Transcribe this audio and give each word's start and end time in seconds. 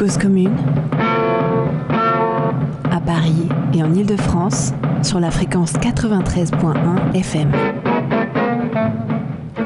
Cause 0.00 0.16
commune 0.16 0.56
à 2.90 3.00
Paris 3.00 3.46
et 3.74 3.82
en 3.82 3.92
Ile-de-France 3.92 4.72
sur 5.02 5.20
la 5.20 5.30
fréquence 5.30 5.74
93.1 5.74 7.12
FM. 7.12 7.52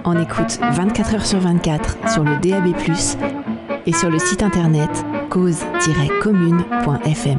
On 0.05 0.21
écoute 0.21 0.59
24 0.73 1.15
h 1.15 1.25
sur 1.25 1.39
24 1.39 2.11
sur 2.13 2.25
le 2.25 2.33
DAB+, 2.41 2.75
et 3.87 3.93
sur 3.93 4.11
le 4.11 4.19
site 4.19 4.43
internet 4.43 4.91
cause-commune.fm. 5.31 7.39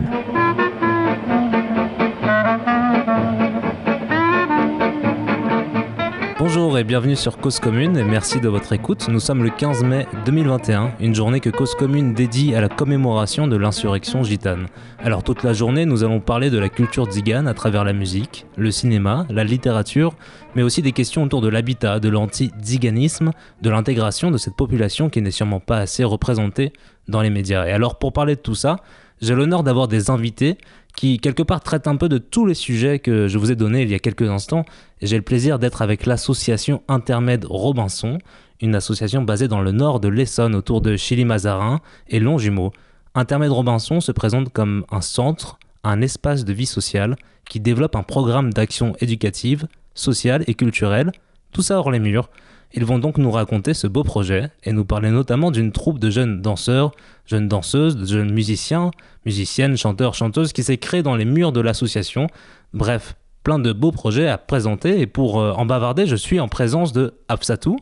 Bonjour 6.48 6.78
et 6.78 6.84
bienvenue 6.84 7.16
sur 7.16 7.40
Cause 7.40 7.60
Commune 7.60 7.98
et 7.98 8.04
merci 8.04 8.40
de 8.40 8.48
votre 8.48 8.72
écoute. 8.72 9.08
Nous 9.08 9.20
sommes 9.20 9.44
le 9.44 9.50
15 9.50 9.84
mai 9.84 10.06
2021, 10.28 10.92
une 11.00 11.16
journée 11.16 11.40
que 11.40 11.50
Cause 11.50 11.74
Commune 11.74 12.14
dédie 12.14 12.54
à 12.54 12.62
la 12.62 12.70
commémoration 12.70 13.48
de 13.48 13.56
l'insurrection 13.56 14.22
gitane. 14.22 14.68
Alors 15.00 15.24
toute 15.24 15.42
la 15.42 15.54
journée, 15.54 15.86
nous 15.86 16.04
allons 16.04 16.20
parler 16.20 16.52
de 16.52 16.60
la 16.60 16.70
culture 16.70 17.10
zigane 17.10 17.48
à 17.48 17.56
travers 17.56 17.84
la 17.84 17.94
musique, 17.94 18.46
le 18.58 18.70
cinéma, 18.70 19.26
la 19.32 19.44
littérature, 19.44 20.14
mais 20.56 20.62
aussi 20.62 20.84
des 20.84 20.92
questions 20.92 21.24
autour 21.24 21.42
de 21.42 21.50
l'habitat, 21.50 22.00
de 22.00 22.10
l'anti-ziganisme, 22.10 23.32
de 23.64 23.70
l'intégration 23.72 24.30
de 24.30 24.38
cette 24.38 24.56
population 24.56 25.10
qui 25.10 25.24
n'est 25.24 25.32
sûrement 25.32 25.60
pas 25.60 25.80
assez 25.80 26.04
représentée 26.04 26.74
dans 27.08 27.22
les 27.22 27.32
médias. 27.32 27.66
Et 27.66 27.72
alors 27.72 27.98
pour 27.98 28.14
parler 28.14 28.36
de 28.36 28.42
tout 28.42 28.54
ça, 28.54 28.76
j'ai 29.20 29.34
l'honneur 29.34 29.64
d'avoir 29.64 29.88
des 29.88 30.12
invités 30.12 30.60
qui 30.96 31.20
quelque 31.20 31.44
part 31.44 31.62
traitent 31.62 31.88
un 31.88 31.98
peu 31.98 32.10
de 32.10 32.18
tous 32.18 32.46
les 32.46 32.54
sujets 32.54 33.00
que 33.00 33.28
je 33.28 33.38
vous 33.38 33.52
ai 33.52 33.56
donnés 33.56 33.82
il 33.82 33.90
y 33.90 33.96
a 33.96 34.00
quelques 34.00 34.30
instants. 34.30 34.66
J'ai 35.02 35.18
le 35.18 35.24
plaisir 35.24 35.60
d'être 35.60 35.82
avec 35.82 36.06
l'association 36.06 36.82
Intermède 36.88 37.46
Robinson, 37.46 38.18
une 38.62 38.76
association 38.76 39.22
basée 39.22 39.48
dans 39.48 39.62
le 39.62 39.72
nord 39.72 40.00
de 40.00 40.08
l'Essonne 40.08 40.56
autour 40.56 40.82
de 40.82 40.96
Chili-Mazarin 40.96 41.82
et 42.08 42.20
Longjumeau. 42.20 42.72
Intermède 43.14 43.52
Robinson 43.52 44.00
se 44.02 44.12
présente 44.12 44.52
comme 44.52 44.86
un 44.90 45.02
centre, 45.02 45.60
un 45.84 46.02
espace 46.02 46.46
de 46.46 46.54
vie 46.54 46.66
sociale 46.66 47.16
qui 47.50 47.60
développe 47.60 47.96
un 47.96 48.04
programme 48.04 48.54
d'action 48.54 48.96
éducative, 49.00 49.68
sociale 49.94 50.44
et 50.48 50.54
culturelle, 50.54 51.12
tout 51.52 51.62
ça 51.62 51.78
hors 51.78 51.92
les 51.92 52.00
murs. 52.00 52.30
Ils 52.74 52.86
vont 52.86 53.00
donc 53.00 53.18
nous 53.18 53.32
raconter 53.32 53.74
ce 53.74 53.88
beau 53.88 54.04
projet 54.04 54.50
et 54.64 54.74
nous 54.74 54.86
parler 54.86 55.12
notamment 55.12 55.52
d'une 55.52 55.72
troupe 55.72 56.00
de 56.00 56.10
jeunes 56.10 56.42
danseurs, 56.42 56.92
jeunes 57.26 57.48
danseuses, 57.48 57.96
de 57.96 58.06
jeunes 58.06 58.34
musiciens, 58.34 58.92
musiciennes, 59.26 59.78
chanteurs, 59.78 60.14
chanteuses 60.14 60.54
qui 60.54 60.64
s'est 60.64 60.78
créée 60.78 61.04
dans 61.04 61.16
les 61.16 61.26
murs 61.26 61.52
de 61.52 61.62
l'association. 61.62 62.28
Bref, 62.74 63.16
plein 63.44 63.60
de 63.60 63.72
beaux 63.72 63.92
projets 63.92 64.28
à 64.28 64.38
présenter 64.38 65.00
et 65.00 65.08
pour 65.08 65.40
euh, 65.40 65.54
en 65.54 65.66
bavarder, 65.66 66.06
je 66.08 66.16
suis 66.16 66.40
en 66.40 66.48
présence 66.48 66.92
de 66.92 67.14
Absatou, 67.30 67.78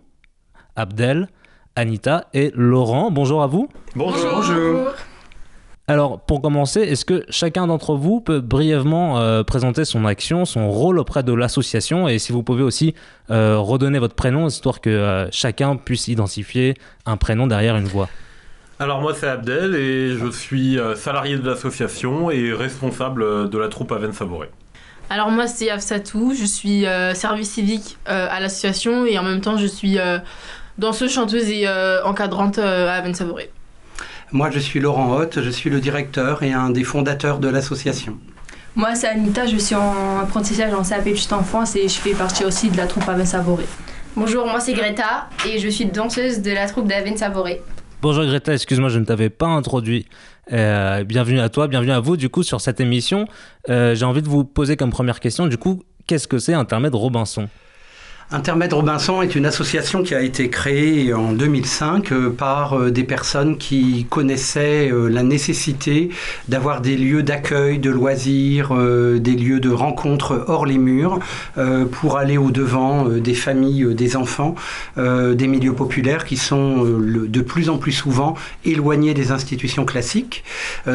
Abdel, 0.75 1.27
Anita 1.75 2.27
et 2.33 2.51
Laurent. 2.53 3.09
Bonjour 3.09 3.41
à 3.41 3.47
vous. 3.47 3.69
Bonjour. 3.95 4.35
Bonjour. 4.35 4.91
Alors, 5.89 6.21
pour 6.21 6.41
commencer, 6.41 6.79
est-ce 6.79 7.03
que 7.03 7.25
chacun 7.27 7.67
d'entre 7.67 7.95
vous 7.95 8.21
peut 8.21 8.39
brièvement 8.39 9.19
euh, 9.19 9.43
présenter 9.43 9.83
son 9.83 10.05
action, 10.05 10.45
son 10.45 10.69
rôle 10.69 10.97
auprès 10.97 11.23
de 11.23 11.33
l'association? 11.33 12.07
Et 12.07 12.19
si 12.19 12.31
vous 12.31 12.41
pouvez 12.41 12.63
aussi 12.63 12.95
euh, 13.29 13.57
redonner 13.57 13.99
votre 13.99 14.15
prénom, 14.15 14.47
histoire 14.47 14.79
que 14.79 14.89
euh, 14.89 15.29
chacun 15.31 15.75
puisse 15.75 16.07
identifier 16.07 16.75
un 17.05 17.17
prénom 17.17 17.47
derrière 17.47 17.75
une 17.75 17.85
voix 17.85 18.09
alors 18.79 19.01
moi 19.01 19.13
c'est 19.13 19.27
Abdel 19.27 19.75
et 19.75 20.17
je 20.17 20.29
suis 20.29 20.77
salarié 20.95 21.37
de 21.37 21.47
l'association 21.47 22.31
et 22.31 22.51
responsable 22.51 23.49
de 23.49 23.57
la 23.57 23.69
troupe 23.69 23.93
Aven 23.93 24.11
Savoré. 24.11 24.49
Alors 25.09 25.29
moi 25.29 25.47
c'est 25.47 25.69
Afsatou, 25.69 26.33
je 26.33 26.43
suis 26.43 26.83
service 27.13 27.51
civique 27.51 27.97
à 28.05 28.41
l'association 28.41 29.05
et 29.05 29.17
en 29.17 29.23
même 29.23 29.39
temps 29.39 29.57
je 29.57 29.67
suis 29.67 29.99
danseuse, 30.79 31.13
chanteuse 31.13 31.49
et 31.49 31.65
encadrante 32.03 32.57
à 32.57 32.95
Aven 32.95 33.13
Savoré. 33.13 33.51
Moi, 34.31 34.49
je 34.49 34.59
suis 34.59 34.79
Laurent 34.79 35.15
Hoth, 35.15 35.39
je 35.41 35.49
suis 35.49 35.69
le 35.69 35.79
directeur 35.79 36.43
et 36.43 36.53
un 36.53 36.69
des 36.69 36.83
fondateurs 36.83 37.39
de 37.39 37.47
l'association. 37.49 38.17
Moi, 38.75 38.95
c'est 38.95 39.07
Anita, 39.07 39.45
je 39.45 39.57
suis 39.57 39.75
en 39.75 40.19
apprentissage 40.19 40.73
en 40.73 40.81
CAP 40.81 41.03
Petite 41.03 41.33
Enfance 41.33 41.75
et 41.75 41.87
je 41.87 41.95
fais 41.95 42.13
partie 42.13 42.43
aussi 42.43 42.71
de 42.71 42.77
la 42.77 42.87
troupe 42.87 43.07
Aven 43.07 43.25
Savoré. 43.25 43.65
Bonjour, 44.15 44.45
moi 44.45 44.59
c'est 44.59 44.73
Greta 44.73 45.27
et 45.47 45.57
je 45.57 45.67
suis 45.67 45.85
danseuse 45.85 46.41
de 46.41 46.51
la 46.51 46.67
troupe 46.67 46.87
d'Aven 46.87 47.17
Savoré. 47.17 47.61
Bonjour 48.01 48.23
Greta, 48.25 48.53
excuse-moi, 48.53 48.89
je 48.89 48.99
ne 48.99 49.05
t'avais 49.05 49.29
pas 49.29 49.47
introduit. 49.47 50.05
Euh, 50.51 51.03
bienvenue 51.03 51.39
à 51.39 51.49
toi, 51.49 51.67
bienvenue 51.67 51.91
à 51.91 51.99
vous 51.99 52.15
du 52.15 52.29
coup 52.29 52.43
sur 52.43 52.61
cette 52.61 52.79
émission. 52.79 53.27
Euh, 53.69 53.95
j'ai 53.95 54.05
envie 54.05 54.21
de 54.21 54.29
vous 54.29 54.43
poser 54.43 54.77
comme 54.77 54.91
première 54.91 55.19
question, 55.19 55.47
du 55.47 55.57
coup, 55.57 55.83
qu'est-ce 56.05 56.27
que 56.27 56.37
c'est 56.37 56.53
Intermède 56.53 56.93
Robinson? 56.93 57.47
Intermède 58.33 58.73
Robinson 58.73 59.21
est 59.21 59.35
une 59.35 59.45
association 59.45 60.01
qui 60.01 60.15
a 60.15 60.21
été 60.23 60.49
créée 60.49 61.13
en 61.13 61.33
2005 61.33 62.11
euh, 62.11 62.29
par 62.31 62.73
euh, 62.73 62.89
des 62.89 63.03
personnes 63.03 63.59
qui 63.59 64.07
connaissaient 64.09 64.89
euh, 64.91 65.07
la 65.07 65.21
nécessité 65.21 66.09
d'avoir 66.47 66.81
des 66.81 66.97
lieux 66.97 67.21
d'accueil, 67.21 67.77
de 67.77 67.91
loisirs, 67.91 68.73
des 68.73 69.35
lieux 69.35 69.59
de 69.59 69.69
rencontres 69.69 70.45
hors 70.47 70.65
les 70.65 70.79
murs 70.79 71.19
pour 71.91 72.17
aller 72.17 72.37
au-devant 72.37 73.05
des 73.05 73.33
familles, 73.33 73.93
des 73.93 74.15
enfants, 74.15 74.55
des 74.97 75.47
milieux 75.47 75.73
populaires 75.73 76.25
qui 76.25 76.37
sont 76.37 76.83
de 76.83 77.41
plus 77.41 77.69
en 77.69 77.77
plus 77.77 77.91
souvent 77.91 78.35
éloignés 78.65 79.13
des 79.13 79.31
institutions 79.31 79.85
classiques. 79.85 80.43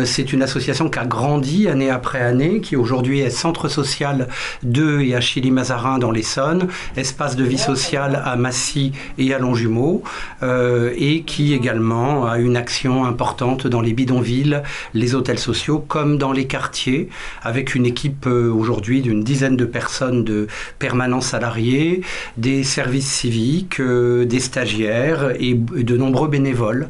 C'est 0.05 0.33
une 0.33 0.43
association 0.43 0.89
qui 0.89 0.99
a 0.99 1.07
grandi 1.07 1.69
année 1.69 1.91
après 1.91 2.21
année, 2.21 2.61
qui 2.61 2.77
aujourd'hui 2.77 3.21
est 3.21 3.31
centre 3.31 3.69
social 3.69 4.29
de 4.63 5.01
et 5.01 5.15
à 5.15 5.21
Chili-Mazarin 5.21 5.99
dans 5.99 6.11
l'Essonne, 6.11 6.69
espace 6.97 7.28
de 7.37 7.45
vie 7.45 7.59
sociale 7.59 8.23
à 8.25 8.37
Massy 8.37 8.93
et 9.19 9.35
à 9.35 9.39
Longjumeau, 9.39 10.03
euh, 10.43 10.93
et 10.97 11.23
qui 11.23 11.55
également 11.55 12.27
a 12.27 12.39
une 12.39 12.57
action 12.57 13.05
importante 13.05 13.67
dans 13.67 13.81
les 13.81 13.93
bidonvilles, 13.93 14.63
les 14.95 15.15
hôtels 15.15 15.39
sociaux, 15.39 15.85
comme 15.87 16.19
dans 16.19 16.33
les 16.33 16.47
quartiers, 16.47 17.09
avec 17.43 17.75
une 17.75 17.87
équipe 17.87 18.27
euh, 18.27 18.51
aujourd'hui 18.53 19.03
d'une 19.03 19.23
dizaine 19.25 19.57
de 19.57 19.65
personnes 19.65 20.25
de 20.25 20.47
permanents 20.79 21.21
salariés, 21.21 22.03
des 22.37 22.63
services 22.63 23.11
civiques, 23.11 23.81
euh, 23.81 24.25
des 24.25 24.41
stagiaires 24.41 25.33
et 25.39 25.55
de 25.55 25.97
nombreux 25.97 26.29
bénévoles. 26.29 26.89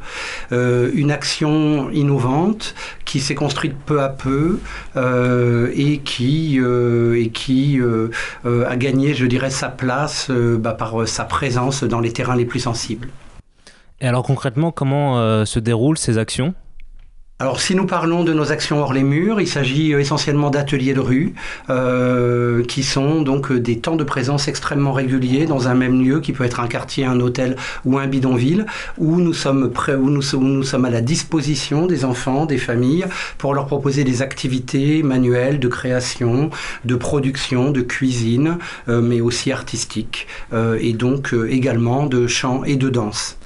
une 0.51 1.11
action 1.11 1.91
innovante 1.91 2.75
qui 3.05 3.21
s'est 3.21 3.35
construite 3.35 3.75
peu 3.87 4.01
à 4.01 4.09
peu 4.09 4.59
et 5.75 5.99
qui, 5.99 6.59
et 6.59 7.29
qui 7.31 7.81
a 8.45 8.77
gagné, 8.77 9.15
je 9.15 9.27
dirais, 9.27 9.51
sa 9.51 9.69
place 9.69 10.18
euh, 10.31 10.59
bah, 10.59 10.75
par 10.75 11.01
euh, 11.01 11.07
sa 11.07 11.25
présence 11.25 11.85
dans 11.85 12.01
les 12.01 12.13
terrains 12.13 12.37
les 12.37 12.45
plus 12.45 12.61
sensibles. 12.61 13.09
Et 14.01 14.07
alors 14.07 14.23
concrètement, 14.23 14.71
comment 14.71 15.19
euh, 15.19 15.45
se 15.45 15.59
déroulent 15.59 15.99
ces 15.99 16.19
actions? 16.19 16.55
Alors 17.41 17.61
si 17.61 17.77
nous 17.77 17.87
parlons 17.87 18.25
de 18.25 18.33
nos 18.33 18.51
actions 18.51 18.83
hors 18.83 18.93
les 18.93 19.05
murs, 19.05 19.41
il 19.41 19.47
s'agit 19.47 19.95
euh, 19.95 20.01
essentiellement 20.01 20.51
d'ateliers 20.51 20.93
de 20.93 20.99
rue, 20.99 21.35
euh, 21.71 22.65
qui 22.65 22.83
sont 22.83 23.23
donc 23.23 23.53
euh, 23.53 23.61
des 23.61 23.79
temps 23.79 23.95
de 23.95 24.03
présence 24.03 24.49
extrêmement 24.49 24.93
réguliers 24.93 25.47
dans 25.47 25.69
un 25.69 25.75
même 25.75 26.03
lieu, 26.03 26.19
qui 26.19 26.33
peut 26.33 26.43
être 26.43 26.59
un 26.59 26.67
quartier, 26.67 27.05
un 27.05 27.21
hôtel 27.21 27.55
ou 27.85 27.97
un 27.97 28.09
bidonville, 28.09 28.67
où 28.97 29.21
nous 29.21 29.35
sommes 29.35 29.71
à 30.85 30.91
la 30.91 31.01
disposition 31.01 31.87
des 31.87 32.05
enfants, 32.05 32.45
des 32.45 32.59
familles, 32.59 33.05
pour 33.39 33.55
leur 33.55 33.67
proposer 33.67 34.03
des 34.03 34.21
activités 34.21 35.05
manuelles 35.05 35.61
de 35.61 35.69
création, 35.69 36.51
de 36.85 36.97
production, 36.97 37.71
de 37.71 37.83
cuisine, 37.83 38.59
mais 38.89 39.21
aussi 39.21 39.53
artistiques, 39.53 40.27
et 40.81 40.93
donc 40.93 41.35
également 41.49 42.07
de 42.07 42.27
chant 42.27 42.65
et 42.65 42.77
de 42.77 42.89
danse. 42.89 43.38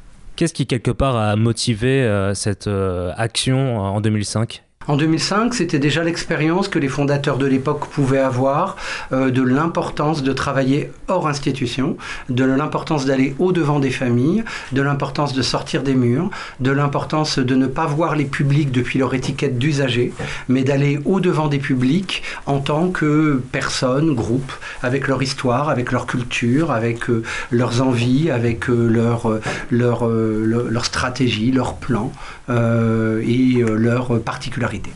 Qu'est-ce 0.42 0.54
qui, 0.54 0.66
quelque 0.66 0.90
part, 0.90 1.14
a 1.14 1.36
motivé 1.36 2.02
euh, 2.02 2.34
cette 2.34 2.66
euh, 2.66 3.12
action 3.16 3.78
en 3.78 4.00
2005 4.00 4.64
en 4.88 4.96
2005, 4.96 5.54
c'était 5.54 5.78
déjà 5.78 6.02
l'expérience 6.02 6.68
que 6.68 6.78
les 6.78 6.88
fondateurs 6.88 7.38
de 7.38 7.46
l'époque 7.46 7.86
pouvaient 7.88 8.18
avoir 8.18 8.76
euh, 9.12 9.30
de 9.30 9.42
l'importance 9.42 10.22
de 10.22 10.32
travailler 10.32 10.90
hors 11.08 11.28
institution, 11.28 11.96
de 12.28 12.44
l'importance 12.44 13.04
d'aller 13.04 13.34
au-devant 13.38 13.78
des 13.78 13.90
familles, 13.90 14.44
de 14.72 14.82
l'importance 14.82 15.34
de 15.34 15.42
sortir 15.42 15.82
des 15.82 15.94
murs, 15.94 16.30
de 16.60 16.70
l'importance 16.70 17.38
de 17.38 17.54
ne 17.54 17.66
pas 17.66 17.86
voir 17.86 18.16
les 18.16 18.24
publics 18.24 18.72
depuis 18.72 18.98
leur 18.98 19.14
étiquette 19.14 19.58
d'usager, 19.58 20.12
mais 20.48 20.64
d'aller 20.64 21.00
au-devant 21.04 21.48
des 21.48 21.58
publics 21.58 22.22
en 22.46 22.58
tant 22.58 22.88
que 22.88 23.40
personnes, 23.52 24.14
groupes, 24.14 24.52
avec 24.82 25.06
leur 25.06 25.22
histoire, 25.22 25.68
avec 25.68 25.92
leur 25.92 26.06
culture, 26.06 26.72
avec 26.72 27.08
euh, 27.08 27.22
leurs 27.50 27.82
envies, 27.82 28.30
avec 28.30 28.68
euh, 28.68 28.88
leur, 28.88 29.38
leur, 29.70 30.08
leur, 30.08 30.84
stratégie, 30.84 31.52
leurs 31.52 31.76
plans 31.76 32.12
et 32.52 33.62
leurs 33.76 34.20
particularités. 34.20 34.92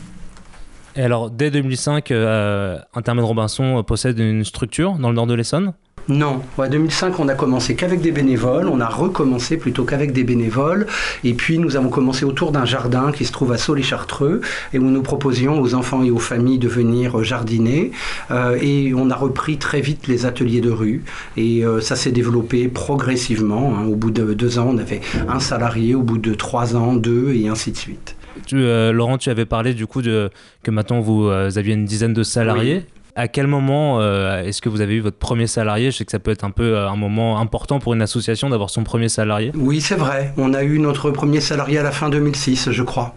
Et 0.97 1.03
alors, 1.03 1.31
dès 1.31 1.51
2005, 1.51 2.11
euh, 2.11 2.79
Intermède 2.95 3.25
Robinson 3.25 3.83
possède 3.83 4.19
une 4.19 4.45
structure 4.45 4.95
dans 4.95 5.11
le 5.11 5.15
nord 5.15 5.27
de 5.27 5.35
l'Essonne? 5.35 5.75
Non, 6.09 6.43
en 6.57 6.69
2005, 6.69 7.19
on 7.19 7.25
n'a 7.25 7.35
commencé 7.35 7.75
qu'avec 7.75 8.01
des 8.01 8.13
bénévoles, 8.13 8.69
on 8.69 8.81
a 8.81 8.87
recommencé 8.87 9.57
plutôt 9.57 9.85
qu'avec 9.85 10.13
des 10.13 10.23
bénévoles, 10.23 10.87
et 11.25 11.35
puis 11.35 11.59
nous 11.59 11.77
avons 11.77 11.89
commencé 11.89 12.25
autour 12.25 12.53
d'un 12.53 12.65
jardin 12.65 13.11
qui 13.11 13.25
se 13.25 13.33
trouve 13.33 13.51
à 13.51 13.59
Sault-les-Chartreux, 13.59 14.41
et 14.73 14.79
où 14.79 14.85
nous 14.85 15.03
proposions 15.03 15.61
aux 15.61 15.75
enfants 15.75 16.05
et 16.05 16.13
aux 16.13 16.19
familles 16.19 16.59
de 16.59 16.69
venir 16.69 17.25
jardiner, 17.25 17.91
euh, 18.31 18.57
et 18.61 18.95
on 18.95 19.11
a 19.11 19.17
repris 19.17 19.59
très 19.59 19.81
vite 19.81 20.07
les 20.07 20.27
ateliers 20.27 20.61
de 20.61 20.71
rue, 20.71 21.03
et 21.37 21.65
euh, 21.65 21.81
ça 21.81 21.97
s'est 21.97 22.13
développé 22.13 22.69
progressivement. 22.69 23.75
Hein. 23.77 23.87
Au 23.87 23.97
bout 23.97 24.13
de 24.13 24.33
deux 24.33 24.61
ans, 24.61 24.69
on 24.71 24.79
avait 24.79 25.01
un 25.29 25.41
salarié, 25.41 25.97
au 25.97 26.03
bout 26.03 26.19
de 26.19 26.35
trois 26.35 26.77
ans, 26.77 26.95
deux, 26.95 27.33
et 27.35 27.49
ainsi 27.49 27.73
de 27.73 27.77
suite. 27.77 28.17
Tu, 28.45 28.57
euh, 28.63 28.93
Laurent, 28.93 29.19
tu 29.19 29.31
avais 29.31 29.47
parlé 29.47 29.75
du 29.75 29.87
coup 29.87 30.03
de, 30.03 30.31
que 30.63 30.71
maintenant 30.71 31.01
vous 31.01 31.27
euh, 31.27 31.51
aviez 31.57 31.75
une 31.75 31.85
dizaine 31.85 32.13
de 32.13 32.23
salariés. 32.23 32.85
À 33.17 33.29
quel 33.29 33.47
moment 33.47 34.01
euh, 34.01 34.43
est-ce 34.43 34.61
que 34.63 34.69
vous 34.69 34.81
avez 34.81 34.95
eu 34.95 35.01
votre 35.01 35.17
premier 35.17 35.47
salarié? 35.47 35.91
Je 35.91 35.97
sais 35.97 36.05
que 36.05 36.13
ça 36.13 36.19
peut 36.19 36.31
être 36.31 36.45
un 36.45 36.51
peu 36.51 36.79
un 36.79 36.97
moment 36.97 37.41
important 37.41 37.79
pour 37.79 37.95
une 37.95 38.03
association 38.03 38.51
d'avoir 38.51 38.71
son 38.71 38.85
premier 38.85 39.09
salarié. 39.09 39.51
Oui, 39.55 39.81
c'est 39.81 39.97
vrai. 39.97 40.33
On 40.37 40.55
a 40.55 40.63
eu 40.63 40.79
notre 40.79 41.11
premier 41.11 41.41
salarié 41.41 41.79
à 41.79 41.83
la 41.83 41.93
fin 41.93 42.11
2006, 42.11 42.71
je 42.71 42.83
crois. 42.83 43.15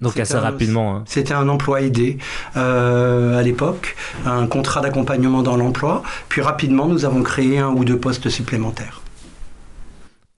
Donc 0.00 0.18
assez 0.18 0.34
un, 0.34 0.40
rapidement. 0.40 0.96
Hein. 0.96 1.04
C'était 1.06 1.34
un 1.34 1.48
emploi 1.48 1.80
aidé 1.82 2.18
euh, 2.56 3.38
à 3.38 3.42
l'époque, 3.42 3.96
un 4.24 4.46
contrat 4.46 4.80
d'accompagnement 4.80 5.42
dans 5.42 5.56
l'emploi. 5.56 6.02
Puis 6.28 6.40
rapidement, 6.40 6.86
nous 6.86 7.04
avons 7.04 7.22
créé 7.22 7.58
un 7.58 7.70
ou 7.70 7.84
deux 7.84 7.98
postes 7.98 8.28
supplémentaires. 8.28 9.02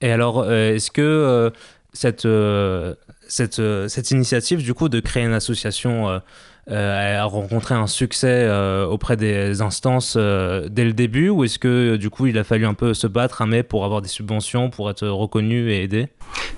Et 0.01 0.11
alors, 0.11 0.39
euh, 0.39 0.75
est-ce 0.75 0.91
que 0.91 1.01
euh, 1.01 1.49
cette, 1.91 2.25
euh, 2.25 2.95
cette, 3.27 3.61
cette, 3.89 4.11
initiative, 4.11 4.63
du 4.63 4.73
coup, 4.73 4.87
de 4.87 4.99
créer 4.99 5.23
une 5.23 5.33
association 5.33 6.21
a 6.69 7.23
rencontré 7.23 7.75
un 7.75 7.87
succès 7.87 8.49
auprès 8.89 9.17
des 9.17 9.61
instances 9.61 10.17
dès 10.17 10.85
le 10.85 10.93
début 10.93 11.29
ou 11.29 11.43
est-ce 11.43 11.59
que 11.59 11.95
du 11.95 12.09
coup 12.09 12.27
il 12.27 12.37
a 12.37 12.43
fallu 12.43 12.65
un 12.65 12.73
peu 12.73 12.93
se 12.93 13.07
battre 13.07 13.45
mais 13.45 13.63
pour 13.63 13.85
avoir 13.85 14.01
des 14.01 14.07
subventions, 14.07 14.69
pour 14.69 14.89
être 14.89 15.07
reconnu 15.07 15.71
et 15.71 15.83
aidé? 15.83 16.07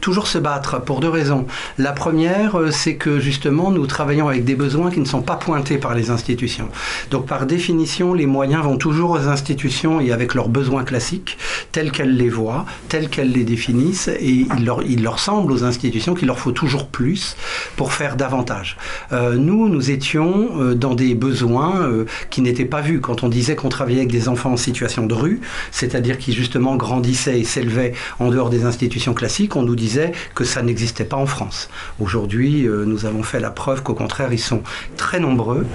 Toujours 0.02 0.28
se 0.28 0.38
battre 0.38 0.82
pour 0.82 1.00
deux 1.00 1.10
raisons. 1.10 1.46
La 1.78 1.92
première, 1.92 2.58
c'est 2.72 2.96
que 2.96 3.20
justement 3.20 3.72
nous 3.72 3.86
travaillons 3.88 4.28
avec 4.28 4.44
des 4.44 4.56
besoins 4.56 4.92
qui 4.92 5.00
ne 5.00 5.06
sont 5.06 5.22
pas 5.22 5.36
pointés 5.36 5.78
par 5.78 5.94
les 5.94 6.10
institutions. 6.10 6.70
Donc 7.10 7.28
par 7.28 7.46
définition, 7.46 8.14
les 8.14 8.26
moyens 8.26 8.64
vont 8.64 8.78
toujours 8.78 9.12
aux 9.12 9.28
institutions 9.28 10.02
et 10.02 10.12
avec 10.12 10.34
leurs 10.34 10.50
besoins 10.50 10.84
classiques, 10.84 11.38
tels 11.72 11.92
qu'elles 11.92 12.18
les 12.18 12.30
voient, 12.30 12.66
tels 12.90 13.10
qu'elles 13.10 13.32
les 13.32 13.44
définissent, 13.44 14.08
et 14.08 14.48
il 14.56 14.66
leur, 14.66 14.84
il 14.84 15.04
leur 15.04 15.20
semble 15.20 15.52
aux 15.52 15.64
institutions 15.64 16.16
qu'il 16.16 16.28
leur 16.28 16.40
faut 16.40 16.52
toujours 16.52 16.88
plus 16.88 17.38
pour 17.76 17.94
faire 17.94 18.16
davantage. 18.16 18.78
Euh, 19.12 19.36
nous, 19.36 19.70
nous 19.70 19.92
étions 19.92 20.01
euh, 20.16 20.74
dans 20.74 20.96
des 20.96 21.14
besoins 21.14 21.82
euh, 21.82 22.06
qui 22.30 22.42
n'étaient 22.42 22.66
pas 22.66 22.82
vus. 22.82 23.00
Quand 23.00 23.24
on 23.24 23.30
disait 23.30 23.56
qu'on 23.56 23.70
travaillait 23.70 24.00
avec 24.00 24.12
des 24.12 24.28
enfants 24.30 24.54
en 24.54 24.58
situation 24.58 25.06
de 25.06 25.14
rue, 25.14 25.42
c'est-à-dire 25.72 26.18
qui 26.18 26.34
justement 26.34 26.76
grandissaient 26.76 27.40
et 27.40 27.44
s'élevaient 27.44 27.94
en 28.20 28.30
dehors 28.30 28.50
des 28.50 28.66
institutions 28.66 29.14
classiques, 29.14 29.56
on 29.56 29.62
nous 29.62 29.76
disait 29.76 30.12
que 30.36 30.44
ça 30.44 30.62
n'existait 30.62 31.04
pas 31.04 31.18
en 31.18 31.26
France. 31.26 31.70
Aujourd'hui, 32.00 32.68
euh, 32.68 32.86
nous 32.86 33.06
avons 33.06 33.24
fait 33.24 33.40
la 33.40 33.52
preuve 33.52 33.84
qu'au 33.84 33.94
contraire, 33.94 34.34
ils 34.34 34.40
sont 34.40 34.64
très 34.98 35.20
nombreux 35.20 35.66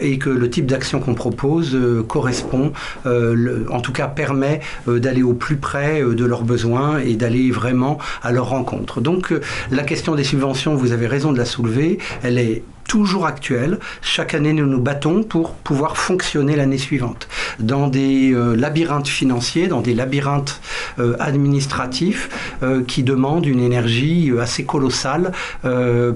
et 0.00 0.18
que 0.18 0.30
le 0.30 0.50
type 0.50 0.66
d'action 0.66 1.00
qu'on 1.00 1.14
propose 1.14 1.76
correspond, 2.06 2.72
en 3.04 3.80
tout 3.80 3.92
cas 3.92 4.06
permet 4.06 4.60
d'aller 4.86 5.22
au 5.22 5.34
plus 5.34 5.56
près 5.56 6.02
de 6.02 6.24
leurs 6.24 6.42
besoins 6.42 6.98
et 6.98 7.14
d'aller 7.14 7.50
vraiment 7.50 7.98
à 8.22 8.32
leur 8.32 8.48
rencontre. 8.48 9.00
Donc 9.00 9.32
la 9.70 9.82
question 9.82 10.14
des 10.14 10.24
subventions, 10.24 10.74
vous 10.74 10.92
avez 10.92 11.06
raison 11.06 11.32
de 11.32 11.38
la 11.38 11.44
soulever, 11.44 11.98
elle 12.22 12.38
est 12.38 12.62
toujours 12.88 13.26
actuelle. 13.26 13.78
Chaque 14.02 14.34
année, 14.34 14.52
nous 14.52 14.66
nous 14.66 14.80
battons 14.80 15.22
pour 15.22 15.52
pouvoir 15.52 15.96
fonctionner 15.96 16.56
l'année 16.56 16.78
suivante. 16.78 17.28
Dans 17.60 17.86
des 17.86 18.32
euh, 18.32 18.56
labyrinthes 18.56 19.06
financiers, 19.06 19.68
dans 19.68 19.82
des 19.82 19.94
labyrinthes 19.94 20.60
euh, 20.98 21.14
administratifs 21.20 22.56
euh, 22.64 22.82
qui 22.82 23.04
demandent 23.04 23.46
une 23.46 23.60
énergie 23.60 24.32
assez 24.40 24.64
colossale 24.64 25.32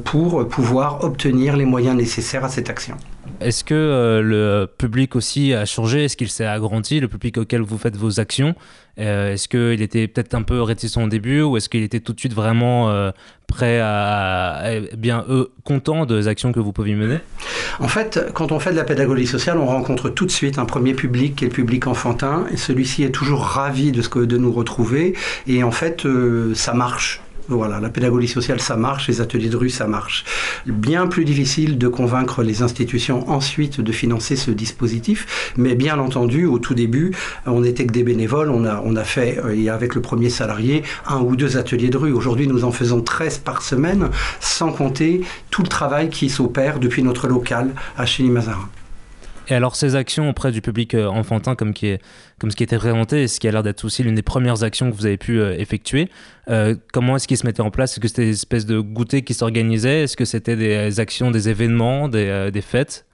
pour 0.04 0.48
pouvoir 0.48 1.04
obtenir 1.04 1.56
les 1.56 1.66
moyens 1.66 1.94
nécessaires 1.94 2.44
à 2.44 2.48
cette 2.48 2.70
action. 2.70 2.96
Est-ce 3.44 3.64
que 3.64 3.74
euh, 3.74 4.22
le 4.22 4.66
public 4.66 5.16
aussi 5.16 5.52
a 5.52 5.64
changé? 5.64 6.04
Est-ce 6.04 6.16
qu'il 6.16 6.30
s'est 6.30 6.46
agrandi, 6.46 7.00
le 7.00 7.08
public 7.08 7.38
auquel 7.38 7.60
vous 7.60 7.78
faites 7.78 7.96
vos 7.96 8.20
actions? 8.20 8.54
Euh, 8.98 9.32
Est-ce 9.32 9.48
qu'il 9.48 9.82
était 9.82 10.06
peut-être 10.08 10.34
un 10.34 10.42
peu 10.42 10.60
réticent 10.62 10.98
au 10.98 11.08
début 11.08 11.42
ou 11.42 11.56
est-ce 11.56 11.68
qu'il 11.68 11.82
était 11.82 12.00
tout 12.00 12.12
de 12.12 12.20
suite 12.20 12.34
vraiment 12.34 12.90
euh, 12.90 13.10
prêt 13.46 13.80
à, 13.80 14.56
à, 14.56 14.80
bien 14.96 15.24
content 15.64 16.04
des 16.04 16.28
actions 16.28 16.52
que 16.52 16.60
vous 16.60 16.72
pouviez 16.72 16.94
mener? 16.94 17.18
En 17.80 17.88
fait, 17.88 18.20
quand 18.34 18.52
on 18.52 18.60
fait 18.60 18.70
de 18.70 18.76
la 18.76 18.84
pédagogie 18.84 19.26
sociale, 19.26 19.58
on 19.58 19.66
rencontre 19.66 20.10
tout 20.10 20.26
de 20.26 20.30
suite 20.30 20.58
un 20.58 20.66
premier 20.66 20.94
public 20.94 21.36
qui 21.36 21.44
est 21.44 21.48
le 21.48 21.54
public 21.54 21.86
enfantin 21.86 22.44
et 22.52 22.56
celui-ci 22.56 23.02
est 23.02 23.10
toujours 23.10 23.42
ravi 23.42 23.92
de, 23.92 24.02
ce 24.02 24.08
que, 24.08 24.18
de 24.20 24.36
nous 24.36 24.52
retrouver 24.52 25.14
et 25.46 25.62
en 25.62 25.70
fait, 25.70 26.06
ça 26.54 26.74
marche. 26.74 27.22
Voilà, 27.48 27.80
la 27.80 27.90
pédagogie 27.90 28.28
sociale, 28.28 28.60
ça 28.60 28.76
marche, 28.76 29.08
les 29.08 29.20
ateliers 29.20 29.48
de 29.48 29.56
rue, 29.56 29.70
ça 29.70 29.86
marche. 29.86 30.24
Bien 30.66 31.06
plus 31.08 31.24
difficile 31.24 31.76
de 31.76 31.88
convaincre 31.88 32.42
les 32.42 32.62
institutions 32.62 33.28
ensuite 33.28 33.80
de 33.80 33.92
financer 33.92 34.36
ce 34.36 34.50
dispositif, 34.50 35.52
mais 35.56 35.74
bien 35.74 35.98
entendu, 35.98 36.46
au 36.46 36.58
tout 36.58 36.74
début, 36.74 37.12
on 37.46 37.60
n'était 37.60 37.84
que 37.84 37.92
des 37.92 38.04
bénévoles, 38.04 38.50
on 38.50 38.64
a, 38.96 39.04
fait, 39.04 39.40
et 39.54 39.68
avec 39.68 39.94
le 39.94 40.00
premier 40.00 40.30
salarié, 40.30 40.82
un 41.06 41.20
ou 41.20 41.34
deux 41.34 41.56
ateliers 41.56 41.90
de 41.90 41.98
rue. 41.98 42.12
Aujourd'hui, 42.12 42.46
nous 42.46 42.64
en 42.64 42.70
faisons 42.70 43.00
13 43.00 43.38
par 43.38 43.62
semaine, 43.62 44.10
sans 44.40 44.72
compter 44.72 45.22
tout 45.50 45.62
le 45.62 45.68
travail 45.68 46.10
qui 46.10 46.30
s'opère 46.30 46.78
depuis 46.78 47.02
notre 47.02 47.26
local 47.26 47.74
à 47.96 48.06
Chély-Mazarin. 48.06 48.68
Et 49.48 49.54
alors 49.54 49.74
ces 49.74 49.96
actions 49.96 50.28
auprès 50.28 50.52
du 50.52 50.60
public 50.60 50.94
euh, 50.94 51.06
enfantin, 51.06 51.54
comme, 51.56 51.74
qui 51.74 51.86
est, 51.88 52.00
comme 52.38 52.50
ce 52.50 52.56
qui 52.56 52.62
était 52.62 52.78
présenté, 52.78 53.24
et 53.24 53.28
ce 53.28 53.40
qui 53.40 53.48
a 53.48 53.50
l'air 53.50 53.62
d'être 53.62 53.84
aussi 53.84 54.02
l'une 54.02 54.14
des 54.14 54.22
premières 54.22 54.62
actions 54.62 54.90
que 54.90 54.96
vous 54.96 55.06
avez 55.06 55.16
pu 55.16 55.40
euh, 55.40 55.56
effectuer, 55.58 56.08
euh, 56.48 56.76
comment 56.92 57.16
est-ce 57.16 57.26
qu'ils 57.26 57.36
se 57.36 57.46
mettaient 57.46 57.60
en 57.60 57.70
place? 57.70 57.92
Est-ce 57.92 58.00
que 58.00 58.08
c'était 58.08 58.26
des 58.26 58.32
espèces 58.32 58.66
de 58.66 58.78
goûters 58.80 59.22
qui 59.22 59.34
s'organisaient? 59.34 60.04
Est-ce 60.04 60.16
que 60.16 60.24
c'était 60.24 60.56
des 60.56 61.00
actions, 61.00 61.30
des 61.30 61.48
événements, 61.48 62.08
des, 62.08 62.26
euh, 62.26 62.50
des 62.50 62.60
fêtes? 62.60 63.04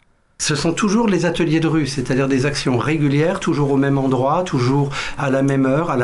Ce 0.40 0.54
sont 0.54 0.72
toujours 0.72 1.08
les 1.08 1.26
ateliers 1.26 1.58
de 1.58 1.66
rue, 1.66 1.88
c'est-à-dire 1.88 2.28
des 2.28 2.46
actions 2.46 2.78
régulières, 2.78 3.40
toujours 3.40 3.72
au 3.72 3.76
même 3.76 3.98
endroit, 3.98 4.44
toujours 4.44 4.90
à 5.18 5.30
la 5.30 5.42
même 5.42 5.66
heure, 5.66 5.94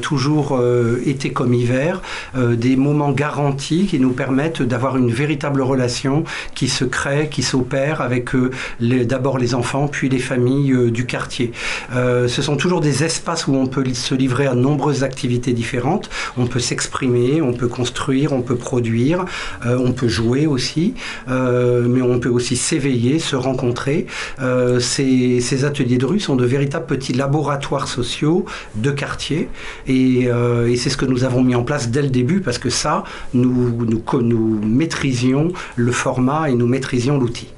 toujours 0.00 0.56
euh, 0.56 1.02
été 1.04 1.32
comme 1.32 1.52
hiver, 1.52 2.00
euh, 2.36 2.54
des 2.54 2.76
moments 2.76 3.10
garantis 3.10 3.86
qui 3.86 3.98
nous 3.98 4.12
permettent 4.12 4.62
d'avoir 4.62 4.96
une 4.96 5.10
véritable 5.10 5.60
relation 5.60 6.22
qui 6.54 6.68
se 6.68 6.84
crée, 6.84 7.28
qui 7.30 7.42
s'opère 7.42 8.00
avec 8.00 8.32
euh, 8.36 8.52
d'abord 8.80 9.38
les 9.38 9.56
enfants, 9.56 9.88
puis 9.88 10.08
les 10.08 10.20
familles 10.20 10.92
du 10.92 11.04
quartier. 11.04 11.50
Ce 11.92 12.42
sont 12.42 12.56
toujours 12.56 12.80
des 12.80 13.02
espaces 13.02 13.48
où 13.48 13.54
on 13.56 13.66
peut 13.66 13.84
se 13.92 14.14
livrer 14.14 14.46
à 14.46 14.54
nombreuses 14.54 15.02
activités 15.02 15.52
différentes. 15.52 16.10
On 16.36 16.46
peut 16.46 16.60
s'exprimer, 16.60 17.42
on 17.42 17.52
peut 17.52 17.66
construire, 17.66 18.32
on 18.32 18.42
peut 18.42 18.56
produire, 18.56 19.24
on 19.64 19.92
peut 19.92 20.08
jouer 20.08 20.46
aussi, 20.46 20.94
mais 21.26 22.02
on 22.02 22.20
peut 22.20 22.28
aussi 22.28 22.56
s'éveiller, 22.56 23.18
se 23.18 23.36
rencontrer. 23.48 24.06
Euh, 24.40 24.80
ces, 24.80 25.64
ateliers 25.64 25.98
de 25.98 26.06
rue 26.06 26.20
sont 26.20 26.36
de 26.36 26.44
véritables 26.44 26.86
petits 26.86 27.12
laboratoires 27.12 27.88
sociaux 27.88 28.44
de 28.76 28.90
quartier 28.90 29.48
et, 29.86 30.28
euh, 30.28 30.70
et 30.70 30.76
c'est 30.76 30.90
ce 30.90 30.96
que 30.96 31.06
nous 31.06 31.24
avons 31.24 31.42
mis 31.42 31.54
en 31.54 31.64
place 31.64 31.90
dès 31.90 32.02
le 32.02 32.10
début 32.10 32.40
parce 32.40 32.58
que 32.58 32.70
ça, 32.70 33.02
nous, 33.34 33.84
nous, 33.84 34.22
nous 34.22 34.60
maîtrisions 34.64 35.52
le 35.76 35.92
format 35.92 36.50
et 36.50 36.54
nous 36.54 36.66
maîtrisions 36.66 37.18
l'outil. 37.18 37.48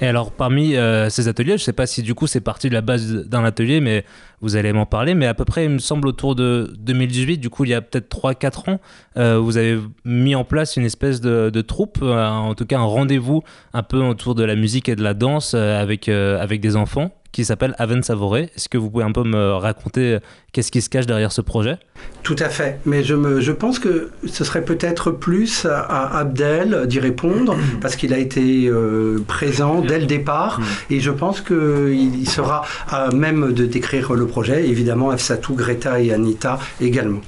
Et 0.00 0.06
alors, 0.06 0.32
parmi 0.32 0.76
euh, 0.76 1.08
ces 1.08 1.28
ateliers, 1.28 1.52
je 1.52 1.62
ne 1.62 1.66
sais 1.66 1.72
pas 1.72 1.86
si 1.86 2.02
du 2.02 2.14
coup 2.14 2.26
c'est 2.26 2.40
parti 2.40 2.68
de 2.68 2.74
la 2.74 2.80
base 2.80 3.06
d'un 3.26 3.44
atelier, 3.44 3.80
mais 3.80 4.04
vous 4.44 4.56
allez 4.56 4.74
m'en 4.74 4.84
parler. 4.84 5.14
Mais 5.14 5.26
à 5.26 5.32
peu 5.32 5.46
près, 5.46 5.64
il 5.64 5.70
me 5.70 5.78
semble, 5.78 6.06
autour 6.06 6.34
de 6.34 6.70
2018, 6.78 7.38
du 7.38 7.48
coup, 7.48 7.64
il 7.64 7.70
y 7.70 7.74
a 7.74 7.80
peut-être 7.80 8.14
3-4 8.14 8.70
ans, 8.70 8.80
euh, 9.16 9.38
vous 9.38 9.56
avez 9.56 9.78
mis 10.04 10.34
en 10.34 10.44
place 10.44 10.76
une 10.76 10.84
espèce 10.84 11.20
de, 11.20 11.48
de 11.50 11.60
troupe, 11.62 11.98
euh, 12.02 12.28
en 12.28 12.54
tout 12.54 12.66
cas 12.66 12.78
un 12.78 12.84
rendez-vous 12.84 13.42
un 13.72 13.82
peu 13.82 13.98
autour 14.02 14.34
de 14.34 14.44
la 14.44 14.54
musique 14.54 14.88
et 14.88 14.96
de 14.96 15.02
la 15.02 15.14
danse 15.14 15.54
euh, 15.54 15.80
avec, 15.80 16.08
avec 16.08 16.60
des 16.60 16.76
enfants 16.76 17.10
qui 17.32 17.44
s'appelle 17.44 17.74
Aven 17.78 18.02
Savouré. 18.02 18.50
Est-ce 18.54 18.68
que 18.68 18.78
vous 18.78 18.90
pouvez 18.90 19.04
un 19.04 19.10
peu 19.10 19.24
me 19.24 19.54
raconter 19.54 20.18
qu'est-ce 20.52 20.70
qui 20.70 20.80
se 20.80 20.88
cache 20.88 21.06
derrière 21.06 21.32
ce 21.32 21.40
projet? 21.40 21.78
Tout 22.22 22.36
à 22.38 22.48
fait, 22.48 22.78
mais 22.86 23.02
je, 23.02 23.14
me, 23.14 23.40
je 23.40 23.52
pense 23.52 23.78
que 23.78 24.10
ce 24.24 24.44
serait 24.44 24.64
peut-être 24.64 25.10
plus 25.10 25.66
à 25.66 26.16
Abdel 26.16 26.86
d'y 26.86 27.00
répondre, 27.00 27.56
parce 27.82 27.96
qu'il 27.96 28.14
a 28.14 28.18
été 28.18 28.66
euh, 28.66 29.18
présent 29.26 29.82
dès 29.82 29.98
le 29.98 30.06
départ, 30.06 30.60
et 30.88 31.00
je 31.00 31.10
pense 31.10 31.42
qu'il 31.42 32.26
sera 32.26 32.64
à 32.88 33.10
même 33.10 33.52
de 33.52 33.66
décrire 33.66 34.14
le 34.14 34.26
projet, 34.34 34.68
évidemment 34.68 35.10
Afsatou, 35.10 35.54
Greta 35.54 36.00
et 36.00 36.12
Anita 36.12 36.58
également. 36.80 37.20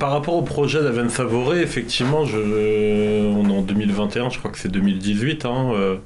Par 0.00 0.12
rapport 0.12 0.34
au 0.34 0.40
projet 0.40 0.82
d'Aven 0.82 1.10
Savouré, 1.10 1.60
effectivement, 1.60 2.24
je, 2.24 2.38
on 2.38 3.50
est 3.50 3.52
en 3.52 3.60
2021, 3.60 4.30
je 4.30 4.38
crois 4.38 4.50
que 4.50 4.56
c'est 4.56 4.70
2018, 4.70 5.44
hein, 5.44 5.72
euh, 5.74 5.96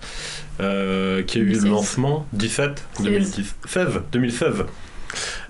euh, 0.59 1.23
qui 1.23 1.39
a 1.39 1.43
eu 1.43 1.53
2016. 1.53 1.65
le 1.65 1.71
lancement 1.71 2.27
17 2.33 2.89
2016 3.05 4.01
2016 4.11 4.65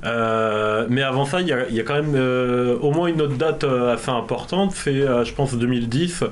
euh, 0.04 0.86
mais 0.88 1.02
avant 1.02 1.24
ça, 1.24 1.40
il 1.40 1.48
y, 1.48 1.52
a 1.52 1.82
quand 1.82 1.94
même 1.94 2.14
euh, 2.14 2.76
au 2.80 2.90
moins 2.90 3.08
une 3.08 3.20
autre 3.22 3.36
date 3.36 3.64
euh, 3.64 3.94
assez 3.94 4.10
importante, 4.10 4.72
c'est 4.72 4.92
je 4.92 5.32
pense 5.34 5.54
2010, 5.54 6.24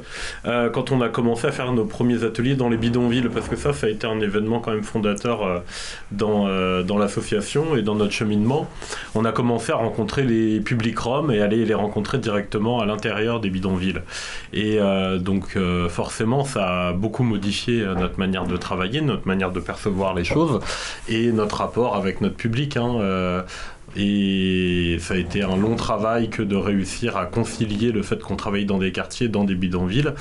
euh, 0.46 0.70
quand 0.70 0.90
on 0.90 1.00
a 1.00 1.08
commencé 1.08 1.46
à 1.46 1.52
faire 1.52 1.72
nos 1.72 1.84
premiers 1.84 2.24
ateliers 2.24 2.54
dans 2.54 2.68
les 2.68 2.76
bidonvilles, 2.76 3.28
parce 3.32 3.48
que 3.48 3.56
ça, 3.56 3.72
ça 3.72 3.86
a 3.86 3.90
été 3.90 4.06
un 4.06 4.20
événement 4.20 4.60
quand 4.60 4.72
même 4.72 4.82
fondateur 4.82 5.62
dans, 6.10 6.48
dans 6.82 6.98
l'association 6.98 7.76
et 7.76 7.82
dans 7.82 7.94
notre 7.94 8.12
cheminement. 8.12 8.68
On 9.14 9.24
a 9.24 9.32
commencé 9.32 9.72
à 9.72 9.76
rencontrer 9.76 10.22
les 10.22 10.60
publics 10.60 10.98
roms 10.98 11.30
et 11.30 11.40
aller 11.40 11.64
les 11.64 11.74
rencontrer 11.74 12.18
directement 12.18 12.80
à 12.80 12.86
l'intérieur 12.86 13.40
des 13.40 13.50
bidonvilles. 13.50 14.00
Et 14.52 14.78
donc 15.20 15.56
forcément, 15.88 16.44
ça 16.44 16.88
a 16.88 16.92
beaucoup 16.92 17.22
modifié 17.22 17.84
notre 17.98 18.18
manière 18.18 18.44
de 18.44 18.56
travailler, 18.56 19.00
notre 19.00 19.26
manière 19.26 19.50
de 19.50 19.60
percevoir 19.60 20.14
les 20.14 20.24
choses 20.24 20.60
et 21.08 21.32
notre 21.32 21.56
rapport 21.56 21.96
avec 21.96 22.20
notre 22.20 22.36
public. 22.36 22.76
Hein, 22.76 22.98
Et 23.96 24.98
ça 25.00 25.14
a 25.14 25.16
été 25.16 25.42
un 25.42 25.56
long 25.56 25.74
travail 25.74 26.30
que 26.30 26.42
de 26.42 26.54
réussir 26.54 27.16
à 27.16 27.26
concilier 27.26 27.90
le 27.90 28.02
fait 28.02 28.20
qu'on 28.20 28.36
travaille 28.36 28.64
dans 28.64 28.78
des 28.78 28.92
quartiers, 28.92 29.28
dans 29.28 29.42
des 29.42 29.56
bidonvilles, 29.56 30.12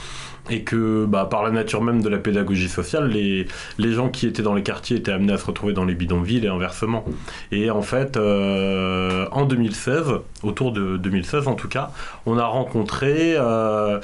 et 0.49 0.63
que 0.63 1.05
bah, 1.05 1.27
par 1.29 1.43
la 1.43 1.51
nature 1.51 1.83
même 1.83 2.01
de 2.01 2.09
la 2.09 2.17
pédagogie 2.17 2.67
sociale, 2.67 3.09
les, 3.09 3.47
les 3.77 3.93
gens 3.93 4.09
qui 4.09 4.25
étaient 4.25 4.41
dans 4.41 4.55
les 4.55 4.63
quartiers 4.63 4.97
étaient 4.97 5.11
amenés 5.11 5.33
à 5.33 5.37
se 5.37 5.45
retrouver 5.45 5.73
dans 5.73 5.85
les 5.85 5.93
bidonvilles 5.93 6.45
et 6.45 6.49
inversement. 6.49 7.05
Et 7.51 7.69
en 7.69 7.83
fait, 7.83 8.17
euh, 8.17 9.27
en 9.31 9.45
2016, 9.45 10.05
autour 10.41 10.71
de 10.71 10.97
2016 10.97 11.47
en 11.47 11.55
tout 11.55 11.69
cas, 11.69 11.91
on 12.25 12.37
a 12.39 12.45
rencontré... 12.45 13.35
Euh, 13.37 13.99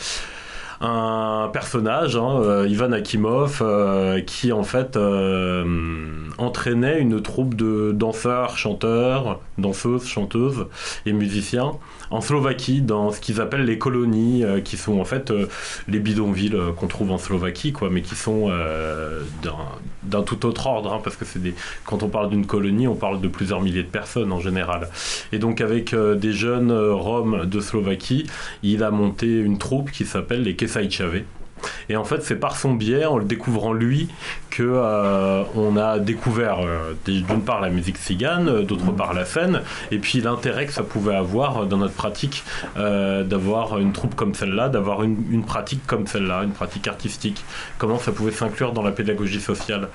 un 0.85 1.49
personnage, 1.51 2.15
hein, 2.15 2.39
euh, 2.41 2.67
Ivan 2.67 2.91
Akimov, 2.91 3.59
euh, 3.61 4.21
qui 4.21 4.51
en 4.51 4.63
fait 4.63 4.95
euh, 4.95 6.29
entraînait 6.37 6.99
une 6.99 7.21
troupe 7.21 7.55
de 7.55 7.91
danseurs, 7.91 8.57
chanteurs, 8.57 9.39
danseuses, 9.57 10.05
chanteuses 10.05 10.67
et 11.05 11.13
musiciens 11.13 11.73
en 12.11 12.21
Slovaquie, 12.21 12.81
dans 12.81 13.11
ce 13.11 13.19
qu'ils 13.19 13.41
appellent 13.41 13.65
les 13.65 13.77
colonies, 13.77 14.43
qui 14.63 14.77
sont 14.77 14.99
en 14.99 15.05
fait 15.05 15.31
les 15.87 15.99
bidonvilles 15.99 16.55
qu'on 16.77 16.87
trouve 16.87 17.11
en 17.11 17.17
Slovaquie, 17.17 17.71
quoi, 17.71 17.89
mais 17.89 18.01
qui 18.01 18.15
sont 18.15 18.49
d'un 20.03 20.21
tout 20.23 20.45
autre 20.45 20.67
ordre, 20.67 20.93
hein, 20.93 21.01
parce 21.03 21.15
que 21.15 21.25
c'est 21.25 21.41
des, 21.41 21.53
quand 21.85 22.03
on 22.03 22.09
parle 22.09 22.29
d'une 22.29 22.45
colonie, 22.45 22.87
on 22.87 22.95
parle 22.95 23.21
de 23.21 23.27
plusieurs 23.27 23.61
milliers 23.61 23.83
de 23.83 23.89
personnes 23.89 24.31
en 24.31 24.39
général. 24.39 24.89
Et 25.31 25.39
donc 25.39 25.61
avec 25.61 25.95
des 25.95 26.33
jeunes 26.33 26.71
Roms 26.71 27.45
de 27.45 27.59
Slovaquie, 27.59 28.27
il 28.63 28.83
a 28.83 28.91
monté 28.91 29.27
une 29.27 29.57
troupe 29.57 29.91
qui 29.91 30.05
s'appelle 30.05 30.43
les 30.43 30.55
et 31.89 31.95
en 31.95 32.03
fait, 32.03 32.21
c'est 32.23 32.35
par 32.35 32.57
son 32.57 32.73
biais, 32.73 33.05
en 33.05 33.17
le 33.17 33.25
découvrant 33.25 33.73
lui, 33.73 34.09
que 34.49 34.63
euh, 34.63 35.43
on 35.55 35.77
a 35.77 35.99
découvert 35.99 36.59
euh, 36.59 36.93
d'une 37.05 37.41
part 37.41 37.61
la 37.61 37.69
musique 37.69 37.97
cigane, 37.97 38.63
d'autre 38.63 38.91
part 38.91 39.13
la 39.13 39.25
scène, 39.25 39.61
et 39.91 39.99
puis 39.99 40.21
l'intérêt 40.21 40.65
que 40.65 40.73
ça 40.73 40.83
pouvait 40.83 41.15
avoir 41.15 41.65
dans 41.65 41.77
notre 41.77 41.93
pratique 41.93 42.43
euh, 42.77 43.23
d'avoir 43.23 43.77
une 43.79 43.93
troupe 43.93 44.15
comme 44.15 44.33
celle-là, 44.33 44.69
d'avoir 44.69 45.03
une, 45.03 45.43
pratique 45.45 45.85
comme 45.85 46.07
celle-là, 46.07 46.43
une 46.43 46.53
pratique 46.53 46.87
artistique. 46.87 47.43
Comment 47.77 47.99
ça 47.99 48.11
pouvait 48.11 48.31
s'inclure 48.31 48.73
dans 48.73 48.83
la 48.83 48.91
pédagogie 48.91 49.41
sociale. 49.41 49.89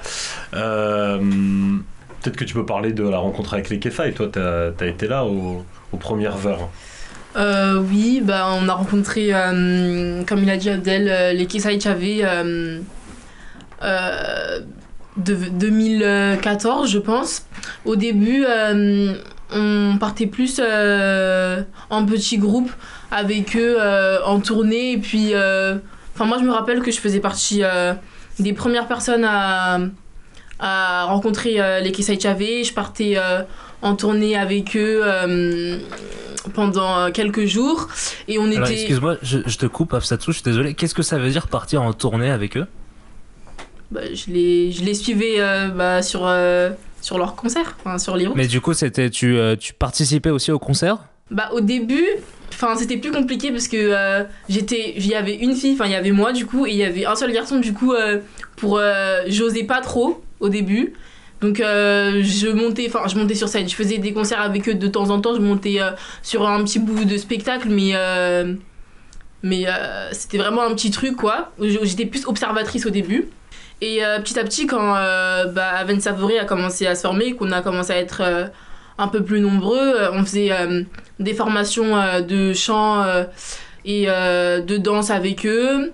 Peut-être 0.52 2.36
que 2.36 2.44
tu 2.44 2.52
peux 2.54 2.66
parler 2.66 2.92
de 2.92 3.08
la 3.08 3.18
rencontre 3.18 3.54
avec 3.54 3.70
les 3.70 3.78
Kessa, 3.78 4.06
et 4.06 4.12
toi, 4.12 4.28
tu 4.32 4.38
as, 4.38 4.86
été 4.86 5.08
là 5.08 5.24
aux 5.24 5.64
premières 5.98 6.46
heures. 6.46 6.68
Euh, 7.36 7.80
oui, 7.80 8.20
bah, 8.22 8.48
on 8.60 8.68
a 8.68 8.74
rencontré, 8.74 9.28
euh, 9.32 10.24
comme 10.24 10.42
il 10.42 10.50
a 10.50 10.56
dit 10.56 10.70
Abdel, 10.70 11.08
euh, 11.08 11.32
les 11.32 11.46
Kisai 11.46 11.78
Chavé 11.80 12.24
de 15.16 15.34
2014, 15.34 16.90
je 16.90 16.98
pense. 16.98 17.46
Au 17.84 17.96
début, 17.96 18.44
on 19.52 19.96
partait 19.98 20.26
plus 20.26 20.60
en 20.60 22.06
petit 22.06 22.38
groupe 22.38 22.70
avec 23.10 23.56
eux 23.56 23.78
en 24.24 24.40
tournée. 24.40 24.92
Et 24.92 24.98
puis, 24.98 25.32
moi, 25.32 26.38
je 26.38 26.44
me 26.44 26.52
rappelle 26.52 26.80
que 26.80 26.90
je 26.90 27.00
faisais 27.00 27.20
partie 27.20 27.62
des 28.38 28.52
premières 28.52 28.86
personnes 28.86 29.24
à, 29.24 29.78
rencontrer 31.04 31.80
les 31.82 31.92
Kisai 31.92 32.18
Chavé. 32.18 32.64
Je 32.64 32.72
en 33.82 33.96
tournée 33.96 34.36
avec 34.36 34.76
eux 34.76 35.02
pendant 36.48 36.98
euh, 36.98 37.10
quelques 37.10 37.46
jours 37.46 37.88
et 38.28 38.38
on 38.38 38.50
était. 38.50 38.72
Excuse-moi, 38.72 39.16
je, 39.22 39.38
te 39.38 39.66
coupe, 39.66 39.94
Afsatou, 39.94 40.32
je 40.32 40.38
suis 40.38 40.44
désolé. 40.44 40.74
Qu'est-ce 40.74 40.94
que 40.94 41.02
ça 41.02 41.18
veut 41.18 41.30
dire 41.30 41.48
partir 41.48 41.82
en 41.82 41.92
tournée 41.92 42.30
avec 42.30 42.56
eux? 42.56 42.66
Bah, 43.90 44.00
je, 44.12 44.30
les, 44.30 44.72
je 44.72 44.84
les 44.84 44.94
suivais 44.94 45.36
euh, 45.38 45.68
bah, 45.68 46.02
sur, 46.02 46.26
euh, 46.26 46.70
sur 47.00 47.18
leurs 47.18 47.34
concerts, 47.34 47.76
enfin, 47.80 47.98
sur 47.98 48.16
les 48.16 48.26
routes. 48.26 48.36
Mais 48.36 48.46
du 48.46 48.60
coup, 48.60 48.72
c'était 48.72 49.10
tu, 49.10 49.38
tu 49.58 49.74
participais 49.74 50.30
aussi 50.30 50.52
au 50.52 50.58
concert? 50.58 50.98
Bah 51.30 51.50
au 51.52 51.60
début, 51.60 52.08
enfin 52.52 52.74
c'était 52.74 52.96
plus 52.96 53.12
compliqué 53.12 53.52
parce 53.52 53.68
que 53.68 54.26
j'étais, 54.48 54.94
il 54.96 55.06
y 55.06 55.14
avait 55.14 55.36
une 55.36 55.54
fille, 55.54 55.74
enfin 55.74 55.84
il 55.84 55.92
y 55.92 55.94
avait 55.94 56.10
moi 56.10 56.32
du 56.32 56.44
coup 56.44 56.66
et 56.66 56.70
il 56.70 56.76
y 56.76 56.82
avait 56.82 57.06
un 57.06 57.14
seul 57.14 57.32
garçon 57.32 57.60
du 57.60 57.72
coup 57.72 57.94
pour 58.56 58.80
j'osais 59.28 59.62
pas 59.62 59.80
trop 59.80 60.24
au 60.40 60.48
début. 60.48 60.92
Donc 61.40 61.60
euh, 61.60 62.20
je 62.22 62.48
montais, 62.48 62.86
enfin 62.88 63.08
je 63.08 63.16
montais 63.16 63.34
sur 63.34 63.48
scène, 63.48 63.68
je 63.68 63.74
faisais 63.74 63.98
des 63.98 64.12
concerts 64.12 64.42
avec 64.42 64.68
eux 64.68 64.74
de 64.74 64.86
temps 64.88 65.08
en 65.10 65.20
temps, 65.20 65.34
je 65.34 65.40
montais 65.40 65.80
euh, 65.80 65.90
sur 66.22 66.46
un 66.46 66.62
petit 66.64 66.78
bout 66.78 67.04
de 67.04 67.16
spectacle, 67.16 67.68
mais 67.70 67.92
euh, 67.94 68.54
mais 69.42 69.64
c'était 70.12 70.36
vraiment 70.36 70.62
un 70.62 70.74
petit 70.74 70.90
truc 70.90 71.16
quoi. 71.16 71.52
J'étais 71.58 72.04
plus 72.04 72.26
observatrice 72.26 72.84
au 72.84 72.90
début. 72.90 73.28
Et 73.80 74.00
petit 74.22 74.38
à 74.38 74.44
petit, 74.44 74.66
quand 74.66 74.92
bah, 75.54 75.68
Aven 75.78 75.98
Savory 75.98 76.36
a 76.36 76.44
commencé 76.44 76.86
à 76.86 76.94
se 76.94 77.00
former, 77.00 77.32
qu'on 77.32 77.50
a 77.50 77.62
commencé 77.62 77.94
à 77.94 77.96
être 77.96 78.50
un 78.98 79.08
peu 79.08 79.24
plus 79.24 79.40
nombreux, 79.40 79.94
on 80.12 80.22
faisait 80.26 80.50
des 81.20 81.32
formations 81.32 81.96
de 82.20 82.52
chant 82.52 83.02
et 83.86 84.04
de 84.08 84.76
danse 84.76 85.08
avec 85.10 85.46
eux. 85.46 85.90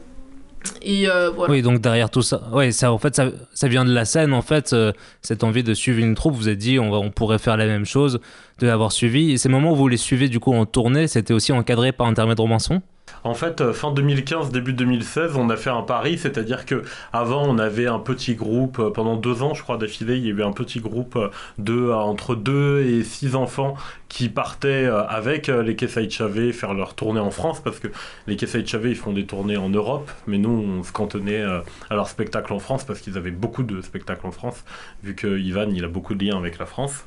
Euh. 0.86 1.30
Oui, 1.48 1.62
donc 1.62 1.80
derrière 1.80 2.10
tout 2.10 2.22
ça, 2.22 2.48
ouais, 2.52 2.72
ça 2.72 2.92
en 2.92 2.98
fait 2.98 3.14
ça, 3.14 3.30
ça 3.54 3.68
vient 3.68 3.84
de 3.84 3.92
la 3.92 4.04
scène 4.04 4.32
en 4.32 4.42
fait, 4.42 4.72
euh, 4.72 4.92
cette 5.22 5.44
envie 5.44 5.62
de 5.62 5.74
suivre 5.74 5.98
une 5.98 6.14
troupe. 6.14 6.34
Vous 6.34 6.48
êtes 6.48 6.58
dit 6.58 6.78
on, 6.78 6.90
va, 6.90 6.98
on 6.98 7.10
pourrait 7.10 7.38
faire 7.38 7.56
la 7.56 7.66
même 7.66 7.84
chose, 7.84 8.20
de 8.58 8.66
l'avoir 8.66 8.92
suivi. 8.92 9.32
Et 9.32 9.38
ces 9.38 9.48
moments 9.48 9.72
où 9.72 9.76
vous 9.76 9.88
les 9.88 9.96
suivez 9.96 10.28
du 10.28 10.40
coup 10.40 10.52
en 10.52 10.66
tournée, 10.66 11.08
c'était 11.08 11.34
aussi 11.34 11.52
encadré 11.52 11.92
par 11.92 12.06
Intermède 12.06 12.40
Robinson 12.40 12.82
en 13.26 13.34
fait, 13.34 13.60
euh, 13.60 13.72
fin 13.72 13.90
2015, 13.90 14.52
début 14.52 14.72
2016, 14.72 15.32
on 15.36 15.50
a 15.50 15.56
fait 15.56 15.70
un 15.70 15.82
pari, 15.82 16.16
c'est-à-dire 16.16 16.64
que 16.64 16.84
avant, 17.12 17.42
on 17.44 17.58
avait 17.58 17.88
un 17.88 17.98
petit 17.98 18.36
groupe 18.36 18.78
euh, 18.78 18.90
pendant 18.90 19.16
deux 19.16 19.42
ans, 19.42 19.52
je 19.52 19.62
crois 19.62 19.78
d'affilée, 19.78 20.16
il 20.16 20.26
y 20.26 20.30
avait 20.30 20.44
un 20.44 20.52
petit 20.52 20.78
groupe 20.78 21.16
euh, 21.16 21.28
de 21.58 21.90
entre 21.90 22.36
deux 22.36 22.82
et 22.82 23.02
six 23.02 23.34
enfants 23.34 23.74
qui 24.08 24.28
partaient 24.28 24.86
avec 24.86 25.48
les 25.48 25.74
Kessai 25.74 26.08
Chavé 26.08 26.52
faire 26.52 26.74
leur 26.74 26.94
tournée 26.94 27.18
en 27.18 27.32
France, 27.32 27.60
parce 27.60 27.80
que 27.80 27.88
les 28.28 28.36
Kessai 28.36 28.64
Chavé, 28.64 28.90
ils 28.90 28.96
font 28.96 29.12
des 29.12 29.26
tournées 29.26 29.56
en 29.56 29.68
Europe, 29.68 30.10
mais 30.28 30.38
nous, 30.38 30.50
on 30.50 30.84
se 30.84 30.92
cantonnait 30.92 31.42
à 31.42 31.64
leur 31.94 32.08
spectacle 32.08 32.52
en 32.52 32.60
France, 32.60 32.84
parce 32.84 33.00
qu'ils 33.00 33.18
avaient 33.18 33.32
beaucoup 33.32 33.64
de 33.64 33.82
spectacles 33.82 34.26
en 34.26 34.30
France, 34.30 34.64
vu 35.02 35.16
que 35.16 35.38
Ivan, 35.38 35.68
il 35.72 35.84
a 35.84 35.88
beaucoup 35.88 36.14
de 36.14 36.24
liens 36.24 36.38
avec 36.38 36.58
la 36.58 36.66
France. 36.66 37.04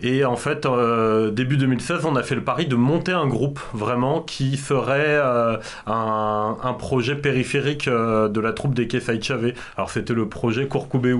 Et 0.00 0.24
en 0.24 0.36
fait, 0.36 0.64
euh, 0.64 1.30
début 1.30 1.56
2016, 1.56 2.04
on 2.04 2.14
a 2.14 2.22
fait 2.22 2.36
le 2.36 2.44
pari 2.44 2.66
de 2.66 2.76
monter 2.76 3.12
un 3.12 3.26
groupe 3.26 3.60
vraiment 3.74 4.20
qui 4.20 4.56
serait 4.56 5.18
euh, 5.18 5.56
un, 5.86 6.74
projet 6.78 7.16
périphérique 7.16 7.88
euh, 7.88 8.28
de 8.28 8.40
la 8.40 8.52
troupe 8.52 8.74
des 8.74 8.86
Kesai 8.86 9.20
Chave. 9.20 9.52
Alors 9.76 9.90
c'était 9.90 10.14
le 10.14 10.28
projet 10.28 10.68
Kurkubeu, 10.68 11.18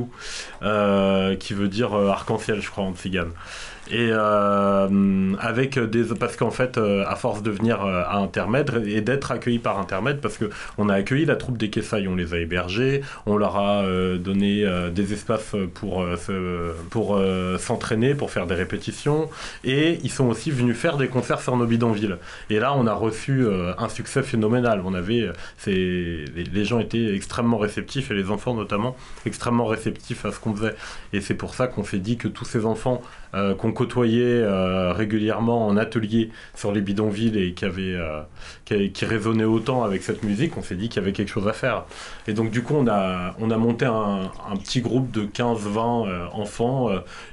qui 0.61 1.54
veut 1.54 1.68
dire 1.68 1.94
arc-en-ciel, 1.94 2.61
je 2.61 2.70
crois, 2.70 2.85
en 2.85 2.94
tzigane 2.94 3.30
et 3.90 4.11
euh, 4.12 5.35
avec 5.40 5.78
des 5.78 6.04
parce 6.18 6.37
qu'en 6.37 6.50
fait 6.50 6.76
euh, 6.76 7.04
à 7.07 7.16
force 7.16 7.42
de 7.42 7.50
venir 7.50 7.85
euh, 7.85 8.02
à 8.07 8.16
Intermède 8.16 8.83
et 8.87 9.00
d'être 9.00 9.30
accueilli 9.30 9.59
par 9.59 9.78
Intermède 9.78 10.21
parce 10.21 10.37
que 10.37 10.50
on 10.76 10.88
a 10.88 10.95
accueilli 10.95 11.25
la 11.25 11.37
troupe 11.37 11.57
des 11.57 11.71
Kessaï 11.71 12.07
on 12.07 12.14
les 12.14 12.35
a 12.35 12.38
hébergés 12.38 13.02
on 13.26 13.37
leur 13.37 13.57
a 13.57 13.85
donné 14.18 14.64
des 14.92 15.12
espaces 15.12 15.54
pour 15.75 16.04
pour 16.90 17.21
s'entraîner 17.59 18.14
pour 18.14 18.30
faire 18.30 18.47
des 18.47 18.54
répétitions. 18.54 19.28
Et 19.64 19.99
ils 20.02 20.11
sont 20.11 20.26
aussi 20.26 20.50
venus 20.50 20.76
faire 20.76 20.97
des 20.97 21.09
concerts 21.09 21.40
sur 21.40 21.57
nos 21.57 21.66
bidonvilles 21.66 22.16
et 22.50 22.59
là 22.59 22.75
on 22.75 22.87
a 22.87 22.92
reçu 22.92 23.47
un 23.78 23.88
succès 23.88 24.23
phénoménal. 24.23 24.83
On 24.85 24.95
avait 24.95 25.30
les, 25.66 26.25
les 26.25 26.64
gens 26.64 26.78
étaient 26.78 27.14
extrêmement 27.14 27.59
réceptifs 27.59 28.11
et 28.11 28.14
les 28.14 28.30
enfants 28.30 28.54
notamment 28.54 28.97
extrêmement 29.26 29.66
réceptifs 29.66 30.25
à 30.25 30.33
ce 30.33 30.40
qu'on 30.40 30.54
faisait. 30.54 30.75
Et 31.12 31.21
c'est 31.21 31.35
pour 31.35 31.54
ça 31.54 31.66
qu'on 31.66 31.85
s'est 31.85 31.99
dit 31.99 32.16
que 32.16 32.28
tous 32.28 32.45
ces 32.45 32.64
enfants 32.64 33.02
euh, 33.35 33.54
qu'on 33.54 33.73
côtoyait 33.73 34.23
euh, 34.25 34.92
régulièrement 34.92 35.66
en 35.66 35.76
atelier 35.76 36.30
sur 36.54 36.73
les 36.73 36.80
bidonvilles 36.80 37.38
et 37.38 37.52
qui, 37.52 37.64
avait, 37.64 37.94
euh, 37.94 38.23
qui, 38.64 39.04
résonnait 39.04 39.44
autant 39.44 39.85
avec 39.85 40.02
cette 40.02 40.23
musique, 40.23 40.56
on 40.56 40.62
s'est 40.62 40.76
dit 40.76 40.88
qu'il 40.88 41.02
y 41.02 41.04
avait 41.04 41.12
quelque 41.12 41.30
chose 41.30 41.47
à 41.47 41.52
faire. 41.52 41.85
Et 42.26 42.32
donc 42.32 42.50
du 42.50 42.62
coup, 42.62 42.75
on 42.75 42.87
a, 42.88 43.35
on 43.38 43.50
a 43.50 43.56
monté 43.56 43.85
un, 43.85 44.30
petit 44.62 44.80
groupe 44.80 45.11
de 45.11 45.25
15-20 45.25 46.30
enfants 46.32 46.88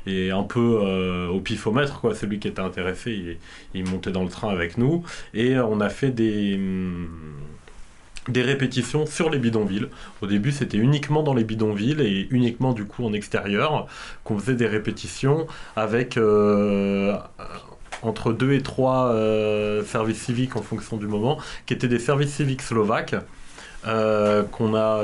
et 0.05 0.31
un 0.31 0.43
peu 0.43 1.29
au 1.31 1.39
pifomètre, 1.39 1.99
quoi. 2.01 2.13
Celui 2.13 2.39
qui 2.39 2.47
était 2.47 2.61
intéressé, 2.61 3.11
il, 3.11 3.37
il, 3.73 3.89
montait 3.89 4.11
dans 4.11 4.23
le 4.23 4.29
train 4.29 4.49
avec 4.49 4.77
nous. 4.77 5.03
Et 5.33 5.57
on 5.57 5.79
a 5.79 5.89
fait 5.89 6.11
des... 6.11 6.55
Hum, 6.55 7.07
des 8.27 8.41
répétitions 8.41 9.05
sur 9.05 9.29
les 9.29 9.39
bidonvilles. 9.39 9.88
Au 10.22 10.27
début, 10.27 10.51
c'était 10.51 10.77
uniquement 10.77 11.24
dans 11.24 11.34
les 11.34 11.44
bidonvilles 11.44 12.01
et 12.01 12.27
uniquement 12.32 12.74
du 12.74 12.86
coup 12.86 13.05
en 13.05 13.13
extérieur 13.13 13.88
qu'on 14.24 14.38
faisait 14.38 14.55
des 14.55 14.67
répétitions 14.67 15.48
avec 15.75 16.17
euh, 16.17 17.15
entre 18.01 18.34
deux 18.34 18.53
et 18.53 18.62
trois 18.62 19.08
euh, 19.08 19.84
services 19.84 20.22
civiques 20.24 20.55
en 20.55 20.62
fonction 20.62 20.98
du 20.98 21.08
moment, 21.08 21.38
qui 21.65 21.74
étaient 21.74 21.88
des 21.88 22.00
services 22.00 22.34
civiques 22.34 22.62
slovaques 22.62 23.15
euh, 23.88 24.44
qu'on 24.44 24.75
a, 24.75 25.01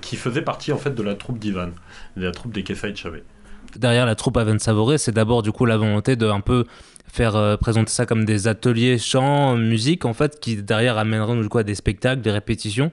qui 0.00 0.16
faisaient 0.16 0.42
partie 0.42 0.72
en 0.72 0.78
fait 0.78 0.94
de 0.94 1.02
la 1.02 1.14
troupe 1.14 1.38
d'Ivan, 1.38 1.70
de 2.16 2.24
la 2.24 2.32
troupe 2.32 2.52
des 2.52 2.62
Kesai 2.62 2.94
Chavé. 2.94 3.22
Derrière 3.76 4.06
la 4.06 4.14
troupe 4.14 4.36
Aven 4.36 4.58
Savouré, 4.58 4.98
c'est 4.98 5.10
d'abord 5.12 5.42
du 5.42 5.50
coup 5.50 5.64
la 5.64 5.76
volonté 5.76 6.14
de 6.16 6.28
un 6.28 6.40
peu 6.40 6.64
faire 7.14 7.36
euh, 7.36 7.56
présenter 7.56 7.92
ça 7.92 8.06
comme 8.06 8.24
des 8.24 8.48
ateliers 8.48 8.98
chant, 8.98 9.56
musique, 9.56 10.04
en 10.04 10.14
fait, 10.14 10.40
qui 10.40 10.56
derrière 10.56 10.98
amèneront 10.98 11.48
quoi, 11.48 11.62
des 11.62 11.76
spectacles, 11.76 12.22
des 12.22 12.32
répétitions 12.32 12.90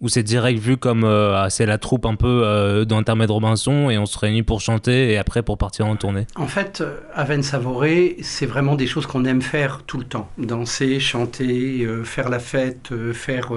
ou 0.00 0.08
c'est 0.08 0.22
direct 0.22 0.58
vu 0.58 0.76
comme 0.76 1.04
euh, 1.04 1.36
ah, 1.36 1.50
c'est 1.50 1.66
la 1.66 1.76
troupe 1.76 2.06
un 2.06 2.14
peu 2.14 2.42
euh, 2.44 2.84
Robinson 3.28 3.90
et 3.90 3.98
on 3.98 4.06
se 4.06 4.18
réunit 4.18 4.42
pour 4.42 4.60
chanter 4.60 5.12
et 5.12 5.18
après 5.18 5.42
pour 5.42 5.58
partir 5.58 5.86
en 5.86 5.96
tournée 5.96 6.26
En 6.36 6.46
fait, 6.46 6.80
euh, 6.80 6.98
Aven 7.14 7.42
Savouré, 7.42 8.16
c'est 8.22 8.46
vraiment 8.46 8.76
des 8.76 8.86
choses 8.86 9.06
qu'on 9.06 9.24
aime 9.24 9.42
faire 9.42 9.82
tout 9.86 9.98
le 9.98 10.04
temps. 10.04 10.30
Danser, 10.38 11.00
chanter, 11.00 11.82
euh, 11.82 12.02
faire 12.04 12.28
la 12.28 12.38
fête, 12.38 12.92
euh, 12.92 13.12
faire 13.12 13.50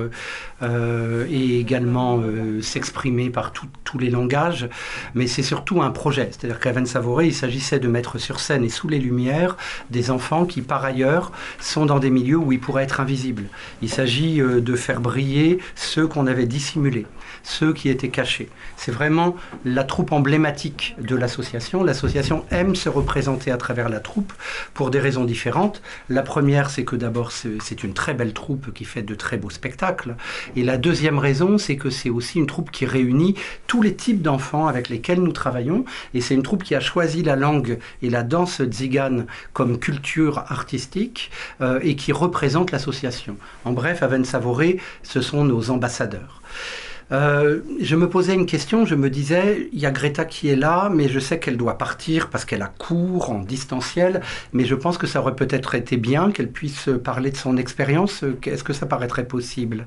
et 1.30 1.60
également 1.60 2.24
s'exprimer 2.62 3.30
par 3.30 3.52
tous 3.52 3.98
les 3.98 4.10
langages. 4.10 4.70
Mais 5.14 5.28
c'est 5.28 5.44
surtout 5.44 5.82
un 5.82 5.92
projet. 5.92 6.30
C'est-à-dire 6.32 6.62
qu'Aven 6.62 6.86
Savouré, 6.86 7.28
il 7.28 7.34
s'agissait 7.34 7.80
de 7.80 7.88
mettre 7.90 8.18
sur 8.18 8.40
scène 8.40 8.64
et 8.64 8.70
sous 8.70 8.88
les 8.88 9.00
lumières 9.00 9.58
des 9.90 10.10
enfants 10.10 10.46
qui, 10.46 10.62
par 10.62 10.86
ailleurs, 10.86 11.34
sont 11.60 11.86
dans 11.86 12.00
des 12.00 12.10
milieux 12.10 12.38
où 12.38 12.54
ils 12.54 12.62
pourraient 12.62 12.84
être 12.84 13.02
invisibles. 13.02 13.44
Il 13.82 13.90
s'agit 13.90 14.38
de 14.38 14.76
faire 14.76 15.02
briller 15.02 15.60
ceux 15.76 16.08
qu'on 16.08 16.28
avait 16.34 16.46
dissimulés, 16.46 17.06
ceux 17.44 17.74
qui 17.74 17.90
étaient 17.90 18.10
cachés. 18.10 18.50
C'est 18.76 18.92
vraiment 18.92 19.36
la 19.64 19.84
troupe 19.84 20.12
emblématique 20.12 20.96
de 21.00 21.16
l'association. 21.16 21.84
L'association 21.84 22.44
aime 22.52 22.76
se 22.76 22.90
représenter 22.90 23.52
à 23.52 23.58
travers 23.58 23.88
la 23.88 24.00
troupe 24.00 24.34
pour 24.74 24.92
des 24.92 25.00
raisons 25.00 25.24
différentes. 25.24 25.82
La 26.10 26.22
première, 26.22 26.70
c'est 26.70 26.84
que 26.84 26.96
d'abord, 26.96 27.32
c'est 27.32 27.84
une 27.84 27.94
très 27.94 28.14
belle 28.14 28.34
troupe 28.34 28.74
qui 28.74 28.86
fait 28.86 29.04
de 29.04 29.16
très 29.16 29.38
beaux 29.38 29.50
spectacles. 29.50 30.16
Et 30.56 30.64
la 30.64 30.78
deuxième 30.78 31.20
raison, 31.20 31.58
c'est 31.58 31.78
que 31.78 31.90
c'est 31.90 32.10
aussi 32.10 32.40
une 32.40 32.48
troupe 32.48 32.72
qui 32.72 32.86
réunit 32.86 33.36
tous 33.68 33.82
les 33.82 33.96
types 33.96 34.22
d'enfants 34.22 34.68
avec 34.68 34.90
lesquels 34.90 35.22
nous 35.22 35.32
travaillons. 35.32 35.86
Et 36.14 36.22
c'est 36.22 36.34
une 36.34 36.44
troupe 36.44 36.64
qui 36.64 36.76
a 36.76 36.80
choisi 36.80 37.24
la 37.24 37.36
langue 37.36 37.80
et 38.02 38.10
la 38.10 38.24
danse 38.24 38.62
tzigane 38.62 39.26
comme 39.54 39.80
culture 39.80 40.40
artistique 40.48 41.32
euh, 41.62 41.80
et 41.84 41.96
qui 41.96 42.12
représente 42.12 42.72
l'association. 42.72 43.38
En 43.66 43.72
bref, 43.72 44.04
Aven 44.04 44.26
Savouré, 44.26 44.80
ce 45.04 45.22
sont 45.22 45.44
nos 45.46 45.70
ambassadeurs. 45.70 46.23
Euh, 47.12 47.60
je 47.82 47.96
me 47.96 48.10
posais 48.10 48.34
une 48.34 48.46
question, 48.46 48.86
je 48.86 48.96
me 48.96 49.10
disais, 49.10 49.70
il 49.72 49.80
y 49.80 49.86
a 49.86 49.92
Greta 49.92 50.26
qui 50.26 50.50
est 50.50 50.56
là, 50.56 50.90
mais 50.92 51.10
je 51.10 51.20
sais 51.20 51.40
qu'elle 51.40 51.58
doit 51.58 51.78
partir 51.78 52.30
parce 52.30 52.46
qu'elle 52.46 52.62
a 52.62 52.68
cours 52.68 53.30
en 53.30 53.40
distanciel, 53.40 54.22
mais 54.52 54.66
je 54.66 54.74
pense 54.74 54.98
que 54.98 55.06
ça 55.06 55.20
aurait 55.20 55.36
peut-être 55.36 55.76
été 55.76 55.98
bien 55.98 56.32
qu'elle 56.32 56.50
puisse 56.50 56.90
parler 57.04 57.30
de 57.30 57.38
son 57.38 57.58
expérience. 57.58 58.24
Est-ce 58.46 58.64
que 58.64 58.74
ça 58.74 58.86
paraîtrait 58.86 59.26
possible? 59.26 59.86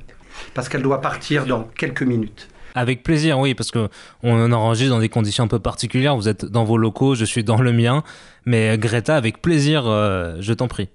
Parce 0.55 0.69
qu'elle 0.69 0.83
doit 0.83 1.01
partir 1.01 1.47
dans 1.47 1.65
quelques 1.77 2.03
minutes. 2.03 2.49
Avec 2.77 3.03
plaisir, 3.03 3.39
oui, 3.39 3.55
parce 3.55 3.71
que 3.71 3.89
on 4.23 4.53
enregistre 4.53 4.93
dans 4.93 5.01
des 5.01 5.09
conditions 5.09 5.45
un 5.45 5.49
peu 5.49 5.59
particulières. 5.59 6.15
Vous 6.15 6.29
êtes 6.29 6.45
dans 6.45 6.65
vos 6.65 6.77
locaux, 6.77 7.15
je 7.15 7.25
suis 7.25 7.43
dans 7.43 7.63
le 7.63 7.73
mien. 7.73 8.05
Mais 8.49 8.79
Greta, 8.79 9.17
avec 9.17 9.43
plaisir, 9.43 9.83
euh, 9.87 10.37
je 10.38 10.53
t'en 10.53 10.69
prie. 10.69 10.88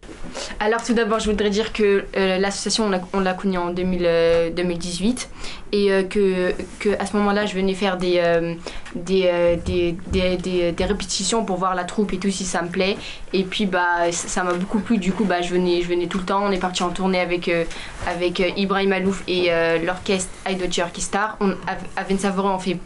Alors 0.62 0.82
tout 0.84 0.94
d'abord, 0.94 1.20
je 1.20 1.30
voudrais 1.30 1.50
dire 1.50 1.74
que 1.74 2.06
euh, 2.16 2.38
l'association, 2.38 2.86
on 2.86 2.90
l'a- 2.90 3.02
on 3.12 3.20
l'a 3.20 3.34
connue 3.34 3.58
en 3.58 3.72
2000, 3.72 4.04
euh, 4.06 4.50
2018 4.52 5.30
et 5.74 5.92
euh, 5.92 6.04
que, 6.04 6.54
à 6.98 7.06
ce 7.06 7.16
moment-là, 7.18 7.46
je 7.46 7.54
venais 7.56 7.74
faire 7.74 7.98
des, 7.98 8.20
euh, 8.20 8.54
des, 8.96 9.24
euh, 9.26 9.56
des, 9.66 9.96
des, 10.72 10.86
répétitions 10.86 11.44
pour 11.46 11.58
voir 11.58 11.76
la 11.76 11.84
troupe 11.84 12.14
et 12.14 12.18
tout 12.18 12.30
si 12.30 12.46
ça 12.46 12.62
me 12.62 12.70
plaît. 12.70 12.96
Et 13.34 13.44
puis 13.44 13.66
bah 13.66 14.12
ça 14.12 14.44
m'a 14.44 14.54
beaucoup 14.54 14.80
plu. 14.80 14.98
Du 14.98 15.12
coup, 15.12 15.26
bah 15.26 15.42
je 15.42 15.50
venais, 15.50 15.82
je 15.82 15.88
venais 15.88 16.08
tout 16.08 16.18
le 16.20 16.26
temps. 16.26 16.44
On 16.46 16.52
est 16.52 16.60
parti 16.60 16.84
en 16.84 16.90
tournée 16.90 17.20
avec 17.20 17.48
euh, 17.48 17.66
avec 18.08 18.40
euh, 18.40 18.50
Ibrahim 18.58 18.94
Alouf 18.94 19.24
et 19.28 19.48
euh, 19.50 19.78
l'orchestre 19.80 20.30
Cherky 20.72 21.02
Star. 21.02 21.38
On, 21.40 21.52
à, 21.52 21.74
à 21.98 22.04
on 22.44 22.60
fait, 22.60 22.78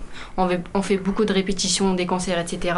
on 0.74 0.82
fait 0.82 0.98
beaucoup 0.98 1.26
de 1.26 1.34
répétitions, 1.34 1.94
des 1.94 2.06
concerts, 2.06 2.40
etc. 2.40 2.76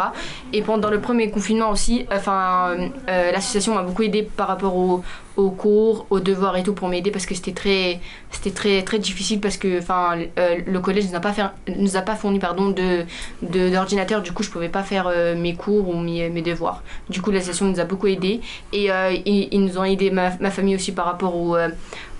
Et 0.52 0.62
pendant 0.62 0.90
le 0.90 1.00
premier 1.00 1.30
confinement 1.30 1.70
enfin, 2.12 2.70
euh, 2.70 2.88
euh, 3.08 3.32
l'association 3.32 3.74
m'a 3.74 3.82
beaucoup 3.82 4.02
aidé 4.02 4.22
par 4.22 4.48
rapport 4.48 4.76
aux, 4.76 5.02
cours, 5.50 6.06
aux 6.10 6.20
devoirs 6.20 6.56
et 6.56 6.62
tout 6.62 6.72
pour 6.72 6.88
m'aider 6.88 7.10
parce 7.10 7.26
que 7.26 7.34
c'était 7.34 7.52
très, 7.52 8.00
c'était 8.30 8.50
très, 8.50 8.82
très 8.82 8.98
difficile 8.98 9.40
parce 9.40 9.56
que, 9.56 9.80
euh, 9.88 10.56
le 10.66 10.80
collège 10.80 11.08
nous 11.08 11.14
a 11.14 11.20
pas 11.20 11.32
fait, 11.32 11.44
nous 11.76 11.96
a 11.96 12.02
pas 12.02 12.16
fourni 12.16 12.38
pardon 12.38 12.70
de, 12.70 13.04
d'ordinateur. 13.42 14.22
Du 14.22 14.32
coup, 14.32 14.42
je 14.42 14.50
pouvais 14.50 14.68
pas 14.68 14.82
faire 14.82 15.12
mes 15.36 15.54
cours 15.54 15.88
ou 15.88 15.94
mes, 15.94 16.28
mes 16.28 16.42
devoirs. 16.42 16.82
Du 17.08 17.22
coup, 17.22 17.30
l'association 17.30 17.66
nous 17.66 17.80
a 17.80 17.84
beaucoup 17.84 18.08
aidé 18.08 18.40
et 18.72 18.88
ils, 19.26 19.60
nous 19.60 19.78
ont 19.78 19.84
aidé 19.84 20.10
ma, 20.10 20.36
ma 20.38 20.50
famille 20.50 20.74
aussi 20.74 20.92
par 20.92 21.06
rapport 21.06 21.36
aux 21.36 21.56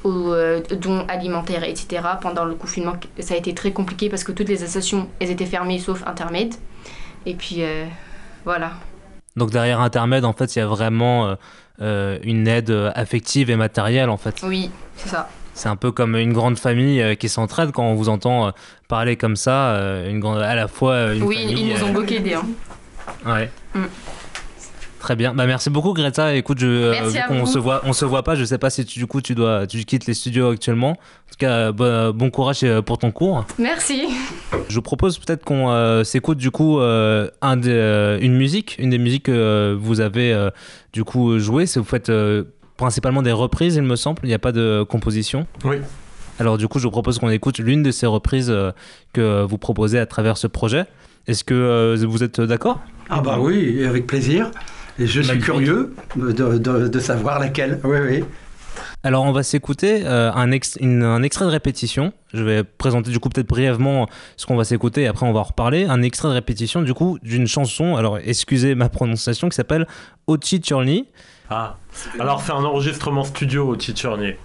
aux 0.05 0.33
dons 0.77 1.05
alimentaires, 1.09 1.65
etc. 1.65 2.03
Pendant 2.21 2.45
le 2.45 2.55
confinement, 2.55 2.95
ça 3.19 3.35
a 3.35 3.37
été 3.37 3.53
très 3.53 3.73
compliqué 3.73 4.09
parce 4.09 4.23
que 4.23 4.31
toutes 4.31 4.49
les 4.49 4.63
associations, 4.63 5.09
elles 5.19 5.31
étaient 5.31 5.45
fermées 5.45 5.81
sauf 5.81 6.07
Intermed. 6.07 6.55
Et 7.27 7.35
puis, 7.35 7.63
voilà. 8.45 8.71
Donc 9.39 9.51
derrière 9.51 9.81
Intermed, 9.81 10.25
en 10.25 10.33
fait, 10.33 10.57
il 10.57 10.59
y 10.59 10.63
a 10.63 10.67
vraiment 10.67 11.27
euh, 11.29 11.35
euh, 11.81 12.19
une 12.23 12.47
aide 12.49 12.71
euh, 12.71 12.91
affective 12.95 13.49
et 13.51 13.57
matérielle, 13.57 14.11
en 14.11 14.17
fait. 14.17 14.35
Oui, 14.43 14.71
c'est 14.97 15.09
ça. 15.09 15.29
C'est 15.55 15.69
un 15.69 15.77
peu 15.77 15.91
comme 15.91 16.15
une 16.17 16.33
grande 16.33 16.59
famille 16.59 17.17
qui 17.17 17.29
s'entraide 17.29 17.73
quand 17.73 17.83
on 17.85 17.95
vous 17.95 18.09
entend 18.09 18.53
parler 18.87 19.17
comme 19.17 19.35
ça, 19.35 19.77
une 20.09 20.21
grande, 20.21 20.39
à 20.41 20.55
la 20.55 20.69
fois 20.69 21.15
une 21.15 21.25
oui, 21.25 21.37
famille. 21.49 21.71
ils 21.71 21.75
nous 21.75 21.85
ont 21.85 21.93
beaucoup 21.93 22.13
aidés. 22.13 22.35
hein. 22.35 22.47
Ouais. 23.27 23.51
Mm. 23.75 23.85
Très 25.01 25.15
bien. 25.17 25.33
Bah 25.33 25.47
merci 25.47 25.71
beaucoup 25.71 25.93
Greta. 25.95 26.35
Écoute, 26.35 26.59
je, 26.59 26.67
euh, 26.67 26.93
vous. 27.31 27.47
se 27.47 27.59
voit, 27.59 27.81
on 27.85 27.93
se 27.93 28.05
voit 28.05 28.23
pas. 28.25 28.35
Je 28.35 28.45
sais 28.45 28.59
pas 28.59 28.69
si 28.69 28.85
tu, 28.85 28.99
du 28.99 29.07
coup 29.07 29.21
tu 29.21 29.35
dois, 29.35 29.67
tu 29.67 29.85
quittes 29.85 30.07
les 30.07 30.15
studios 30.15 30.49
actuellement. 30.51 30.91
En 30.91 30.95
tout 31.31 31.37
cas, 31.39 31.71
bon, 31.73 32.31
courage 32.31 32.61
euh, 32.65 32.83
pour 32.83 32.99
ton 32.99 33.11
cours. 33.13 33.45
Merci. 33.59 34.09
Je 34.69 34.75
vous 34.75 34.83
propose 34.83 35.19
peut-être 35.19 35.45
qu'on 35.45 35.71
euh, 35.71 36.03
s'écoute 36.05 36.39
du 36.39 36.51
coup 36.51 36.81
euh, 36.81 37.29
un 37.43 37.57
des, 37.57 37.71
euh, 37.71 38.19
une 38.21 38.35
musique, 38.35 38.77
une 38.79 38.91
des 38.91 38.99
musiques 38.99 39.25
que 39.27 39.33
euh, 39.33 39.77
vous 39.79 40.01
avez 40.01 40.33
euh, 40.33 40.51
du 40.93 41.05
coup 41.05 41.39
joué. 41.39 41.67
C'est 41.67 41.79
vous 41.79 41.87
faites 41.87 42.09
euh, 42.11 42.45
principalement 42.77 43.23
des 43.23 43.33
reprises, 43.33 43.77
il 43.77 43.83
me 43.83 43.97
semble. 43.97 44.19
Il 44.25 44.29
n'y 44.29 44.35
a 44.35 44.39
pas 44.41 44.53
de 44.53 44.85
composition. 44.89 45.47
Oui. 45.65 45.77
Alors 46.41 46.59
du 46.59 46.67
coup, 46.69 46.79
je 46.81 46.85
vous 46.85 46.91
propose 46.91 47.19
qu'on 47.19 47.31
écoute 47.31 47.59
l'une 47.59 47.83
de 47.83 47.91
ces 47.93 48.07
reprises 48.07 48.51
euh, 48.51 48.73
que 49.13 49.43
vous 49.45 49.59
proposez 49.59 49.99
à 49.99 50.07
travers 50.07 50.37
ce 50.37 50.47
projet. 50.49 50.85
Est-ce 51.29 51.45
que 51.45 51.55
euh, 51.55 52.05
vous 52.09 52.23
êtes 52.25 52.41
d'accord? 52.41 52.81
Ah 53.11 53.21
bah 53.21 53.39
oui, 53.41 53.85
avec 53.85 54.07
plaisir. 54.07 54.51
Et 54.99 55.07
je 55.07 55.21
suis 55.21 55.39
curieux 55.39 55.95
de, 56.17 56.33
de- 56.59 56.89
de 56.89 56.99
savoir 57.01 57.39
laquelle. 57.39 57.81
Oui, 57.85 57.99
oui. 58.09 58.25
Alors 59.05 59.25
on 59.25 59.33
va 59.33 59.43
s'écouter 59.43 60.03
euh, 60.05 60.33
un, 60.33 60.51
ex- 60.51 60.77
une- 60.81 61.03
un 61.05 61.23
extrait 61.23 61.45
de 61.45 61.51
répétition. 61.51 62.13
Je 62.33 62.43
vais 62.43 62.65
présenter 62.65 63.11
du 63.11 63.19
coup 63.21 63.29
peut-être 63.29 63.47
brièvement 63.49 64.09
ce 64.37 64.45
qu'on 64.47 64.57
va 64.57 64.65
s'écouter 64.65 65.03
et 65.03 65.07
après 65.07 65.25
on 65.27 65.33
va 65.33 65.41
en 65.41 65.45
reparler. 65.45 65.85
Un 65.85 66.03
extrait 66.03 66.29
de 66.29 66.35
répétition 66.35 66.83
du 66.83 66.95
coup 66.95 67.19
d'une 67.23 67.47
chanson, 67.47 67.97
alors 67.97 68.19
excusez 68.25 68.75
ma 68.75 68.89
prononciation, 68.89 69.49
qui 69.49 69.55
s'appelle 69.57 69.87
Ochi 70.27 70.61
Chorni. 70.61 71.07
Ah, 71.51 71.77
alors 72.19 72.43
c'est 72.43 72.53
un 72.53 72.65
enregistrement 72.65 73.25
studio 73.25 73.69
au 73.69 73.77
Titurnier. 73.77 74.37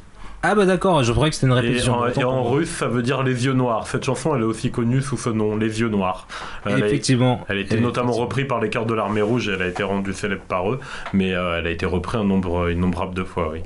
Ah 0.45 0.56
bah 0.56 0.65
d'accord, 0.65 1.03
je 1.03 1.12
croyais 1.13 1.29
que 1.29 1.36
c'était 1.36 1.47
une 1.47 1.53
Et 1.58 1.62
répétition. 1.62 1.93
en, 1.99 2.08
et 2.08 2.23
en 2.25 2.43
russe, 2.43 2.69
ça 2.69 2.88
veut 2.89 3.01
dire 3.01 3.23
les 3.23 3.45
yeux 3.45 3.53
noirs. 3.53 3.88
Cette 3.88 4.03
chanson, 4.03 4.36
elle 4.36 4.41
est 4.41 4.45
aussi 4.45 4.71
connue 4.71 5.01
sous 5.01 5.15
ce 5.17 5.29
nom, 5.29 5.56
les 5.56 5.79
yeux 5.79 5.88
noirs. 5.88 6.27
Elle 6.65 6.73
a- 6.84 6.88
Effectivement. 6.88 7.39
Elle 7.47 7.58
a 7.60 7.62
été 7.62 7.79
notamment 7.79 8.12
reprise 8.12 8.45
par 8.47 8.60
les 8.60 8.69
Cœurs 8.69 8.86
de 8.86 8.93
l'Armée 8.93 9.21
Rouge 9.21 9.47
et 9.47 9.53
elle 9.53 9.62
a 9.62 9.67
été 9.67 9.84
rendue 9.84 10.12
célèbre 10.13 10.41
par 10.47 10.69
eux, 10.69 10.79
mais 11.13 11.34
euh, 11.34 11.60
elle 11.60 11.67
a 11.67 11.69
été 11.71 11.86
reprise 11.86 12.19
un 12.19 12.25
nombre 12.25 12.69
innombrable 12.69 13.13
de 13.15 13.23
fois, 13.23 13.51
oui. 13.53 13.60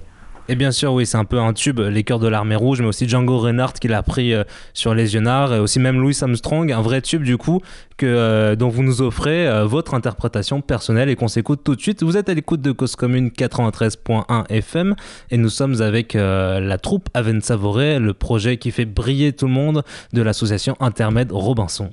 Et 0.49 0.55
bien 0.55 0.71
sûr, 0.71 0.93
oui, 0.93 1.05
c'est 1.05 1.17
un 1.17 1.25
peu 1.25 1.39
un 1.39 1.51
tube, 1.51 1.79
les 1.79 2.03
cœurs 2.05 2.19
de 2.19 2.27
l'armée 2.27 2.55
rouge, 2.55 2.79
mais 2.79 2.87
aussi 2.87 3.07
Django 3.07 3.37
Reinhardt 3.37 3.73
qui 3.81 3.89
l'a 3.89 4.01
pris 4.01 4.33
euh, 4.33 4.45
sur 4.73 4.93
Les 4.93 5.19
Noirs, 5.19 5.53
et 5.53 5.59
aussi 5.59 5.79
même 5.79 5.99
Louis 5.99 6.15
Armstrong, 6.21 6.71
un 6.71 6.81
vrai 6.81 7.01
tube 7.01 7.23
du 7.23 7.35
coup, 7.37 7.61
euh, 8.03 8.55
dont 8.55 8.69
vous 8.69 8.81
nous 8.81 9.01
offrez 9.01 9.45
euh, 9.45 9.65
votre 9.65 9.93
interprétation 9.93 10.61
personnelle 10.61 11.09
et 11.09 11.17
qu'on 11.17 11.27
s'écoute 11.27 11.61
tout 11.65 11.75
de 11.75 11.81
suite. 11.81 12.01
Vous 12.01 12.15
êtes 12.15 12.29
à 12.29 12.33
l'écoute 12.33 12.61
de 12.61 12.71
Cause 12.71 12.95
Commune 12.95 13.27
93.1 13.27 14.47
FM, 14.49 14.95
et 15.31 15.37
nous 15.37 15.49
sommes 15.49 15.81
avec 15.81 16.13
la 16.13 16.77
troupe 16.77 17.09
Aven 17.13 17.41
Savouré, 17.41 17.99
le 17.99 18.13
projet 18.13 18.57
qui 18.57 18.71
fait 18.71 18.85
briller 18.85 19.33
tout 19.33 19.47
le 19.47 19.53
monde 19.53 19.83
de 20.13 20.21
l'association 20.21 20.77
Intermède 20.79 21.31
Robinson. 21.31 21.89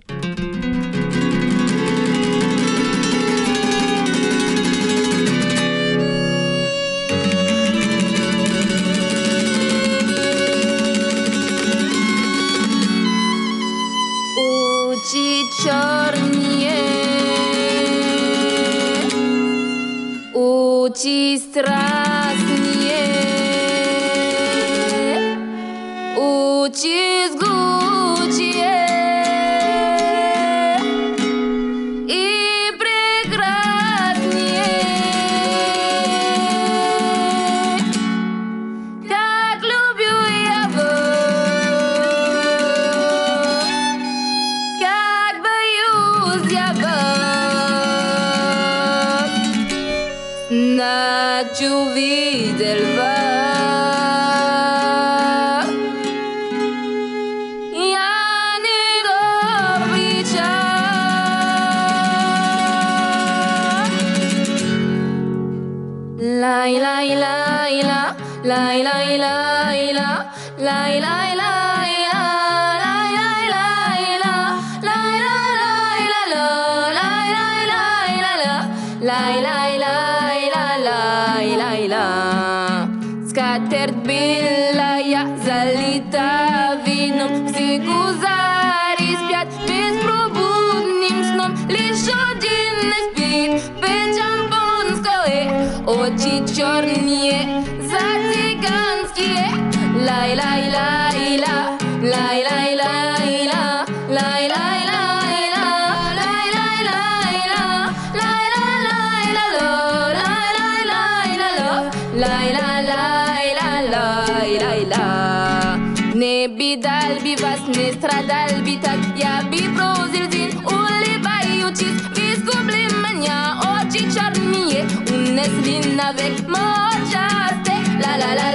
avec 126.09 126.47
mon 126.47 126.90
Justin. 127.11 127.99
La 128.01 128.19
la 128.19 128.35
la. 128.35 128.54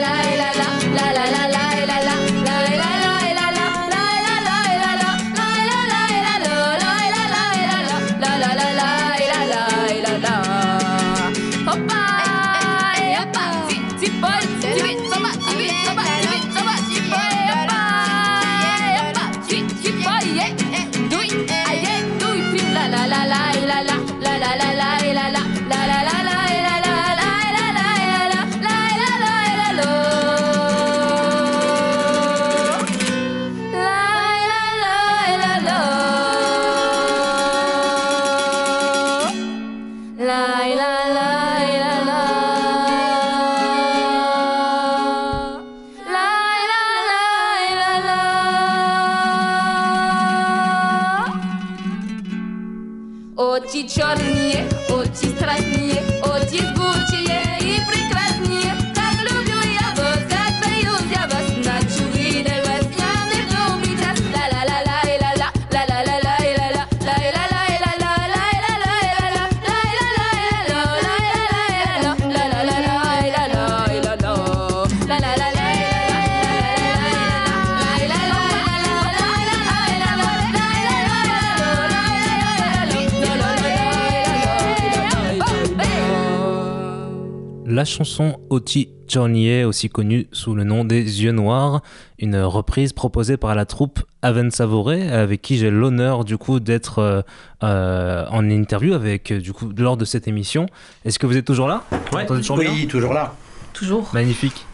La 87.79 87.85
chanson 87.85 88.41
Oti 88.49 88.89
Jornier, 89.07 89.63
aussi 89.63 89.87
connue 89.87 90.27
sous 90.33 90.53
le 90.53 90.65
nom 90.65 90.83
des 90.83 91.23
Yeux 91.23 91.31
Noirs, 91.31 91.81
une 92.19 92.35
reprise 92.35 92.91
proposée 92.91 93.37
par 93.37 93.55
la 93.55 93.65
troupe 93.65 94.01
Aven 94.21 94.51
Savouré, 94.51 95.09
avec 95.09 95.41
qui 95.41 95.57
j'ai 95.57 95.71
l'honneur 95.71 96.25
du 96.25 96.37
coup 96.37 96.59
d'être 96.59 96.99
euh, 96.99 97.21
euh, 97.63 98.25
en 98.31 98.49
interview 98.49 98.93
avec 98.93 99.31
euh, 99.31 99.39
du 99.39 99.53
coup 99.53 99.71
lors 99.77 99.95
de 99.95 100.03
cette 100.03 100.27
émission. 100.27 100.65
Est-ce 101.05 101.19
que 101.19 101.25
vous 101.25 101.37
êtes 101.37 101.45
toujours 101.45 101.69
là? 101.69 101.85
Toujours 102.27 102.57
Oui, 102.57 102.85
toujours 102.87 103.13
là. 103.13 103.33
Toujours. 103.71 104.09
Magnifique. 104.13 104.65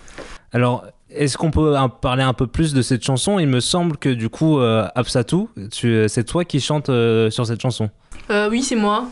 Alors, 0.51 0.83
est-ce 1.11 1.37
qu'on 1.37 1.51
peut 1.51 1.77
en 1.77 1.89
parler 1.89 2.23
un 2.23 2.33
peu 2.33 2.47
plus 2.47 2.73
de 2.73 2.81
cette 2.81 3.03
chanson? 3.03 3.39
Il 3.39 3.47
me 3.47 3.59
semble 3.59 3.97
que 3.97 4.09
du 4.09 4.29
coup, 4.29 4.59
euh, 4.59 4.87
Absatou, 4.95 5.49
c'est 5.71 6.23
toi 6.25 6.43
qui 6.43 6.59
chantes 6.59 6.89
euh, 6.89 7.29
sur 7.29 7.45
cette 7.45 7.61
chanson. 7.61 7.89
Euh, 8.31 8.49
oui, 8.49 8.63
c'est 8.63 8.75
moi. 8.75 9.07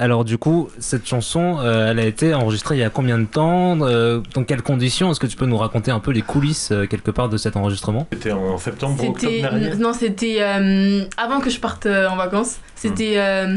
Alors 0.00 0.24
du 0.24 0.38
coup, 0.38 0.68
cette 0.78 1.06
chanson, 1.08 1.58
euh, 1.60 1.90
elle 1.90 1.98
a 1.98 2.04
été 2.04 2.32
enregistrée 2.32 2.76
il 2.76 2.80
y 2.80 2.84
a 2.84 2.90
combien 2.90 3.18
de 3.18 3.24
temps 3.24 3.78
euh, 3.82 4.20
Dans 4.34 4.44
quelles 4.44 4.62
conditions? 4.62 5.10
Est-ce 5.10 5.18
que 5.18 5.26
tu 5.26 5.36
peux 5.36 5.46
nous 5.46 5.56
raconter 5.56 5.90
un 5.90 5.98
peu 5.98 6.12
les 6.12 6.22
coulisses 6.22 6.70
euh, 6.70 6.86
quelque 6.86 7.10
part 7.10 7.28
de 7.28 7.36
cet 7.36 7.56
enregistrement? 7.56 8.06
C'était 8.12 8.30
en 8.30 8.58
septembre 8.58 9.02
ou 9.02 9.08
octobre 9.10 9.32
C'était 9.32 9.40
dernier 9.42 9.74
non, 9.76 9.92
c'était 9.92 10.36
euh, 10.40 11.04
avant 11.16 11.40
que 11.40 11.50
je 11.50 11.58
parte 11.58 11.86
euh, 11.86 12.08
en 12.08 12.14
vacances. 12.14 12.58
C'était 12.76 13.14
euh, 13.16 13.56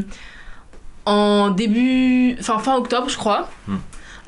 en 1.06 1.51
début, 1.51 2.36
enfin 2.39 2.58
fin 2.58 2.75
octobre, 2.75 3.08
je 3.08 3.17
crois. 3.17 3.47
Hmm. 3.67 3.75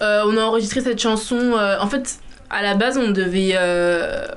Euh, 0.02 0.21
on 0.28 0.38
a 0.38 0.41
enregistré 0.41 0.82
cette 0.82 1.02
chanson. 1.02 1.38
euh, 1.39 1.78
en 1.80 1.88
fait, 1.88 2.19
à 2.52 2.62
la 2.62 2.76
base, 2.76 2.99
on 2.99 3.10
devait, 3.10 3.54
euh, 3.56 4.28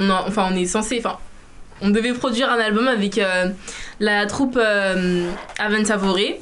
on 0.00 0.08
a- 0.08 0.24
enfin, 0.26 0.48
on 0.50 0.56
est 0.56 0.64
censé, 0.64 1.02
enfin, 1.04 1.18
on 1.82 1.90
devait 1.90 2.12
produire 2.14 2.50
un 2.50 2.58
album 2.58 2.88
avec 2.88 3.18
euh, 3.18 3.50
la 4.00 4.24
troupe 4.24 4.56
euh, 4.58 5.28
Aven 5.58 5.84
Savouré. 5.84 6.40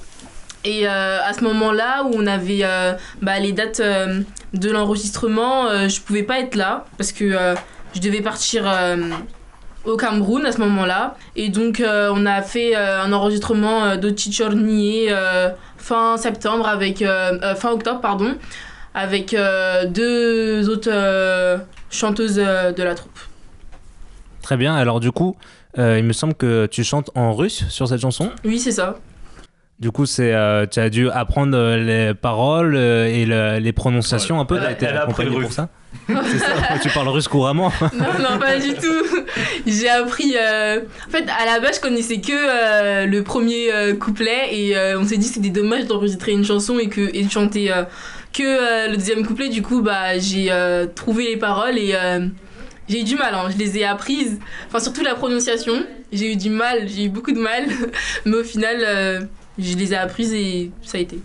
Et 0.64 0.88
euh, 0.88 1.18
à 1.22 1.34
ce 1.34 1.44
moment-là, 1.44 2.04
où 2.04 2.12
on 2.14 2.26
avait 2.26 2.60
euh, 2.62 2.94
bah, 3.20 3.38
les 3.38 3.52
dates 3.52 3.80
euh, 3.80 4.22
de 4.54 4.70
l'enregistrement, 4.70 5.88
je 5.88 6.00
pouvais 6.00 6.22
pas 6.22 6.40
être 6.40 6.54
là 6.54 6.86
parce 6.96 7.12
que 7.12 7.54
je 7.94 8.00
devais 8.00 8.22
partir 8.22 8.64
au 9.84 9.96
Cameroun 9.96 10.46
à 10.46 10.52
ce 10.52 10.58
moment-là. 10.58 11.16
Et 11.36 11.50
donc, 11.50 11.82
on 11.84 12.24
a 12.24 12.40
fait 12.40 12.74
un 12.74 13.12
enregistrement 13.12 13.84
euh, 13.84 15.50
fin 15.76 16.16
septembre, 16.16 16.66
avec, 16.66 17.04
fin 17.56 17.72
octobre, 17.72 18.00
pardon, 18.00 18.36
avec 18.94 19.36
deux 19.88 20.68
autres 20.70 21.60
chanteuses 21.90 22.36
de 22.36 22.82
la 22.82 22.94
troupe. 22.94 23.18
Très 24.40 24.56
bien. 24.56 24.74
Alors 24.74 25.00
du 25.00 25.10
coup, 25.10 25.36
il 25.76 26.04
me 26.04 26.12
semble 26.12 26.34
que 26.34 26.66
tu 26.66 26.84
chantes 26.84 27.10
en 27.16 27.34
russe 27.34 27.64
sur 27.68 27.88
cette 27.88 28.00
chanson? 28.00 28.30
Oui, 28.44 28.58
c'est 28.60 28.72
ça. 28.72 28.96
Du 29.80 29.90
coup, 29.90 30.06
c'est 30.06 30.32
euh, 30.32 30.66
tu 30.66 30.78
as 30.78 30.88
dû 30.88 31.10
apprendre 31.10 31.56
euh, 31.58 31.76
les 31.76 32.14
paroles 32.14 32.74
euh, 32.76 33.06
et 33.06 33.26
le- 33.26 33.58
les 33.58 33.72
prononciations 33.72 34.38
un 34.40 34.44
peu. 34.44 34.56
Elle 34.64 34.72
été 34.72 34.86
elle 34.86 34.96
a 34.96 35.02
appris 35.02 35.24
le 35.24 35.30
pour 35.32 35.40
russe. 35.40 35.50
ça. 35.50 35.68
c'est 36.08 36.38
ça. 36.38 36.46
Tu 36.82 36.88
parles 36.90 37.08
russe 37.08 37.26
couramment. 37.26 37.72
non, 37.92 38.06
non, 38.30 38.38
pas 38.38 38.56
du 38.58 38.72
tout. 38.74 39.24
J'ai 39.66 39.88
appris. 39.88 40.36
euh, 40.40 40.80
En 41.08 41.10
fait, 41.10 41.24
à 41.28 41.44
la 41.46 41.58
base, 41.60 41.76
je 41.76 41.80
connaissais 41.80 42.20
que 42.20 42.32
euh, 42.32 43.06
le 43.06 43.22
premier 43.24 43.72
euh, 43.72 43.94
couplet 43.96 44.48
et 44.52 44.76
euh, 44.76 44.98
on 45.00 45.04
s'est 45.04 45.16
dit 45.16 45.26
que 45.28 45.34
c'était 45.34 45.50
dommage 45.50 45.86
d'enregistrer 45.86 46.32
une 46.32 46.44
chanson 46.44 46.78
et, 46.78 46.88
que, 46.88 47.10
et 47.12 47.24
de 47.24 47.30
chanter 47.30 47.72
euh, 47.72 47.82
que 48.32 48.42
euh, 48.44 48.88
le 48.90 48.96
deuxième 48.96 49.26
couplet. 49.26 49.48
Du 49.48 49.62
coup, 49.62 49.82
bah, 49.82 50.18
j'ai 50.18 50.52
euh, 50.52 50.86
trouvé 50.86 51.24
les 51.30 51.36
paroles 51.36 51.78
et 51.78 51.94
euh, 51.94 52.26
j'ai 52.88 53.00
eu 53.00 53.04
du 53.04 53.16
mal. 53.16 53.34
hein. 53.34 53.48
Je 53.52 53.58
les 53.58 53.76
ai 53.78 53.84
apprises. 53.84 54.38
Enfin, 54.68 54.78
surtout 54.78 55.02
la 55.02 55.14
prononciation. 55.16 55.74
J'ai 56.12 56.32
eu 56.32 56.36
du 56.36 56.50
mal, 56.50 56.86
j'ai 56.86 57.06
eu 57.06 57.08
beaucoup 57.08 57.32
de 57.32 57.40
mal. 57.40 57.64
Mais 58.24 58.36
au 58.36 58.44
final, 58.44 58.76
euh, 58.86 59.20
je 59.58 59.76
les 59.76 59.92
ai 59.92 59.96
apprises 59.96 60.32
et 60.32 60.70
ça 60.82 60.98
a 60.98 61.00
été. 61.00 61.20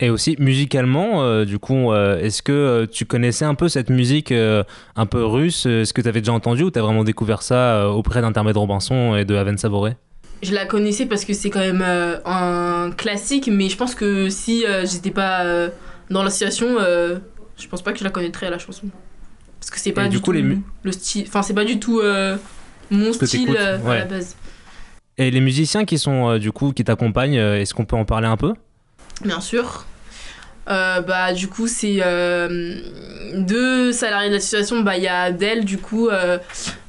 Et 0.00 0.10
aussi 0.10 0.34
musicalement, 0.40 1.22
euh, 1.22 1.44
du 1.44 1.60
coup, 1.60 1.92
euh, 1.92 2.18
est-ce 2.18 2.42
que 2.42 2.50
euh, 2.50 2.86
tu 2.90 3.04
connaissais 3.04 3.44
un 3.44 3.54
peu 3.54 3.68
cette 3.68 3.88
musique 3.88 4.32
un 4.32 5.06
peu 5.06 5.24
russe? 5.24 5.66
Est-ce 5.66 5.94
que 5.94 6.00
tu 6.00 6.08
avais 6.08 6.20
déjà 6.20 6.32
entendu 6.32 6.64
ou 6.64 6.70
tu 6.72 6.78
as 6.78 6.82
vraiment 6.82 7.04
découvert 7.04 7.42
ça 7.42 7.88
auprès 7.88 8.20
d'Intermède 8.20 8.56
Robinson 8.56 9.14
et 9.16 9.24
de 9.24 9.36
Aven 9.36 9.56
Savouré 9.58 9.94
Je 10.42 10.52
la 10.54 10.66
connaissais 10.66 11.06
parce 11.06 11.24
que 11.24 11.34
c'est 11.34 11.50
quand 11.50 11.60
même 11.60 11.84
un 12.24 12.90
classique, 12.96 13.48
mais 13.52 13.68
je 13.68 13.76
pense 13.76 13.94
que 13.94 14.28
si 14.28 14.64
j'étais 14.84 15.12
pas 15.12 15.70
dans 16.10 16.24
l'association, 16.24 16.78
euh, 16.80 17.18
je 17.56 17.68
pense 17.68 17.82
pas 17.82 17.92
que 17.92 17.98
je 18.00 18.04
la 18.04 18.10
connaîtrais 18.10 18.50
la 18.50 18.58
chanson. 18.58 18.88
Parce 19.60 19.70
que 19.70 19.78
c'est 19.78 19.92
pas 19.92 20.08
du, 20.08 20.16
du 20.16 20.22
tout 20.22 20.32
le 20.32 20.92
style. 20.92 21.26
Enfin, 21.28 21.42
c'est 21.42 21.54
pas 21.54 21.64
du 21.64 21.78
tout 21.78 22.02
mon 22.90 23.12
style 23.12 23.56
à 23.56 23.78
ouais. 23.78 23.98
la 24.00 24.04
base. 24.04 24.36
Et 25.18 25.30
les 25.30 25.40
musiciens 25.40 25.84
qui 25.84 25.98
sont 25.98 26.30
euh, 26.30 26.38
du 26.38 26.52
coup 26.52 26.72
qui 26.72 26.84
t'accompagnent, 26.84 27.38
euh, 27.38 27.60
est-ce 27.60 27.74
qu'on 27.74 27.84
peut 27.84 27.96
en 27.96 28.04
parler 28.04 28.26
un 28.26 28.36
peu? 28.36 28.54
Bien 29.22 29.40
sûr. 29.40 29.84
Euh, 30.68 31.00
bah, 31.00 31.32
du 31.32 31.48
coup, 31.48 31.66
c'est 31.66 31.98
euh, 32.02 32.76
deux 33.34 33.92
salariés 33.92 34.28
de 34.28 34.34
l'association. 34.34 34.80
Bah, 34.80 34.96
il 34.96 35.02
y 35.02 35.08
a 35.08 35.22
Abdel, 35.22 35.64
du 35.64 35.76
coup, 35.76 36.08
euh, 36.08 36.38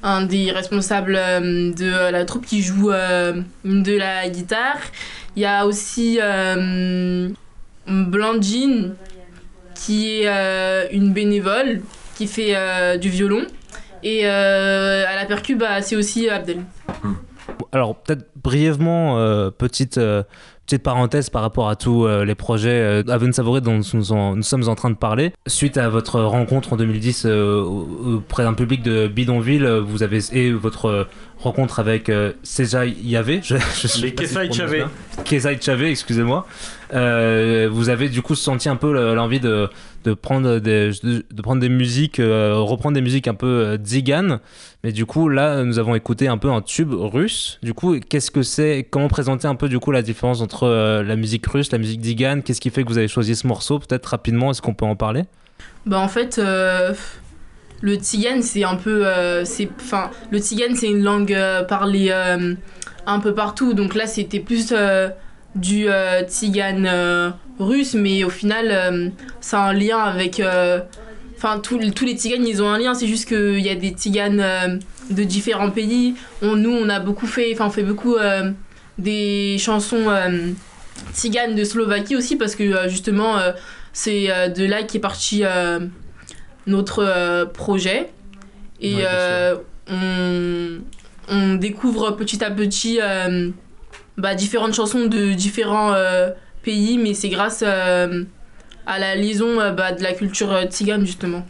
un 0.04 0.24
des 0.26 0.52
responsables 0.52 1.16
euh, 1.16 1.74
de 1.74 2.12
la 2.12 2.24
troupe 2.26 2.46
qui 2.46 2.62
joue 2.62 2.92
euh, 2.92 3.42
de 3.66 3.98
la 3.98 4.30
guitare. 4.30 4.78
Il 5.36 5.42
y 5.42 5.46
a 5.46 5.66
aussi 5.66 6.20
euh, 6.22 7.30
Blandine, 7.88 8.94
qui 9.74 10.22
est 10.22 10.28
euh, 10.28 10.86
une 10.92 11.12
bénévole, 11.12 11.82
qui 12.16 12.28
fait 12.28 12.56
euh, 12.56 12.98
du 12.98 13.10
violon. 13.10 13.42
Et 14.04 14.28
euh, 14.28 15.04
à 15.08 15.16
la 15.16 15.26
percu, 15.26 15.56
bah, 15.56 15.82
c'est 15.82 15.96
aussi 15.96 16.30
Abdel. 16.30 16.60
Alors 17.72 17.96
peut-être 17.96 18.26
brièvement, 18.42 19.18
euh, 19.18 19.50
petite, 19.50 19.98
euh, 19.98 20.24
petite 20.66 20.84
parenthèse 20.84 21.30
par 21.30 21.42
rapport 21.42 21.70
à 21.70 21.76
tous 21.76 22.06
euh, 22.06 22.24
les 22.26 22.36
projets 22.36 22.70
euh, 22.70 23.04
Aven 23.10 23.34
Savouré 23.34 23.62
dont 23.62 23.80
nous, 23.94 24.36
nous 24.36 24.44
sommes 24.44 24.68
en 24.70 24.76
train 24.76 24.90
de 24.90 24.96
parler. 24.96 25.34
Suite 25.48 25.78
à 25.78 25.90
votre 25.90 26.20
rencontre 26.22 26.74
en 26.74 26.78
2010 26.78 27.26
euh, 27.26 27.62
au- 27.62 28.16
auprès 28.18 28.44
d'un 28.44 28.54
public 28.54 28.84
de 28.84 29.08
Bidonville, 29.08 29.66
vous 29.68 30.04
avez 30.04 30.20
et 30.34 30.52
votre 30.52 31.08
rencontre 31.40 31.80
avec 31.80 32.10
euh, 32.10 32.32
César 32.44 32.86
Yavé, 32.86 33.42
je, 33.44 33.56
je 33.82 33.88
sais 33.88 34.00
Les 34.02 34.10
si 34.10 34.14
Kesai 34.16 34.48
bien. 34.48 34.90
Kesai 35.26 35.58
Chavé, 35.62 35.90
excusez-moi. 35.90 36.48
Euh, 36.94 37.70
vous 37.72 37.90
avez 37.90 38.08
du 38.10 38.22
coup 38.22 38.36
senti 38.36 38.70
un 38.70 38.76
peu 38.76 38.94
le- 38.94 39.16
l'envie 39.16 39.40
de, 39.40 39.68
de 40.06 40.14
prendre 40.14 40.60
des, 40.60 40.92
de, 41.04 41.26
de 41.32 41.42
prendre 41.42 41.60
des 41.62 41.70
musiques, 41.70 42.20
euh, 42.20 42.56
reprendre 42.58 42.94
des 42.96 43.02
musiques 43.02 43.28
un 43.28 43.34
peu 43.34 43.48
euh, 43.48 43.78
tziganes. 43.78 44.40
Mais 44.84 44.92
du 44.92 45.06
coup, 45.06 45.28
là, 45.28 45.64
nous 45.64 45.80
avons 45.80 45.96
écouté 45.96 46.28
un 46.28 46.38
peu 46.38 46.52
un 46.52 46.62
tube 46.62 46.94
russe. 46.94 47.60
Du 47.64 47.74
coup, 47.74 47.98
qu'est-ce 48.00 48.32
que 48.32 48.44
c'est 48.44 48.86
Comment 48.90 49.08
présenter 49.08 49.48
un 49.48 49.56
peu 49.56 49.70
du 49.70 49.80
coup 49.80 49.92
la 49.92 50.02
différence 50.02 50.42
entre 50.42 50.64
euh, 50.68 51.04
la 51.04 51.16
musique 51.16 51.46
russe, 51.48 51.72
la 51.72 51.78
musique 51.78 52.02
tzigane 52.02 52.44
Qu'est-ce 52.44 52.62
qui 52.62 52.70
fait 52.70 52.84
que 52.84 52.90
vous 52.90 52.98
avez 52.98 53.08
choisi 53.08 53.36
ce 53.36 53.48
morceau? 53.48 53.80
Peut-être 53.80 54.06
rapidement, 54.08 54.52
est-ce 54.52 54.62
qu'on 54.62 54.74
peut 54.74 54.86
en 54.86 54.96
parler? 54.96 55.24
Bah 55.86 56.00
en 56.00 56.08
fait, 56.08 56.38
euh, 56.40 56.94
le 57.84 57.96
tzigane 57.96 58.42
c'est 58.42 58.64
un 58.64 58.78
peu, 58.78 59.02
euh, 59.06 59.44
enfin, 59.76 60.10
le 60.32 60.40
tzigane 60.40 60.74
c'est 60.74 60.88
une 60.88 61.04
langue 61.04 61.34
euh, 61.34 61.64
parlée 61.64 62.08
euh, 62.12 62.56
un 63.06 63.20
peu 63.20 63.34
partout. 63.34 63.74
Donc 63.74 63.94
là 63.94 64.08
c'était 64.08 64.40
plus 64.40 64.74
du 65.54 65.90
euh, 65.90 67.30
russe, 67.60 67.94
mais 67.94 68.24
au 68.24 68.30
final 68.30 69.12
ça 69.42 69.64
a 69.64 69.70
un 69.70 69.74
lien 69.74 70.00
avec, 70.00 70.42
enfin 71.38 71.60
tous 71.60 71.78
les 71.78 72.14
tziganes 72.14 72.48
ils 72.48 72.64
ont 72.64 72.70
un 72.70 72.80
lien. 72.80 72.94
C'est 72.94 73.08
juste 73.08 73.28
qu'il 73.28 73.60
y 73.60 73.70
a 73.70 73.76
des 73.76 73.90
tziganes 73.90 74.80
de 75.12 75.24
différents 75.26 75.70
pays. 75.70 76.16
On, 76.42 76.56
nous 76.56 76.72
on 76.72 76.88
a 76.88 77.02
beaucoup 77.02 77.28
fait, 77.28 77.52
enfin 77.54 77.66
on 77.68 77.70
fait 77.70 77.84
beaucoup 77.84 78.16
des 78.98 79.58
chansons 79.60 80.06
tziganes 81.12 81.56
de 81.56 81.66
Slovaquie 81.66 82.16
aussi 82.16 82.38
parce 82.38 82.56
que 82.56 82.88
justement 82.88 83.40
c'est 83.92 84.30
de 84.56 84.66
là 84.66 84.84
qu'est 84.84 85.00
parti 85.00 85.42
euh, 85.44 85.80
notre 86.68 87.00
euh, 87.00 87.46
projet. 87.46 88.10
Et 88.80 88.96
Ouais, 88.96 89.04
euh, 89.06 89.56
on, 89.88 90.80
on 91.30 91.54
découvre 91.56 92.12
petit 92.12 92.44
à 92.44 92.52
petit 92.52 93.00
euh, 93.02 93.50
bah, 94.18 94.36
différentes 94.36 94.74
chansons 94.74 95.06
de 95.06 95.34
différents 95.34 95.96
pays, 96.64 96.98
mais 96.98 97.14
c'est 97.14 97.30
grâce 97.30 97.64
à 97.64 98.08
la 99.00 99.16
liaison 99.16 99.58
bah, 99.72 99.94
de 99.94 100.04
la 100.04 100.14
culture 100.14 100.64
tzigane, 100.64 101.06
justement. 101.06 101.46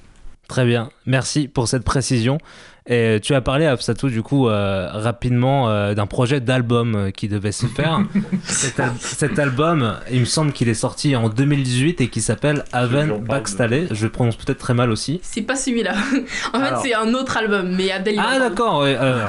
Très 0.47 0.65
bien, 0.65 0.89
merci 1.05 1.47
pour 1.47 1.67
cette 1.67 1.83
précision. 1.83 2.37
Et 2.85 3.19
tu 3.23 3.33
as 3.33 3.39
parlé, 3.39 3.65
Absatou, 3.65 4.09
du 4.09 4.21
coup, 4.21 4.49
euh, 4.49 4.89
rapidement 4.91 5.69
euh, 5.69 5.93
d'un 5.93 6.05
projet 6.05 6.41
d'album 6.41 6.95
euh, 6.95 7.11
qui 7.11 7.29
devait 7.29 7.53
se 7.53 7.65
faire. 7.65 8.01
cet, 8.43 8.77
al- 8.81 8.91
cet 8.99 9.39
album, 9.39 9.95
il 10.11 10.19
me 10.19 10.25
semble 10.25 10.51
qu'il 10.51 10.67
est 10.67 10.73
sorti 10.73 11.15
en 11.15 11.29
2018 11.29 12.01
et 12.01 12.09
qui 12.09 12.19
s'appelle 12.19 12.65
Aven 12.73 13.07
parle 13.07 13.21
Backstallé. 13.21 13.87
Je 13.91 14.03
le 14.05 14.11
prononce 14.11 14.35
peut-être 14.35 14.57
très 14.57 14.73
mal 14.73 14.91
aussi. 14.91 15.21
C'est 15.23 15.43
pas 15.43 15.55
celui-là. 15.55 15.93
en 16.53 16.59
fait, 16.59 16.65
Alors. 16.65 16.81
c'est 16.81 16.93
un 16.93 17.13
autre 17.13 17.37
album, 17.37 17.73
mais 17.73 17.89
Abdel 17.89 18.15
Ah 18.19 18.37
d'accord, 18.39 18.81
ouais, 18.81 18.97
euh, 18.99 19.27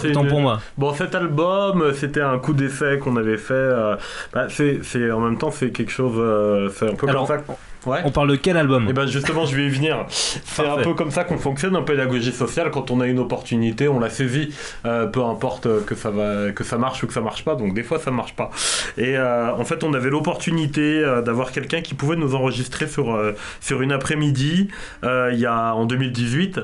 c'est 0.00 0.08
autant 0.10 0.22
une- 0.22 0.28
pour 0.28 0.40
moi. 0.40 0.60
Bon, 0.78 0.94
cet 0.94 1.14
album, 1.14 1.92
c'était 1.94 2.22
un 2.22 2.38
coup 2.38 2.54
d'essai 2.54 2.98
qu'on 3.00 3.16
avait 3.16 3.36
fait. 3.36 3.52
euh, 3.52 3.96
bah, 4.32 4.46
c'est, 4.48 4.80
en 5.12 5.20
même 5.20 5.36
temps, 5.36 5.50
c'est 5.50 5.70
quelque 5.72 5.92
chose. 5.92 6.14
euh, 6.16 6.70
c'est 6.74 6.88
un 6.90 6.94
peu 6.94 7.06
Alors, 7.06 7.26
comme 7.26 7.36
ça. 7.46 7.54
Ouais. 7.86 8.00
On 8.04 8.10
parle 8.10 8.30
de 8.30 8.36
quel 8.36 8.56
album 8.56 8.88
Et 8.88 8.92
ben 8.92 9.06
justement, 9.06 9.44
je 9.46 9.56
vais 9.56 9.66
y 9.66 9.68
venir. 9.68 10.04
C'est 10.08 10.66
un 10.66 10.76
peu 10.78 10.94
comme 10.94 11.10
ça 11.10 11.24
qu'on 11.24 11.38
fonctionne 11.38 11.76
en 11.76 11.82
pédagogie 11.82 12.32
sociale. 12.32 12.70
Quand 12.70 12.90
on 12.90 13.00
a 13.00 13.06
une 13.06 13.18
opportunité, 13.18 13.88
on 13.88 13.98
la 14.00 14.10
saisit, 14.10 14.54
euh, 14.86 15.06
peu 15.06 15.22
importe 15.24 15.66
euh, 15.66 15.80
que 15.84 15.94
ça 15.94 16.10
va, 16.10 16.50
que 16.52 16.64
ça 16.64 16.78
marche 16.78 17.02
ou 17.02 17.06
que 17.06 17.12
ça 17.12 17.20
marche 17.20 17.44
pas. 17.44 17.54
Donc 17.54 17.74
des 17.74 17.82
fois, 17.82 17.98
ça 17.98 18.10
marche 18.10 18.34
pas. 18.34 18.50
Et 18.96 19.16
euh, 19.16 19.52
en 19.52 19.64
fait, 19.64 19.84
on 19.84 19.92
avait 19.94 20.10
l'opportunité 20.10 20.80
euh, 21.02 21.22
d'avoir 21.22 21.52
quelqu'un 21.52 21.80
qui 21.80 21.94
pouvait 21.94 22.16
nous 22.16 22.34
enregistrer 22.34 22.86
sur 22.86 23.14
euh, 23.14 23.32
sur 23.60 23.82
une 23.82 23.92
après-midi 23.92 24.68
euh, 25.04 25.30
il 25.32 25.38
y 25.40 25.46
a 25.46 25.74
en 25.74 25.84
2018. 25.86 26.60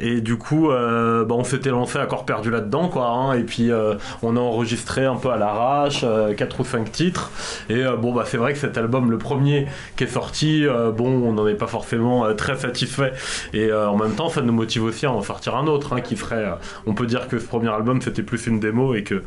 Et 0.00 0.20
du 0.20 0.36
coup, 0.36 0.70
euh, 0.70 1.24
bah, 1.24 1.34
on 1.38 1.44
s'était 1.44 1.70
lancé 1.70 1.98
à 1.98 2.06
corps 2.06 2.24
perdu 2.24 2.50
là-dedans, 2.50 2.88
quoi. 2.88 3.06
hein. 3.08 3.34
et 3.34 3.42
puis 3.44 3.70
euh, 3.70 3.94
on 4.22 4.36
a 4.36 4.40
enregistré 4.40 5.04
un 5.04 5.16
peu 5.16 5.30
à 5.30 5.36
l'arrache, 5.36 6.00
euh, 6.04 6.34
quatre 6.34 6.60
ou 6.60 6.64
cinq 6.64 6.90
titres. 6.92 7.30
Et 7.68 7.84
euh, 7.84 7.96
bon, 7.96 8.12
bah 8.12 8.24
c'est 8.26 8.36
vrai 8.36 8.52
que 8.52 8.58
cet 8.58 8.76
album, 8.78 9.10
le 9.10 9.18
premier 9.18 9.66
qui 9.96 10.04
est 10.04 10.08
sorti, 10.08 10.63
euh, 10.66 10.90
bon, 10.90 11.08
on 11.08 11.32
n'en 11.32 11.46
est 11.46 11.54
pas 11.54 11.66
forcément 11.66 12.24
euh, 12.24 12.34
très 12.34 12.56
satisfait. 12.56 13.12
Et 13.52 13.66
euh, 13.66 13.88
en 13.88 13.96
même 13.96 14.14
temps, 14.14 14.28
ça 14.28 14.42
nous 14.42 14.52
motive 14.52 14.84
aussi 14.84 15.06
à 15.06 15.12
en 15.12 15.22
sortir 15.22 15.56
un 15.56 15.66
autre, 15.66 15.92
hein, 15.92 16.00
qui 16.00 16.16
ferait. 16.16 16.44
on 16.86 16.94
peut 16.94 17.06
dire 17.06 17.28
que 17.28 17.38
ce 17.38 17.46
premier 17.46 17.68
album, 17.68 18.02
c'était 18.02 18.22
plus 18.22 18.46
une 18.46 18.60
démo 18.60 18.94
et 18.94 19.04
que, 19.04 19.22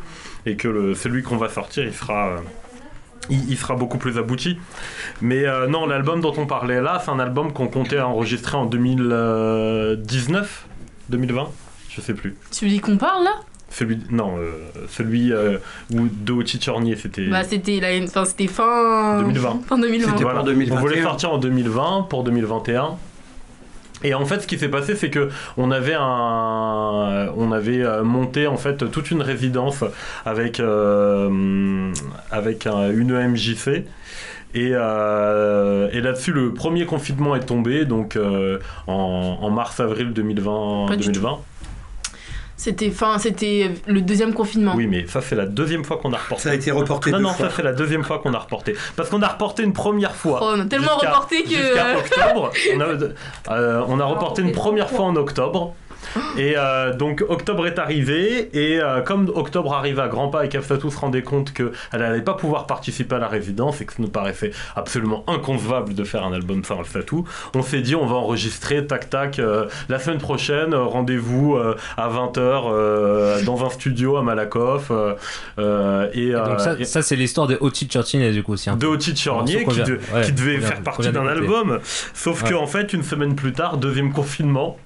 et 0.45 0.55
que 0.55 0.93
celui 0.93 1.23
qu'on 1.23 1.37
va 1.37 1.49
sortir, 1.49 1.83
il 1.83 1.93
sera. 1.93 2.37
il, 3.29 3.57
sera 3.57 3.75
beaucoup 3.75 3.97
plus 3.97 4.17
abouti. 4.17 4.57
Mais 5.21 5.45
non, 5.67 5.85
l'album 5.85 6.21
dont 6.21 6.33
on 6.37 6.45
parlait 6.45 6.81
là, 6.81 7.01
c'est 7.03 7.11
un 7.11 7.19
album 7.19 7.53
qu'on 7.53 7.67
comptait 7.67 7.99
enregistrer 7.99 8.57
en 8.57 8.65
2019, 8.65 10.67
2020, 11.09 11.49
je 11.89 12.01
sais 12.01 12.13
plus. 12.13 12.35
Dis 12.51 12.79
qu'on 12.79 12.97
parle 12.97 13.23
là? 13.23 13.33
Celui, 13.69 13.99
non, 14.09 14.37
euh, 14.37 14.51
celui 14.89 15.33
euh, 15.33 15.57
où 15.93 16.07
de 16.09 16.31
Oti 16.31 16.57
Chornier, 16.59 16.95
c'était 16.95 17.27
Bah, 17.27 17.43
c'était 17.43 17.79
la... 17.79 17.89
enfin, 18.05 18.23
fin... 18.47 19.19
2020. 19.23 19.59
fin 19.67 19.77
2020. 19.77 20.09
C'était 20.11 20.23
Voilà. 20.23 20.39
pour 20.39 20.45
2021. 20.47 20.77
On 20.77 20.81
voulait 20.81 21.01
sortir 21.01 21.33
en 21.33 21.37
2020 21.37 22.07
pour 22.09 22.23
2021. 22.23 22.95
Et 24.03 24.13
en 24.13 24.25
fait, 24.25 24.41
ce 24.41 24.47
qui 24.47 24.57
s'est 24.59 24.69
passé, 24.69 24.95
c'est 24.95 25.09
que 25.09 25.29
on 25.57 25.71
avait 25.71 25.95
un, 25.99 27.29
on 27.35 27.51
avait 27.51 27.83
euh, 27.83 28.03
monté 28.03 28.45
en 28.47 28.55
fait 28.57 28.89
toute 28.91 29.09
une 29.11 29.21
résidence 29.23 29.83
avec 30.25 30.59
euh, 30.59 31.91
avec 32.31 32.67
un- 32.67 32.91
une 32.91 33.11
EMJC. 33.11 33.85
Et, 34.53 34.69
euh, 34.73 35.89
et 35.91 36.01
là-dessus, 36.01 36.31
le 36.31 36.53
premier 36.53 36.85
confinement 36.85 37.35
est 37.35 37.41
tombé, 37.45 37.85
donc 37.85 38.15
euh, 38.15 38.59
en, 38.87 39.39
en 39.41 39.49
mars-avril 39.49 40.13
2020. 40.13 40.85
Pas 40.87 40.95
du 40.95 41.07
2020. 41.11 41.39
C'était 42.57 42.89
fin... 42.89 43.19
c'était 43.19 43.71
le 43.85 44.01
deuxième 44.01 44.33
confinement. 44.33 44.73
Oui, 44.75 44.87
mais 44.87 45.05
ça, 45.07 45.21
c'est 45.21 45.35
la 45.35 45.45
deuxième 45.45 45.85
fois 45.85 45.97
qu'on 45.97 46.11
a 46.11 46.17
reporté. 46.17 46.43
Ça 46.43 46.49
a 46.49 46.53
été 46.55 46.71
reporté 46.71 47.11
Non, 47.11 47.17
deux 47.19 47.23
non, 47.23 47.33
fois. 47.33 47.49
ça, 47.49 47.55
c'est 47.55 47.63
la 47.63 47.73
deuxième 47.73 48.03
fois 48.03 48.17
qu'on 48.19 48.33
a 48.33 48.39
reporté. 48.39 48.75
Parce 48.95 49.09
qu'on 49.09 49.21
a 49.21 49.27
reporté 49.27 49.61
une 49.63 49.73
première 49.73 50.15
fois. 50.15 50.39
Oh, 50.41 50.53
on 50.55 50.59
a 50.61 50.65
tellement 50.65 50.97
reporté 50.97 51.43
que... 51.43 51.49
Jusqu'à 51.49 51.97
octobre. 51.97 52.51
On 52.75 52.81
a, 52.81 53.53
euh, 53.55 53.83
on 53.87 53.99
a 53.99 54.05
reporté 54.05 54.41
une 54.41 54.51
première 54.51 54.89
fois 54.89 55.05
en 55.05 55.15
octobre. 55.15 55.75
Et 56.37 56.53
euh, 56.57 56.93
donc 56.93 57.23
octobre 57.27 57.67
est 57.67 57.79
arrivé 57.79 58.49
et 58.53 58.79
euh, 58.79 59.01
comme 59.01 59.29
octobre 59.33 59.73
arrivait 59.73 60.01
à 60.01 60.07
grands 60.07 60.29
pas 60.29 60.45
et 60.45 60.49
qu'Afsatou 60.49 60.89
se 60.89 60.97
rendait 60.99 61.21
compte 61.23 61.53
qu'elle 61.53 61.71
n'allait 61.93 62.21
pas 62.21 62.33
pouvoir 62.33 62.65
participer 62.67 63.15
à 63.15 63.19
la 63.19 63.27
résidence 63.27 63.81
et 63.81 63.85
que 63.85 63.93
ça 63.93 64.01
nous 64.01 64.07
paraissait 64.09 64.51
absolument 64.75 65.23
inconcevable 65.27 65.93
de 65.93 66.03
faire 66.03 66.23
un 66.25 66.33
album 66.33 66.63
sans 66.63 66.79
Afsatou, 66.79 67.25
on 67.55 67.61
s'est 67.61 67.81
dit 67.81 67.95
on 67.95 68.05
va 68.05 68.15
enregistrer 68.15 68.85
tac 68.85 69.09
tac 69.09 69.39
euh, 69.39 69.65
la 69.89 69.99
semaine 69.99 70.19
prochaine, 70.19 70.73
rendez-vous 70.75 71.57
à 71.97 72.09
20h 72.09 73.43
dans 73.45 73.65
un 73.65 73.69
studio 73.69 74.17
à 74.17 74.23
Malakoff 74.23 74.91
et, 75.57 76.27
Et 76.27 76.31
donc 76.33 76.59
ça, 76.59 76.75
et- 76.79 76.85
ça, 76.85 77.01
c'est 77.01 77.15
l'histoire 77.15 77.47
de 77.47 77.57
Oti 77.59 77.87
Churchill 77.87 78.31
du 78.31 78.43
coup 78.43 78.53
aussi. 78.53 78.69
un 78.69 78.75
de 78.75 78.85
Chornier 78.87 79.63
qui, 79.65 79.75
vient- 79.75 79.83
de- 79.85 79.99
ouais, 80.13 80.21
qui 80.23 80.31
devait 80.31 80.59
faire 80.59 80.81
partie 80.81 81.09
d'un 81.09 81.27
album, 81.27 81.79
sauf 82.13 82.43
Ouais. 82.43 82.49
que 82.49 82.55
en 82.55 82.67
fait 82.67 82.93
une 82.93 83.03
semaine 83.03 83.35
plus 83.35 83.53
tard, 83.53 83.77
deuxième 83.77 84.11
confinement, 84.13 84.77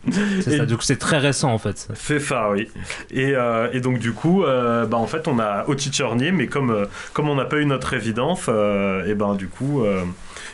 C'est 0.42 0.58
ça, 0.58 0.66
du 0.66 0.76
coup 0.76 0.82
c'est 0.84 0.98
très 1.02 1.18
récent 1.18 1.52
en 1.52 1.58
fait. 1.58 1.90
c'est 1.96 2.20
ça, 2.20 2.50
oui. 2.52 2.70
Et, 3.10 3.36
euh, 3.36 3.68
et 3.74 3.82
donc 3.82 4.00
du 4.00 4.14
coup, 4.14 4.44
euh, 4.44 4.86
bah, 4.86 4.98
en 4.98 5.08
fait 5.08 5.28
on 5.28 5.40
a 5.40 5.66
Oti 5.68 5.92
Chornier, 5.92 6.32
mais 6.32 6.48
comme, 6.48 6.70
euh, 6.70 6.86
comme 7.12 7.28
on 7.28 7.36
n'a 7.36 7.46
pas 7.46 7.58
eu 7.58 7.66
notre 7.66 7.88
résidence, 7.88 8.46
euh, 8.48 9.06
et 9.06 9.16
ben 9.16 9.36
du 9.36 9.50
coup, 9.50 9.84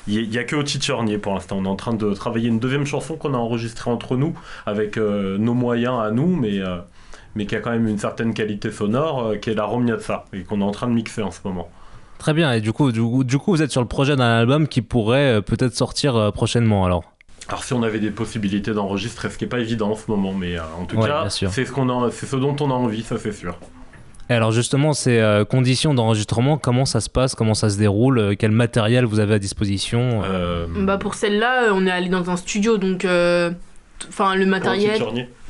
il 0.07 0.29
n'y 0.29 0.37
a 0.37 0.43
que 0.45 0.55
Oti 0.55 0.79
Chornier 0.79 1.17
pour 1.17 1.33
l'instant. 1.33 1.57
On 1.59 1.65
est 1.65 1.67
en 1.67 1.75
train 1.75 1.93
de 1.93 2.13
travailler 2.13 2.47
une 2.47 2.59
deuxième 2.59 2.85
chanson 2.85 3.15
qu'on 3.17 3.33
a 3.33 3.37
enregistrée 3.37 3.91
entre 3.91 4.15
nous, 4.15 4.33
avec 4.65 4.97
nos 4.97 5.53
moyens 5.53 5.99
à 5.99 6.11
nous, 6.11 6.35
mais... 6.35 6.61
mais 7.35 7.45
qui 7.45 7.55
a 7.55 7.59
quand 7.59 7.71
même 7.71 7.87
une 7.87 7.99
certaine 7.99 8.33
qualité 8.33 8.71
sonore, 8.71 9.33
qui 9.41 9.49
est 9.51 9.53
la 9.53 9.65
Romiatsa, 9.65 10.25
et 10.33 10.43
qu'on 10.43 10.61
est 10.61 10.63
en 10.63 10.71
train 10.71 10.87
de 10.87 10.93
mixer 10.93 11.21
en 11.21 11.31
ce 11.31 11.41
moment. 11.43 11.69
Très 12.17 12.33
bien, 12.33 12.53
et 12.53 12.61
du 12.61 12.71
coup, 12.71 12.91
du 12.91 13.01
coup, 13.01 13.23
du 13.23 13.37
coup 13.37 13.51
vous 13.51 13.61
êtes 13.61 13.71
sur 13.71 13.81
le 13.81 13.87
projet 13.87 14.15
d'un 14.15 14.39
album 14.39 14.67
qui 14.67 14.81
pourrait 14.81 15.41
peut-être 15.41 15.75
sortir 15.75 16.31
prochainement 16.33 16.85
alors? 16.85 17.03
Alors 17.49 17.63
si 17.63 17.73
on 17.73 17.81
avait 17.83 17.99
des 17.99 18.11
possibilités 18.11 18.71
d'enregistrer, 18.73 19.29
ce 19.29 19.37
qui 19.37 19.45
n'est 19.45 19.49
pas 19.49 19.59
évident 19.59 19.91
en 19.91 19.95
ce 19.95 20.03
moment, 20.09 20.33
mais 20.33 20.57
euh, 20.57 20.61
en 20.79 20.85
tout 20.85 20.97
Ouais, 20.97 21.07
cas, 21.07 21.29
c'est 21.29 21.65
ce 21.65 21.71
qu'on 21.71 21.89
a, 21.89 22.11
c'est 22.11 22.25
ce 22.25 22.35
dont 22.35 22.55
on 22.59 22.69
a 22.69 22.73
envie, 22.73 23.03
ça 23.03 23.17
c'est 23.17 23.31
sûr. 23.31 23.57
Et 24.29 24.33
alors 24.33 24.51
justement, 24.51 24.91
ces 24.93 25.19
euh, 25.19 25.45
conditions 25.45 25.93
d'enregistrement, 25.93 26.57
comment 26.57 26.85
ça 26.85 26.99
se 26.99 27.09
passe, 27.09 27.33
comment 27.35 27.53
ça 27.53 27.69
se 27.69 27.77
déroule, 27.77 28.19
euh, 28.19 28.35
quel 28.37 28.51
matériel 28.51 29.05
vous 29.05 29.19
avez 29.21 29.35
à 29.35 29.39
disposition? 29.39 30.21
Euh, 30.25 30.65
Bah 30.79 30.97
pour 30.97 31.13
celle-là, 31.13 31.69
on 31.71 31.87
est 31.87 31.91
allé 31.91 32.09
dans 32.09 32.29
un 32.29 32.35
studio, 32.35 32.77
donc 32.77 33.05
euh, 33.05 33.51
enfin 34.09 34.35
le 34.35 34.45
matériel 34.45 35.01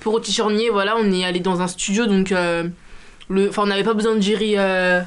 pour 0.01 0.13
Otichornier, 0.13 0.69
voilà, 0.69 0.95
on 0.97 1.11
est 1.11 1.25
allé 1.25 1.39
dans 1.39 1.61
un 1.61 1.67
studio, 1.67 2.05
donc 2.05 2.31
euh, 2.31 2.67
le, 3.29 3.49
enfin 3.49 3.63
on 3.63 3.67
n'avait 3.67 3.83
pas 3.83 3.95
besoin 3.95 4.15
de 4.15 4.21
gérer, 4.21 4.53
euh, 4.57 5.01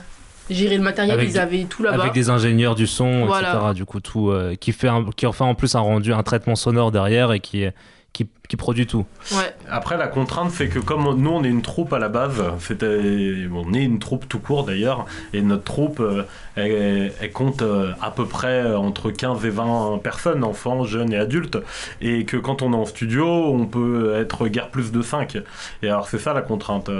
gérer 0.50 0.76
le 0.76 0.82
matériel, 0.82 1.14
Avec 1.18 1.30
ils 1.30 1.38
avaient 1.38 1.64
tout 1.64 1.82
là-bas. 1.82 2.02
Avec 2.02 2.12
des 2.12 2.28
ingénieurs 2.30 2.74
du 2.74 2.86
son, 2.86 3.26
Voilà. 3.26 3.54
etc. 3.54 3.74
Du 3.74 3.84
coup, 3.84 4.00
tout 4.00 4.30
euh, 4.30 4.54
qui 4.54 4.72
fait 4.72 4.88
un- 4.88 5.06
qui 5.16 5.26
en 5.26 5.32
fait 5.32 5.44
en 5.44 5.54
plus 5.54 5.74
un 5.74 5.80
rendu, 5.80 6.12
un 6.12 6.22
traitement 6.22 6.56
sonore 6.56 6.90
derrière 6.92 7.32
et 7.32 7.40
qui 7.40 7.66
qui, 8.12 8.26
qui 8.48 8.56
produit 8.56 8.88
tout. 8.88 9.06
Ouais. 9.30 9.54
Après, 9.70 9.96
la 9.96 10.08
contrainte, 10.08 10.50
c'est 10.50 10.66
que 10.66 10.80
comme 10.80 11.06
on- 11.06 11.14
nous, 11.14 11.30
on 11.30 11.44
est 11.44 11.48
une 11.48 11.62
troupe 11.62 11.92
à 11.92 12.00
la 12.00 12.08
base, 12.08 12.42
on 12.42 13.72
est 13.72 13.84
une 13.84 14.00
troupe 14.00 14.28
tout 14.28 14.40
court 14.40 14.64
d'ailleurs, 14.64 15.06
et 15.32 15.42
notre 15.42 15.62
troupe, 15.62 16.00
euh, 16.00 16.24
elle, 16.56 17.12
elle 17.20 17.30
compte 17.32 17.62
euh, 17.62 17.92
à 18.02 18.10
peu 18.10 18.26
près 18.26 18.74
entre 18.74 19.12
15 19.12 19.44
et 19.46 19.50
20 19.50 20.00
personnes, 20.02 20.42
enfants, 20.42 20.82
jeunes 20.82 21.12
et 21.12 21.18
adultes, 21.18 21.58
et 22.00 22.24
que 22.24 22.36
quand 22.36 22.62
on 22.62 22.72
est 22.72 22.76
en 22.76 22.84
studio, 22.84 23.26
on 23.28 23.66
peut 23.66 24.14
être 24.16 24.48
guère 24.48 24.70
plus 24.70 24.90
de 24.90 25.02
5. 25.02 25.38
Et 25.84 25.88
alors, 25.88 26.08
c'est 26.08 26.18
ça 26.18 26.34
la 26.34 26.42
contrainte. 26.42 26.90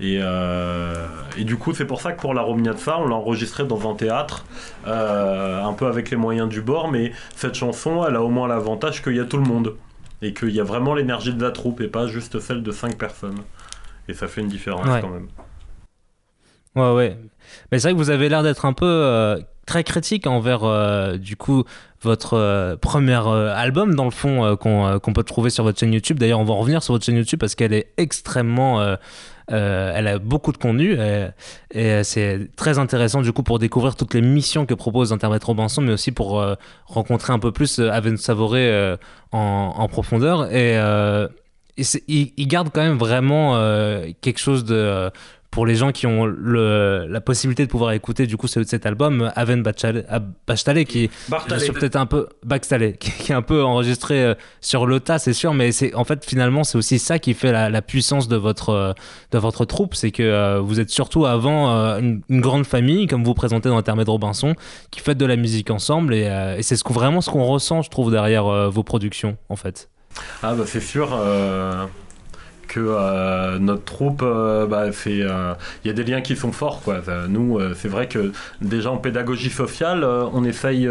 Euh, 0.00 0.04
Et, 0.04 0.18
euh, 0.22 1.06
et 1.38 1.44
du 1.44 1.56
coup, 1.56 1.72
c'est 1.74 1.84
pour 1.86 2.00
ça 2.00 2.12
que 2.12 2.20
pour 2.20 2.34
la 2.34 2.42
Romnia 2.42 2.72
de 2.72 2.78
ça, 2.78 2.98
on 2.98 3.08
l'a 3.08 3.16
enregistré 3.16 3.64
dans 3.64 3.90
un 3.90 3.94
théâtre, 3.94 4.44
euh, 4.86 5.62
un 5.62 5.72
peu 5.72 5.86
avec 5.86 6.10
les 6.10 6.16
moyens 6.16 6.48
du 6.48 6.60
bord, 6.62 6.90
mais 6.90 7.12
cette 7.36 7.54
chanson, 7.54 8.04
elle 8.06 8.16
a 8.16 8.22
au 8.22 8.28
moins 8.28 8.48
l'avantage 8.48 9.02
qu'il 9.02 9.16
y 9.16 9.20
a 9.20 9.24
tout 9.24 9.36
le 9.38 9.44
monde. 9.44 9.74
Et 10.22 10.32
qu'il 10.32 10.50
y 10.50 10.60
a 10.60 10.64
vraiment 10.64 10.94
l'énergie 10.94 11.34
de 11.34 11.42
la 11.42 11.50
troupe 11.50 11.80
et 11.82 11.88
pas 11.88 12.06
juste 12.06 12.40
celle 12.40 12.62
de 12.62 12.70
5 12.72 12.96
personnes. 12.96 13.38
Et 14.08 14.14
ça 14.14 14.26
fait 14.26 14.40
une 14.40 14.48
différence 14.48 14.86
Ouais. 14.86 15.00
quand 15.02 15.08
même. 15.10 15.28
Ouais, 16.76 16.92
ouais. 16.94 17.18
Mais 17.70 17.78
c'est 17.78 17.88
vrai 17.88 17.92
que 17.92 17.98
vous 17.98 18.10
avez 18.10 18.28
l'air 18.28 18.42
d'être 18.42 18.64
un 18.64 18.72
peu 18.72 18.86
euh, 18.86 19.38
très 19.66 19.84
critique 19.84 20.26
envers, 20.26 20.64
euh, 20.64 21.18
du 21.18 21.36
coup, 21.36 21.64
votre 22.02 22.34
euh, 22.34 22.76
premier 22.76 23.20
euh, 23.26 23.54
album, 23.54 23.94
dans 23.94 24.04
le 24.04 24.10
fond, 24.10 24.44
euh, 24.44 24.56
qu'on 24.56 25.12
peut 25.12 25.22
trouver 25.24 25.50
sur 25.50 25.62
votre 25.64 25.78
chaîne 25.78 25.92
YouTube. 25.92 26.18
D'ailleurs, 26.18 26.40
on 26.40 26.44
va 26.44 26.54
en 26.54 26.58
revenir 26.58 26.82
sur 26.82 26.94
votre 26.94 27.04
chaîne 27.04 27.16
YouTube 27.16 27.38
parce 27.40 27.54
qu'elle 27.54 27.74
est 27.74 27.92
extrêmement. 27.96 28.96
Euh, 29.50 29.74
euh, 29.74 29.92
elle 29.94 30.06
a 30.06 30.18
beaucoup 30.18 30.52
de 30.52 30.56
contenu 30.56 30.94
et, 30.94 31.28
et 31.70 32.04
c'est 32.04 32.48
très 32.56 32.78
intéressant 32.78 33.22
du 33.22 33.32
coup 33.32 33.42
pour 33.42 33.58
découvrir 33.58 33.96
toutes 33.96 34.14
les 34.14 34.22
missions 34.22 34.66
que 34.66 34.74
propose 34.74 35.12
Internet 35.12 35.44
Robinson, 35.44 35.82
mais 35.82 35.92
aussi 35.92 36.12
pour 36.12 36.40
euh, 36.40 36.54
rencontrer 36.86 37.32
un 37.32 37.38
peu 37.38 37.52
plus 37.52 37.78
euh, 37.78 37.90
Aven 37.90 38.16
Savouré 38.16 38.68
euh, 38.68 38.96
en, 39.32 39.88
profondeur. 39.88 40.50
Et, 40.52 40.78
euh, 40.78 41.28
il, 41.76 42.48
garde 42.48 42.70
quand 42.72 42.82
même 42.82 42.98
vraiment 42.98 43.56
euh, 43.56 44.06
quelque 44.20 44.38
chose 44.38 44.64
de 44.64 44.74
euh, 44.74 45.10
pour 45.54 45.64
les 45.66 45.76
gens 45.76 45.92
qui 45.92 46.06
ont 46.06 46.26
le, 46.26 47.06
la 47.08 47.20
possibilité 47.20 47.64
de 47.64 47.70
pouvoir 47.70 47.92
écouter 47.92 48.26
du 48.26 48.36
coup 48.36 48.48
ce- 48.48 48.64
cet 48.64 48.86
album 48.86 49.30
Aven 49.36 49.62
Bachtalé 49.62 50.84
qui 50.84 51.08
sur 51.58 51.74
peut-être. 51.74 51.96
un 51.96 52.06
peu 52.06 52.28
Baxtalé 52.44 52.94
qui, 52.98 53.10
qui 53.12 53.32
est 53.32 53.34
un 53.34 53.42
peu 53.42 53.62
enregistré 53.62 54.22
euh, 54.24 54.34
sur 54.60 54.84
le 54.86 55.00
tas 55.00 55.18
c'est 55.18 55.32
sûr 55.32 55.54
mais 55.54 55.70
c'est 55.72 55.94
en 55.94 56.04
fait 56.04 56.24
finalement 56.24 56.64
c'est 56.64 56.76
aussi 56.76 56.98
ça 56.98 57.18
qui 57.18 57.34
fait 57.34 57.52
la, 57.52 57.70
la 57.70 57.82
puissance 57.82 58.28
de 58.28 58.36
votre 58.36 58.70
euh, 58.70 58.92
de 59.30 59.38
votre 59.38 59.64
troupe 59.64 59.94
c'est 59.94 60.10
que 60.10 60.22
euh, 60.22 60.60
vous 60.60 60.80
êtes 60.80 60.90
surtout 60.90 61.24
avant 61.26 61.70
euh, 61.70 61.98
une, 62.00 62.20
une 62.28 62.40
grande 62.40 62.66
famille 62.66 63.06
comme 63.06 63.22
vous 63.24 63.34
présentez 63.34 63.68
dans 63.68 63.76
Intermède 63.78 64.08
Robinson 64.08 64.54
qui 64.90 65.00
fait 65.00 65.14
de 65.14 65.24
la 65.26 65.36
musique 65.36 65.70
ensemble 65.70 66.14
et, 66.14 66.26
euh, 66.26 66.56
et 66.56 66.62
c'est 66.62 66.76
ce 66.76 66.82
vraiment 66.92 67.20
ce 67.20 67.30
qu'on 67.30 67.44
ressent 67.44 67.82
je 67.82 67.90
trouve 67.90 68.10
derrière 68.10 68.46
euh, 68.46 68.68
vos 68.68 68.82
productions 68.82 69.36
en 69.48 69.56
fait. 69.56 69.88
Ah 70.42 70.54
bah 70.54 70.64
c'est 70.66 70.80
sûr 70.80 71.10
euh, 71.12 71.84
que 72.74 72.80
euh, 72.80 73.60
notre 73.60 73.84
troupe, 73.84 74.22
euh, 74.24 74.66
bah, 74.66 74.90
c'est, 74.90 75.20
euh, 75.22 75.54
il 75.84 75.88
y 75.88 75.90
a 75.90 75.94
des 75.94 76.02
liens 76.02 76.20
qui 76.20 76.34
sont 76.34 76.50
forts 76.50 76.82
quoi. 76.82 76.96
Nous, 77.28 77.60
c'est 77.74 77.88
vrai 77.88 78.08
que 78.08 78.32
déjà 78.60 78.90
en 78.90 78.96
pédagogie 78.96 79.50
sociale, 79.50 80.04
on 80.04 80.44
essaye 80.44 80.88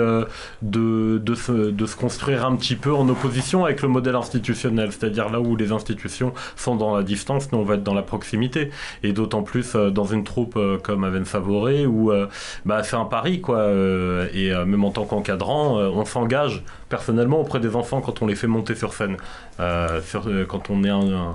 de, 0.62 1.22
se, 1.36 1.96
construire 1.96 2.46
un 2.46 2.56
petit 2.56 2.76
peu 2.76 2.94
en 2.94 3.08
opposition 3.10 3.66
avec 3.66 3.82
le 3.82 3.90
modèle 3.90 4.16
institutionnel, 4.16 4.92
c'est-à-dire 4.92 5.30
là 5.30 5.42
où 5.42 5.56
les 5.56 5.72
institutions 5.72 6.34
sont 6.56 6.76
dans 6.76 6.96
la 6.96 7.04
distance, 7.04 7.52
nous 7.52 7.60
on 7.60 7.64
va 7.64 7.76
être 7.76 7.84
dans 7.84 7.94
la 7.94 8.02
proximité. 8.02 8.72
Et 9.04 9.12
d'autant 9.12 9.44
plus 9.44 9.76
dans 9.76 10.06
une 10.06 10.24
troupe 10.24 10.58
comme 10.84 11.04
Aven 11.04 11.26
Favoré 11.26 11.86
où 11.86 12.12
bah, 12.66 12.84
c'est 12.84 12.96
un 12.96 13.06
pari 13.06 13.42
quoi. 13.42 13.68
et 14.34 14.52
même 14.66 14.84
en 14.84 14.92
tant 14.92 15.06
qu'encadrant, 15.06 15.76
on 15.76 16.06
s'engage 16.06 16.64
personnellement 16.94 17.42
auprès 17.42 17.60
des 17.60 17.76
enfants 17.76 18.02
quand 18.02 18.22
on 18.22 18.28
les 18.28 18.36
fait 18.36 18.46
monter 18.46 18.76
sur 18.76 18.94
scène. 18.94 19.18
Euh, 19.60 20.00
euh, 20.28 20.46
quand 20.46 20.70
on 20.70 20.84
est 20.84 20.92
un, 20.92 21.34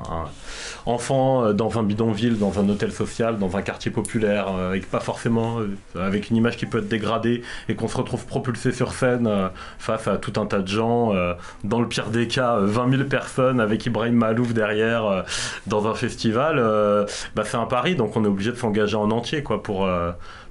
enfant 0.87 1.45
euh, 1.45 1.53
dans 1.53 1.79
un 1.79 1.83
bidonville, 1.83 2.39
dans 2.39 2.59
un 2.59 2.69
hôtel 2.69 2.93
social, 2.93 3.39
dans 3.39 3.57
un 3.57 3.63
quartier 3.63 3.91
populaire, 3.91 4.47
euh, 4.49 4.71
avec 4.71 4.91
pas 4.91 5.01
forcément 5.01 5.59
avec 5.97 6.31
une 6.31 6.37
image 6.37 6.57
qui 6.57 6.67
peut 6.67 6.79
être 6.79 6.89
dégradée 6.89 7.43
et 7.69 7.75
qu'on 7.75 7.89
se 7.89 7.97
retrouve 7.97 8.25
propulsé 8.27 8.73
sur 8.73 8.93
scène 8.93 9.29
face 9.79 10.09
à 10.09 10.17
tout 10.17 10.41
un 10.41 10.47
tas 10.47 10.61
de 10.61 10.69
gens, 10.69 11.13
dans 11.65 11.81
le 11.81 11.89
pire 11.89 12.11
des 12.11 12.29
cas, 12.29 12.57
euh, 12.57 12.67
20 12.67 12.91
000 12.91 13.05
personnes 13.05 13.61
avec 13.61 13.85
Ibrahim 13.87 14.15
Malouf 14.15 14.55
derrière 14.55 15.25
dans 15.67 15.87
un 15.87 15.95
festival, 15.95 16.57
bah, 17.35 17.43
c'est 17.45 17.57
un 17.57 17.67
pari, 17.67 17.95
donc 17.97 18.17
on 18.17 18.25
est 18.25 18.29
obligé 18.29 18.51
de 18.51 18.57
s'engager 18.57 18.97
en 18.97 19.11
entier 19.11 19.43
quoi 19.43 19.63
pour 19.63 19.89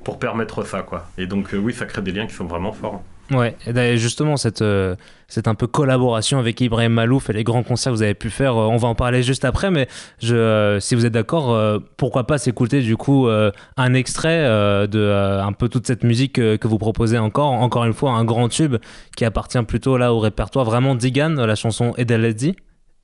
pour 0.03 0.19
permettre 0.19 0.63
ça 0.63 0.81
quoi. 0.81 1.07
Et 1.17 1.27
donc 1.27 1.49
oui, 1.53 1.73
ça 1.73 1.85
crée 1.85 2.01
des 2.01 2.11
liens 2.11 2.27
qui 2.27 2.33
sont 2.33 2.45
vraiment 2.45 2.71
forts. 2.71 3.01
Ouais, 3.29 3.57
et 3.67 3.97
justement, 3.97 4.37
cette, 4.37 4.61
euh, 4.61 4.95
cette 5.27 5.49
un 5.49 5.55
peu 5.55 5.67
collaboration 5.67 6.39
avec 6.39 6.61
Ibrahim 6.61 6.93
Malouf 6.93 7.29
et 7.29 7.33
les 7.33 7.43
grands 7.43 7.61
concerts 7.61 7.91
que 7.91 7.97
vous 7.97 8.03
avez 8.03 8.13
pu 8.13 8.29
faire, 8.29 8.55
euh, 8.55 8.67
on 8.67 8.77
va 8.77 8.87
en 8.87 8.95
parler 8.95 9.21
juste 9.21 9.43
après, 9.43 9.69
mais 9.69 9.89
je, 10.21 10.33
euh, 10.33 10.79
si 10.79 10.95
vous 10.95 11.05
êtes 11.05 11.11
d'accord, 11.11 11.53
euh, 11.53 11.79
pourquoi 11.97 12.25
pas 12.25 12.37
s'écouter 12.37 12.81
du 12.81 12.95
coup 12.95 13.27
euh, 13.27 13.51
un 13.75 13.93
extrait 13.93 14.45
euh, 14.45 14.87
de 14.87 14.99
euh, 14.99 15.43
un 15.43 15.51
peu 15.51 15.67
toute 15.67 15.85
cette 15.87 16.05
musique 16.05 16.39
euh, 16.39 16.57
que 16.57 16.69
vous 16.69 16.77
proposez 16.77 17.17
encore, 17.17 17.51
encore 17.51 17.83
une 17.83 17.93
fois, 17.93 18.11
un 18.11 18.23
grand 18.23 18.47
tube 18.47 18.77
qui 19.17 19.25
appartient 19.25 19.61
plutôt 19.63 19.97
là 19.97 20.13
au 20.13 20.19
répertoire 20.19 20.63
vraiment 20.63 20.95
d'Igan, 20.95 21.31
la 21.35 21.55
chanson 21.55 21.93
Edelezi. 21.97 22.55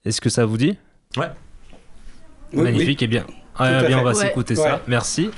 Est-ce 0.06 0.22
que 0.22 0.30
ça 0.30 0.46
vous 0.46 0.58
dit? 0.58 0.78
Ouais. 1.18 1.28
Oui, 2.54 2.64
Magnifique, 2.64 3.04
et 3.04 3.08
bien. 3.08 3.26
Bien, 3.60 4.00
on 4.00 4.04
va 4.04 4.14
s'écouter 4.14 4.56
Ouais. 4.58 4.64
ça. 4.64 4.82
Merci. 4.88 5.30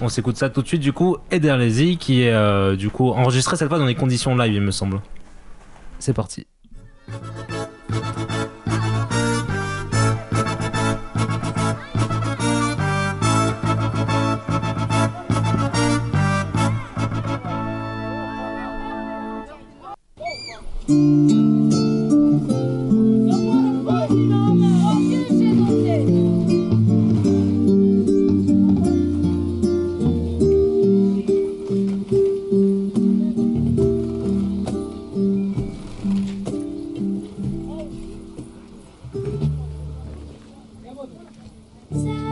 On 0.00 0.08
s'écoute 0.08 0.36
ça 0.36 0.50
tout 0.50 0.62
de 0.62 0.66
suite. 0.68 0.82
Du 0.82 0.92
coup, 0.92 1.16
Ederlezi 1.30 1.96
qui 1.96 2.22
est 2.22 2.32
euh, 2.32 2.76
du 2.76 2.90
coup 2.90 3.10
enregistré 3.10 3.56
cette 3.56 3.68
fois 3.68 3.78
dans 3.78 3.86
des 3.86 3.94
conditions 3.94 4.36
live, 4.36 4.52
il 4.54 4.60
me 4.60 4.70
semble. 4.70 5.00
C'est 5.98 6.12
parti. 6.12 6.46
Sound. 41.92 42.25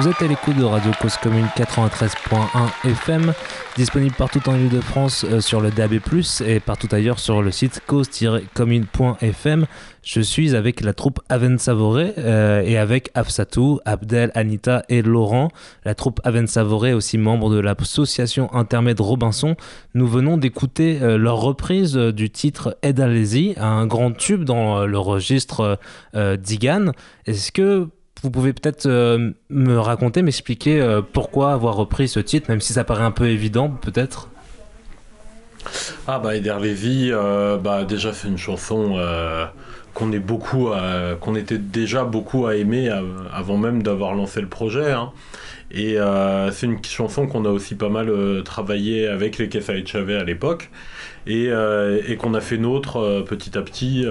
Vous 0.00 0.08
êtes 0.08 0.22
à 0.22 0.26
l'écoute 0.26 0.56
de 0.56 0.64
Radio 0.64 0.92
Cause 0.98 1.18
Commune 1.18 1.46
93.1 1.58 2.88
FM, 2.88 3.34
disponible 3.76 4.14
partout 4.16 4.40
en 4.48 4.54
Ile-de-France 4.54 5.26
euh, 5.28 5.40
sur 5.42 5.60
le 5.60 5.70
DAB+, 5.70 6.00
et 6.46 6.58
partout 6.58 6.88
ailleurs 6.90 7.18
sur 7.18 7.42
le 7.42 7.50
site 7.50 7.82
cause-commune.fm. 7.86 9.66
Je 10.02 10.20
suis 10.22 10.56
avec 10.56 10.80
la 10.80 10.94
troupe 10.94 11.20
Aven 11.28 11.58
Savoré 11.58 12.14
euh, 12.16 12.62
et 12.62 12.78
avec 12.78 13.10
Afsatou, 13.12 13.80
Abdel, 13.84 14.30
Anita 14.34 14.84
et 14.88 15.02
Laurent. 15.02 15.50
La 15.84 15.94
troupe 15.94 16.18
Aven 16.24 16.46
Savoré, 16.46 16.94
aussi 16.94 17.18
membre 17.18 17.50
de 17.50 17.60
l'association 17.60 18.50
Intermède 18.54 19.02
Robinson. 19.02 19.54
Nous 19.92 20.06
venons 20.06 20.38
d'écouter 20.38 20.98
euh, 21.02 21.18
leur 21.18 21.42
reprise 21.42 21.94
du 21.94 22.30
titre 22.30 22.74
Ed 22.80 23.00
Allez-y, 23.00 23.54
un 23.58 23.86
grand 23.86 24.12
tube 24.12 24.44
dans 24.44 24.86
le 24.86 24.98
registre 24.98 25.78
d'Igan. 26.14 26.92
Est-ce 27.26 27.52
que 27.52 27.90
vous 28.22 28.30
pouvez 28.30 28.52
peut-être 28.52 28.86
euh, 28.86 29.30
me 29.48 29.78
raconter, 29.78 30.22
m'expliquer 30.22 30.80
euh, 30.80 31.00
pourquoi 31.02 31.52
avoir 31.52 31.74
repris 31.76 32.08
ce 32.08 32.20
titre, 32.20 32.50
même 32.50 32.60
si 32.60 32.72
ça 32.72 32.84
paraît 32.84 33.04
un 33.04 33.10
peu 33.10 33.28
évident, 33.28 33.68
peut-être? 33.70 34.28
Ah 36.08 36.18
bah 36.18 36.36
Eder 36.36 36.56
Levy, 36.60 37.10
euh, 37.12 37.56
bah 37.58 37.84
déjà 37.84 38.12
c'est 38.12 38.28
une 38.28 38.38
chanson 38.38 38.96
qu'on 39.94 40.12
est 40.12 40.18
beaucoup, 40.18 40.68
à- 40.68 41.16
qu'on 41.20 41.34
était 41.34 41.58
déjà 41.58 42.04
beaucoup 42.04 42.46
à 42.46 42.56
aimer 42.56 42.88
avant 43.32 43.58
même 43.58 43.82
d'avoir 43.82 44.14
lancé 44.14 44.40
le 44.40 44.48
projet. 44.48 44.92
hein. 44.92 45.10
Et 45.72 45.96
c'est 46.50 46.66
une 46.66 46.82
chanson 46.84 47.26
qu'on 47.26 47.44
a 47.44 47.50
aussi 47.50 47.74
pas 47.76 47.88
mal 47.90 48.10
travaillé 48.44 49.06
avec 49.06 49.38
les 49.38 49.48
Kessa 49.48 49.74
Echave 49.76 50.10
à 50.10 50.24
l'époque 50.24 50.70
et, 51.26 51.48
et 52.08 52.16
qu'on 52.16 52.34
a 52.34 52.40
fait 52.40 52.58
nôtre 52.58 53.22
petit 53.28 53.56
à 53.56 53.62
petit. 53.62 54.04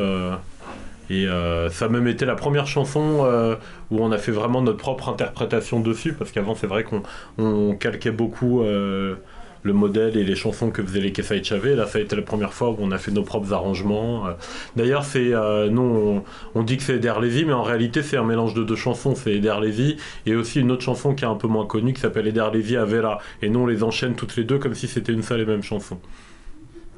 Et 1.10 1.28
euh, 1.28 1.70
ça 1.70 1.86
a 1.86 1.90
même 1.90 2.08
été 2.08 2.26
la 2.26 2.36
première 2.36 2.68
chanson 2.68 3.26
euh, 3.26 3.56
où 3.92 4.04
on 4.04 4.12
a 4.12 4.18
fait 4.18 4.32
vraiment 4.32 4.62
notre 4.62 4.78
propre 4.78 5.10
interprétation 5.10 5.80
dessus, 5.80 6.14
parce 6.14 6.32
qu'avant 6.32 6.56
c'est 6.56 6.68
vrai 6.68 6.84
qu'on 6.84 7.04
on 7.38 7.76
calquait 7.76 8.12
beaucoup 8.12 8.62
euh, 8.62 9.16
le 9.64 9.74
modèle 9.74 10.16
et 10.16 10.24
les 10.24 10.36
chansons 10.36 10.70
que 10.72 10.82
faisaient 10.82 11.02
les 11.02 11.12
Kessa 11.12 11.42
Chave. 11.44 11.68
Là, 11.76 11.86
ça 11.86 11.98
a 11.98 12.02
été 12.02 12.16
la 12.16 12.22
première 12.22 12.54
fois 12.54 12.70
où 12.70 12.78
on 12.80 12.92
a 12.92 12.98
fait 12.98 13.12
nos 13.12 13.24
propres 13.24 13.52
arrangements. 13.52 14.28
Euh, 14.28 14.32
D'ailleurs, 14.78 15.04
c'est 15.04 15.34
nous, 15.70 15.82
on, 15.82 16.24
on 16.56 16.64
dit 16.64 16.78
que 16.78 16.84
c'est 16.84 16.96
Eder 16.96 17.16
Levy, 17.22 17.44
mais 17.44 17.52
en 17.54 17.64
réalité, 17.64 18.02
c'est 18.02 18.16
un 18.16 18.24
mélange 18.24 18.54
de 18.54 18.64
deux 18.64 18.78
chansons. 18.78 19.16
C'est 19.16 19.34
Eder 19.34 19.56
Levy 19.62 19.98
et 20.26 20.36
aussi 20.36 20.62
une 20.62 20.72
autre 20.72 20.84
chanson 20.84 21.14
qui 21.14 21.26
est 21.26 21.28
un 21.28 21.36
peu 21.36 21.48
moins 21.50 21.66
connue 21.66 21.92
qui 21.92 22.00
s'appelle 22.00 22.28
Eder 22.28 22.48
Levy 22.54 22.78
Avera. 22.78 23.20
Et 23.42 23.50
nous, 23.50 23.60
on 23.60 23.68
les 23.68 23.84
enchaîne 23.84 24.16
toutes 24.16 24.38
les 24.38 24.46
deux 24.46 24.60
comme 24.60 24.76
si 24.76 24.88
c'était 24.88 25.12
une 25.12 25.24
seule 25.24 25.42
et 25.42 25.46
même 25.46 25.64
chanson. 25.64 26.00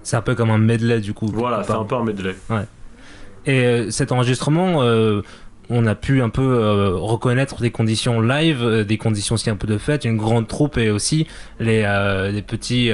C'est 0.03 0.17
un 0.17 0.21
peu 0.21 0.35
comme 0.35 0.51
un 0.51 0.57
medley 0.57 0.99
du 0.99 1.13
coup. 1.13 1.27
Voilà, 1.27 1.63
c'est 1.63 1.71
un 1.73 1.83
peu 1.83 1.95
un 1.95 2.03
medley. 2.03 2.35
Et 3.45 3.65
euh, 3.65 3.91
cet 3.91 4.11
enregistrement, 4.11 4.83
euh, 4.83 5.21
on 5.69 5.85
a 5.87 5.95
pu 5.95 6.21
un 6.21 6.29
peu 6.29 6.41
euh, 6.41 6.95
reconnaître 6.95 7.61
des 7.61 7.71
conditions 7.71 8.21
live, 8.21 8.85
des 8.87 8.97
conditions 8.97 9.35
aussi 9.35 9.49
un 9.49 9.55
peu 9.55 9.67
de 9.67 9.77
fête, 9.77 10.05
une 10.05 10.17
grande 10.17 10.47
troupe 10.47 10.77
et 10.77 10.91
aussi 10.91 11.27
les, 11.59 11.83
petits, 12.45 12.91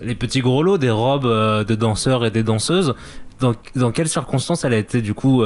les 0.00 0.14
petits 0.14 0.40
gros 0.40 0.62
lots, 0.62 0.78
des 0.78 0.90
robes 0.90 1.28
de 1.64 1.74
danseurs 1.74 2.24
et 2.24 2.30
des 2.30 2.42
danseuses. 2.42 2.94
Dans, 3.40 3.54
dans 3.74 3.90
quelles 3.90 4.08
circonstances 4.08 4.64
elle 4.64 4.72
a 4.72 4.78
été 4.78 5.02
du 5.02 5.14
coup 5.14 5.44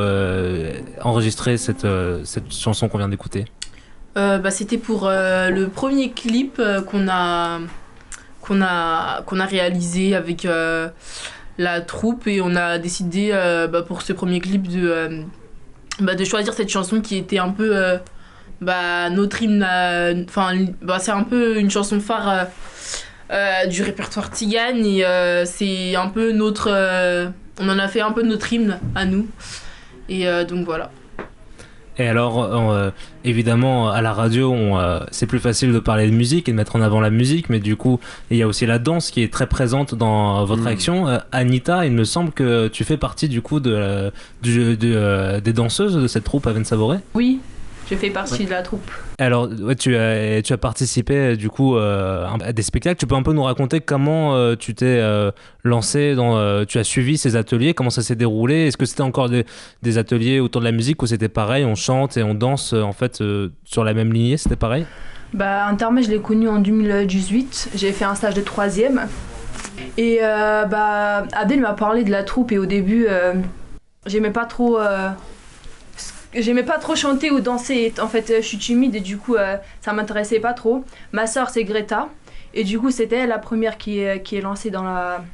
enregistrée 1.03 1.57
cette, 1.57 1.87
cette 2.25 2.53
chanson 2.53 2.89
qu'on 2.89 2.99
vient 2.99 3.09
d'écouter? 3.09 3.47
Bah, 4.15 4.51
C'était 4.51 4.79
pour 4.79 5.09
le 5.09 5.67
premier 5.67 6.13
clip 6.13 6.63
qu'on 6.89 7.09
a, 7.09 7.59
qu'on 8.41 8.63
a, 8.63 9.23
qu'on 9.23 9.41
a 9.41 9.47
réalisé 9.47 10.15
avec 10.15 10.47
la 11.59 11.81
troupe 11.81 12.27
et 12.27 12.41
on 12.41 12.55
a 12.55 12.79
décidé 12.79 13.31
euh, 13.33 13.67
bah, 13.67 13.83
pour 13.83 14.03
ce 14.03 14.13
premier 14.13 14.41
clip 14.41 14.69
de, 14.69 14.89
euh, 14.89 15.23
bah, 16.01 16.15
de 16.15 16.25
choisir 16.25 16.53
cette 16.55 16.69
chanson 16.69 17.01
qui 17.01 17.17
était 17.17 17.39
un 17.39 17.51
peu 17.51 17.77
euh, 17.77 17.99
bah, 18.61 19.11
notre 19.11 19.43
hymne. 19.43 19.67
Enfin, 20.29 20.53
bah, 20.83 20.99
c'est 20.99 21.13
un 21.13 21.23
peu 21.23 21.59
une 21.59 21.71
chanson 21.71 22.01
phare 22.01 22.47
du 23.69 23.83
répertoire 23.83 24.31
Tigane 24.31 24.85
et 24.85 25.05
c'est 25.47 25.97
un 25.97 26.09
peu 26.09 26.33
notre. 26.33 26.71
on 27.61 27.69
en 27.69 27.79
a 27.79 27.89
fait 27.89 28.01
un 28.01 28.13
peu 28.13 28.23
notre 28.23 28.53
hymne 28.53 28.79
à 28.95 29.05
nous. 29.05 29.27
Et 30.09 30.27
donc 30.45 30.65
voilà. 30.65 30.91
Et 31.99 32.07
alors, 32.09 32.43
euh, 32.73 32.91
évidemment, 33.25 33.89
à 33.91 34.03
la 34.03 34.13
radio, 34.13 34.53
on, 34.53 34.79
euh, 34.79 35.01
c'est 35.11 35.27
plus 35.27 35.39
facile 35.39 35.73
de 35.73 35.79
parler 35.79 36.07
de 36.11 36.15
musique 36.15 36.49
et 36.49 36.53
de 36.53 36.57
mettre 36.57 36.77
en 36.77 36.83
avant 36.83 37.01
la 37.01 37.09
musique, 37.11 37.49
mais 37.49 37.59
du 37.59 37.77
coup, 37.77 38.01
il 38.31 38.37
y 38.37 38.43
a 38.43 38.47
aussi 38.47 38.67
la 38.67 38.79
danse 38.79 39.11
qui 39.11 39.23
est 39.23 39.33
très 39.33 39.47
présente 39.47 39.95
dans 39.95 40.45
votre 40.45 40.63
Mm. 40.65 40.67
action. 40.67 41.09
Euh, 41.09 41.19
Anita, 41.33 41.87
il 41.87 41.93
me 41.93 42.05
semble 42.05 42.33
que 42.33 42.69
tu 42.69 42.85
fais 42.85 42.97
partie 42.99 43.29
du 43.29 43.41
coup 43.41 43.61
de, 43.61 43.71
la- 43.71 44.11
du, 44.43 44.77
de, 44.77 44.93
euh, 44.95 45.41
des 45.41 45.53
danseuses 45.55 45.97
de 45.97 46.07
cette 46.07 46.25
troupe 46.25 46.47
Aven 46.47 46.65
Savoré. 46.65 46.99
Oui, 47.15 47.41
je 47.91 47.95
fais 47.95 48.11
partie 48.11 48.45
de 48.45 48.51
la 48.51 48.63
troupe. 48.63 48.91
Alors, 49.19 49.49
ouais, 49.61 49.75
tu, 49.77 49.97
as, 49.97 50.43
tu 50.43 50.53
as 50.53 50.59
participé 50.59 51.37
du 51.37 51.49
coup 51.49 51.77
euh, 51.77 52.27
à 52.45 52.53
des 52.53 52.63
spectacles. 52.63 52.99
Tu 52.99 53.07
peux 53.07 53.15
un 53.15 53.23
peu 53.23 53.33
nous 53.33 53.45
raconter 53.45 53.81
comment 53.81 54.35
euh, 54.35 54.57
tu 54.57 54.75
t'es 54.75 54.85
euh, 54.87 55.31
lancé 55.65 56.15
dans. 56.15 56.37
euh, 56.37 56.65
tu 56.65 56.79
as 56.79 56.85
suivi 56.85 57.17
ces 57.17 57.37
ateliers, 57.37 57.75
comment 57.75 57.91
ça 57.91 58.03
s'est 58.03 58.17
déroulé? 58.17 58.67
Est-ce 58.67 58.77
que 58.77 58.87
c'était 58.87 59.03
encore 59.03 59.29
des, 59.29 59.47
des 59.83 59.99
ateliers 59.99 60.41
autour 60.41 60.61
de 60.61 60.67
la 60.67 60.73
musique 60.73 61.03
ou 61.03 61.07
c'était 61.07 61.29
pareil 61.29 61.65
On 61.65 61.75
chante 61.75 62.17
et 62.17 62.23
on 62.23 62.35
danse 62.35 62.73
euh, 62.73 62.83
en 62.83 62.93
fait 62.93 63.21
euh, 63.21 63.51
sur 63.65 63.85
la 63.85 63.95
même 63.95 64.13
lignée 64.13 64.37
C'était 64.37 64.57
pareil? 64.57 64.85
Bah, 65.33 65.71
je 65.79 66.11
l'ai 66.11 66.19
connu 66.21 66.49
en 66.49 66.59
2018. 66.59 67.71
J'ai 67.75 67.93
fait 67.93 68.05
un 68.05 68.15
stage 68.15 68.35
de 68.35 68.41
troisième. 68.41 69.07
Et 69.97 70.19
euh, 70.23 70.65
bah, 70.65 71.25
Abdel 71.33 71.61
m'a 71.61 71.73
parlé 71.73 72.05
de 72.05 72.11
la 72.11 72.23
troupe 72.23 72.53
et 72.53 72.59
au 72.59 72.67
début, 72.67 73.07
euh, 73.09 73.35
j'aimais 74.07 74.31
pas 74.31 74.45
trop. 74.45 74.79
Euh, 76.37 76.43
J'aimais 76.43 76.63
pas 76.63 76.79
trop 76.79 76.95
chanter 76.97 77.31
ou 77.31 77.41
danser. 77.41 77.93
En 78.01 78.09
fait, 78.09 78.31
euh, 78.31 78.37
je 78.43 78.47
suis 78.47 78.59
timide 78.59 78.95
et 78.95 79.01
du 79.01 79.17
coup, 79.19 79.37
euh, 79.37 79.57
ça 79.81 79.93
m'intéressait 79.93 80.41
pas 80.41 80.53
trop. 80.53 80.85
Ma 81.13 81.27
soeur, 81.27 81.51
c'est 81.51 81.65
Greta. 81.65 82.09
Et 82.55 82.65
du 82.65 82.79
coup, 82.79 82.91
c'était 82.91 83.17
elle 83.17 83.29
la 83.29 83.39
première 83.39 83.77
qui 83.79 83.99
est, 84.01 84.23
qui 84.23 84.37
est 84.37 84.41
lancée 84.41 84.71
dans 84.71 84.83
la. 84.83 85.25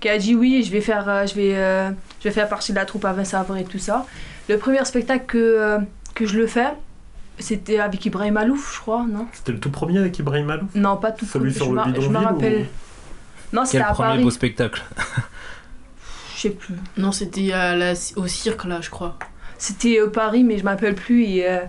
qui 0.00 0.08
a 0.08 0.16
dit 0.18 0.34
oui, 0.34 0.62
je 0.66 0.70
vais 0.70 0.80
faire, 0.80 1.08
euh, 1.08 1.26
je 1.26 1.34
vais, 1.34 1.54
euh, 1.56 1.90
je 2.20 2.24
vais 2.28 2.30
faire 2.34 2.48
partie 2.48 2.72
de 2.72 2.76
la 2.76 2.84
troupe 2.86 3.04
à 3.04 3.24
Savre 3.24 3.56
et 3.56 3.64
tout 3.64 3.78
ça. 3.78 4.06
Le 4.48 4.56
premier 4.58 4.84
spectacle 4.84 5.24
que, 5.26 5.38
euh, 5.38 5.78
que 6.14 6.24
je 6.26 6.36
le 6.38 6.46
fais, 6.46 6.68
c'était 7.38 7.78
avec 7.80 8.04
Ibrahim 8.06 8.36
Alouf, 8.36 8.74
je 8.76 8.80
crois, 8.80 9.04
non? 9.10 9.26
C'était 9.32 9.52
le 9.52 9.58
tout 9.60 9.70
premier 9.70 9.98
avec 9.98 10.18
Ibrahim 10.18 10.46
Malouf 10.46 10.74
Non, 10.74 10.96
pas 10.96 11.12
tout 11.12 11.24
Celui 11.26 11.50
je 11.50 11.56
sur 11.56 11.68
le 11.70 11.74
m'a- 11.76 11.84
Je 11.86 11.88
me 11.88 11.94
bidonville 11.98 12.16
rappelle. 12.26 12.60
ou- 12.62 13.56
Non, 13.56 13.64
c'était 13.64 13.78
Quel 13.78 13.86
à 13.88 13.92
premier 13.92 14.08
Paris. 14.10 14.22
beau 14.22 14.30
spectacle 14.30 14.82
Je 16.36 16.40
sais 16.40 16.50
plus. 16.50 16.74
Non, 16.96 17.12
c'était 17.12 17.52
au 18.16 18.26
cirque 18.26 18.64
là, 18.64 18.80
je 18.80 18.90
crois. 18.90 19.18
C'était 19.64 19.98
euh, 19.98 20.08
Paris, 20.10 20.44
mais 20.44 20.58
je 20.58 20.64
m'appelle 20.64 20.94
plus 20.94 21.24
et. 21.24 21.48
euh, 21.48 21.60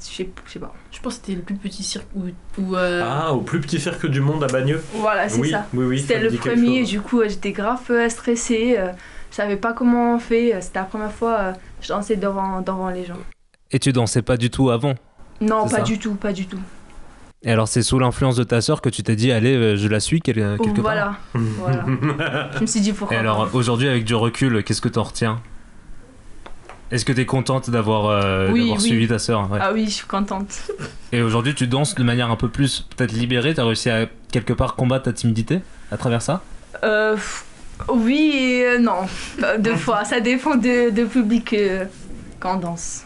je 0.00 0.14
sais 0.16 0.24
pas. 0.58 0.72
Je 0.90 1.00
pense 1.00 1.16
que 1.16 1.20
c'était 1.26 1.34
le 1.36 1.42
plus 1.42 1.56
petit 1.56 1.82
cirque 1.82 2.06
où, 2.14 2.74
euh, 2.74 3.02
Ah, 3.04 3.32
au 3.34 3.42
plus 3.42 3.60
petit 3.60 3.78
cirque 3.78 4.06
du 4.06 4.20
monde 4.22 4.42
à 4.44 4.46
Bagneux 4.46 4.82
Voilà, 4.94 5.28
c'est 5.28 5.38
oui, 5.40 5.50
ça. 5.50 5.66
oui, 5.74 5.84
oui. 5.84 5.98
C'était 6.00 6.20
le 6.20 6.30
premier, 6.30 6.84
du 6.84 7.02
coup, 7.02 7.20
euh, 7.20 7.28
j'étais 7.28 7.52
grave 7.52 7.80
euh, 7.90 8.08
stressée. 8.08 8.76
euh, 8.78 8.92
je 9.30 9.36
savais 9.36 9.56
pas 9.56 9.74
comment 9.74 10.14
on 10.14 10.18
fait. 10.18 10.54
euh, 10.54 10.60
C'était 10.62 10.78
la 10.78 10.86
première 10.86 11.12
fois 11.12 11.38
euh, 11.38 11.52
je 11.82 11.88
dansais 11.88 12.16
devant, 12.16 12.62
devant 12.62 12.88
les 12.88 13.04
gens. 13.04 13.18
Et 13.70 13.78
tu 13.78 13.92
dansais 13.92 14.22
pas 14.22 14.38
du 14.38 14.48
tout 14.48 14.70
avant? 14.70 14.94
Non, 15.42 15.62
pas 15.64 15.68
ça. 15.68 15.82
du 15.82 15.98
tout, 15.98 16.14
pas 16.14 16.32
du 16.32 16.46
tout. 16.46 16.60
Et 17.42 17.50
alors, 17.52 17.68
c'est 17.68 17.82
sous 17.82 17.98
l'influence 17.98 18.36
de 18.36 18.44
ta 18.44 18.62
sœur 18.62 18.80
que 18.80 18.88
tu 18.88 19.02
t'es 19.02 19.16
dit, 19.16 19.32
allez, 19.32 19.76
je 19.76 19.88
la 19.88 20.00
suis 20.00 20.20
quel- 20.22 20.56
quelque 20.62 20.80
part? 20.80 20.92
Voilà, 20.94 21.16
voilà. 21.34 21.84
je 22.54 22.60
me 22.60 22.66
suis 22.66 22.80
dit 22.80 22.92
pourquoi. 22.94 23.16
Et 23.16 23.20
alors, 23.20 23.50
aujourd'hui, 23.54 23.88
avec 23.88 24.04
du 24.04 24.14
recul, 24.14 24.62
qu'est-ce 24.64 24.80
que 24.80 24.88
t'en 24.88 25.02
retiens? 25.02 25.42
Est-ce 26.92 27.06
que 27.06 27.12
t'es 27.12 27.24
contente 27.24 27.70
d'avoir 27.70 28.06
euh, 28.06 28.50
Oui, 28.52 28.60
d'avoir 28.60 28.76
oui. 28.78 28.84
suivi 28.86 29.08
ta 29.08 29.18
sœur 29.18 29.50
ouais. 29.50 29.58
Ah 29.62 29.72
oui, 29.72 29.86
je 29.86 29.90
suis 29.90 30.06
contente. 30.06 30.48
Et 31.10 31.22
aujourd'hui, 31.22 31.54
tu 31.54 31.66
danses 31.66 31.94
de 31.94 32.02
manière 32.04 32.30
un 32.30 32.36
peu 32.36 32.48
plus 32.50 32.86
peut-être 32.94 33.12
libérée. 33.12 33.54
T'as 33.54 33.64
réussi 33.64 33.88
à 33.88 34.06
quelque 34.30 34.52
part 34.52 34.76
combattre 34.76 35.04
ta 35.04 35.12
timidité 35.14 35.60
à 35.90 35.96
travers 35.96 36.20
ça? 36.20 36.42
Euh, 36.84 37.16
oui 37.88 38.32
et 38.36 38.66
euh, 38.66 38.78
non. 38.78 39.06
Euh, 39.42 39.56
Deux 39.58 39.76
fois. 39.76 40.04
Ça 40.04 40.20
dépend 40.20 40.54
de, 40.56 40.90
de 40.90 41.04
public 41.04 41.54
euh, 41.54 41.86
quand 42.38 42.56
on 42.56 42.60
danse. 42.60 43.04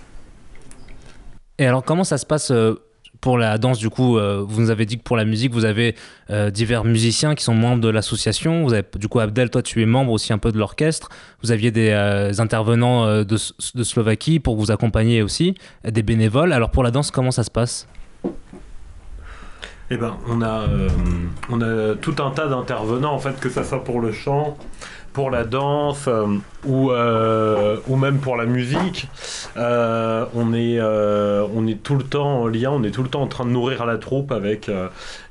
Et 1.59 1.66
alors, 1.66 1.84
comment 1.84 2.05
ça 2.05 2.18
se 2.18 2.26
passe 2.26 2.53
pour 3.27 3.39
la 3.39 3.59
danse 3.59 3.81
Du 3.81 3.91
coup, 3.91 4.18
euh, 4.18 4.45
vous 4.47 4.61
nous 4.61 4.70
avez 4.70 4.87
dit 4.87 4.99
que 4.99 5.03
pour 5.03 5.16
la 5.16 5.24
musique, 5.24 5.53
vous 5.53 5.64
avez 5.64 5.97
euh, 6.31 6.49
divers 6.49 6.85
musiciens 6.85 7.35
qui 7.35 7.43
sont 7.43 7.55
membres 7.55 7.81
de 7.81 7.89
l'association. 7.89 8.68
Du 8.95 9.09
coup, 9.09 9.18
Abdel, 9.18 9.51
toi, 9.51 9.62
tu 9.62 9.83
es 9.83 9.85
membre 9.85 10.12
aussi 10.12 10.33
un 10.33 10.39
peu 10.39 10.53
de 10.53 10.59
l'orchestre. 10.59 11.09
Vous 11.43 11.51
aviez 11.51 11.72
des 11.72 11.91
euh, 11.91 12.31
intervenants 12.39 13.24
de, 13.24 13.24
de 13.24 13.83
Slovaquie 13.83 14.39
pour 14.39 14.55
vous 14.55 14.70
accompagner 14.70 15.22
aussi, 15.22 15.57
des 15.85 16.05
bénévoles. 16.05 16.53
Alors, 16.53 16.70
pour 16.70 16.85
la 16.85 16.93
danse, 16.93 17.11
comment 17.11 17.33
ça 17.33 17.43
se 17.43 17.51
passe? 17.51 17.89
Eh 19.91 19.97
ben, 19.97 20.16
on 20.29 20.41
a, 20.41 20.62
on 21.51 21.61
a 21.62 21.97
tout 21.97 22.14
un 22.20 22.31
tas 22.31 22.47
d'intervenants, 22.47 23.12
en 23.12 23.18
fait, 23.18 23.41
que 23.41 23.49
ça 23.49 23.64
soit 23.64 23.83
pour 23.83 24.01
le 24.01 24.12
chant, 24.12 24.57
pour 25.17 25.31
la 25.31 25.45
danse 25.45 26.11
ou, 26.67 26.91
ou 26.91 27.97
même 27.97 28.19
pour 28.19 28.37
la 28.37 28.45
musique, 28.45 29.09
on, 29.57 30.53
est, 30.53 30.79
on 30.79 31.67
est 31.67 31.83
tout 31.83 31.97
le 31.97 32.03
temps 32.05 32.43
en 32.43 32.47
lien, 32.49 32.71
on 32.71 32.83
est 32.83 32.91
tout 32.91 33.03
le 33.03 33.09
temps 33.09 33.23
en 33.23 33.27
train 33.27 33.47
de 33.47 33.51
nourrir 33.51 33.87
la 33.87 33.97
troupe 33.97 34.31
avec 34.31 34.71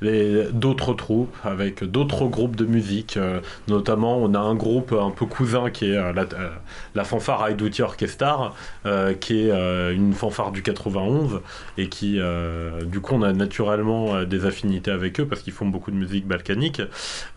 d'autres 0.01 0.95
troupes, 0.95 1.35
avec 1.43 1.83
d'autres 1.83 2.25
groupes 2.25 2.55
de 2.55 2.65
musique. 2.65 3.19
notamment, 3.67 4.17
on 4.17 4.33
a 4.33 4.39
un 4.39 4.55
groupe 4.55 4.91
un 4.91 5.11
peu 5.11 5.27
cousin 5.27 5.69
qui 5.69 5.91
est 5.91 5.99
la, 6.95 7.03
fanfare 7.03 7.43
Haïdouti 7.43 7.83
Orchestra, 7.83 8.55
qui 9.19 9.41
est 9.41 9.93
une 9.93 10.13
fanfare 10.13 10.51
du 10.51 10.63
91 10.63 11.41
et 11.77 11.89
qui, 11.89 12.19
du 12.85 13.01
coup, 13.01 13.13
on 13.13 13.21
a 13.21 13.33
naturellement 13.33 14.23
des 14.23 14.47
affinités 14.47 14.89
avec 14.89 15.19
eux 15.19 15.27
parce 15.27 15.41
qu'ils 15.43 15.53
font 15.53 15.67
beaucoup 15.67 15.91
de 15.91 15.97
musique 15.97 16.25
balkanique. 16.25 16.81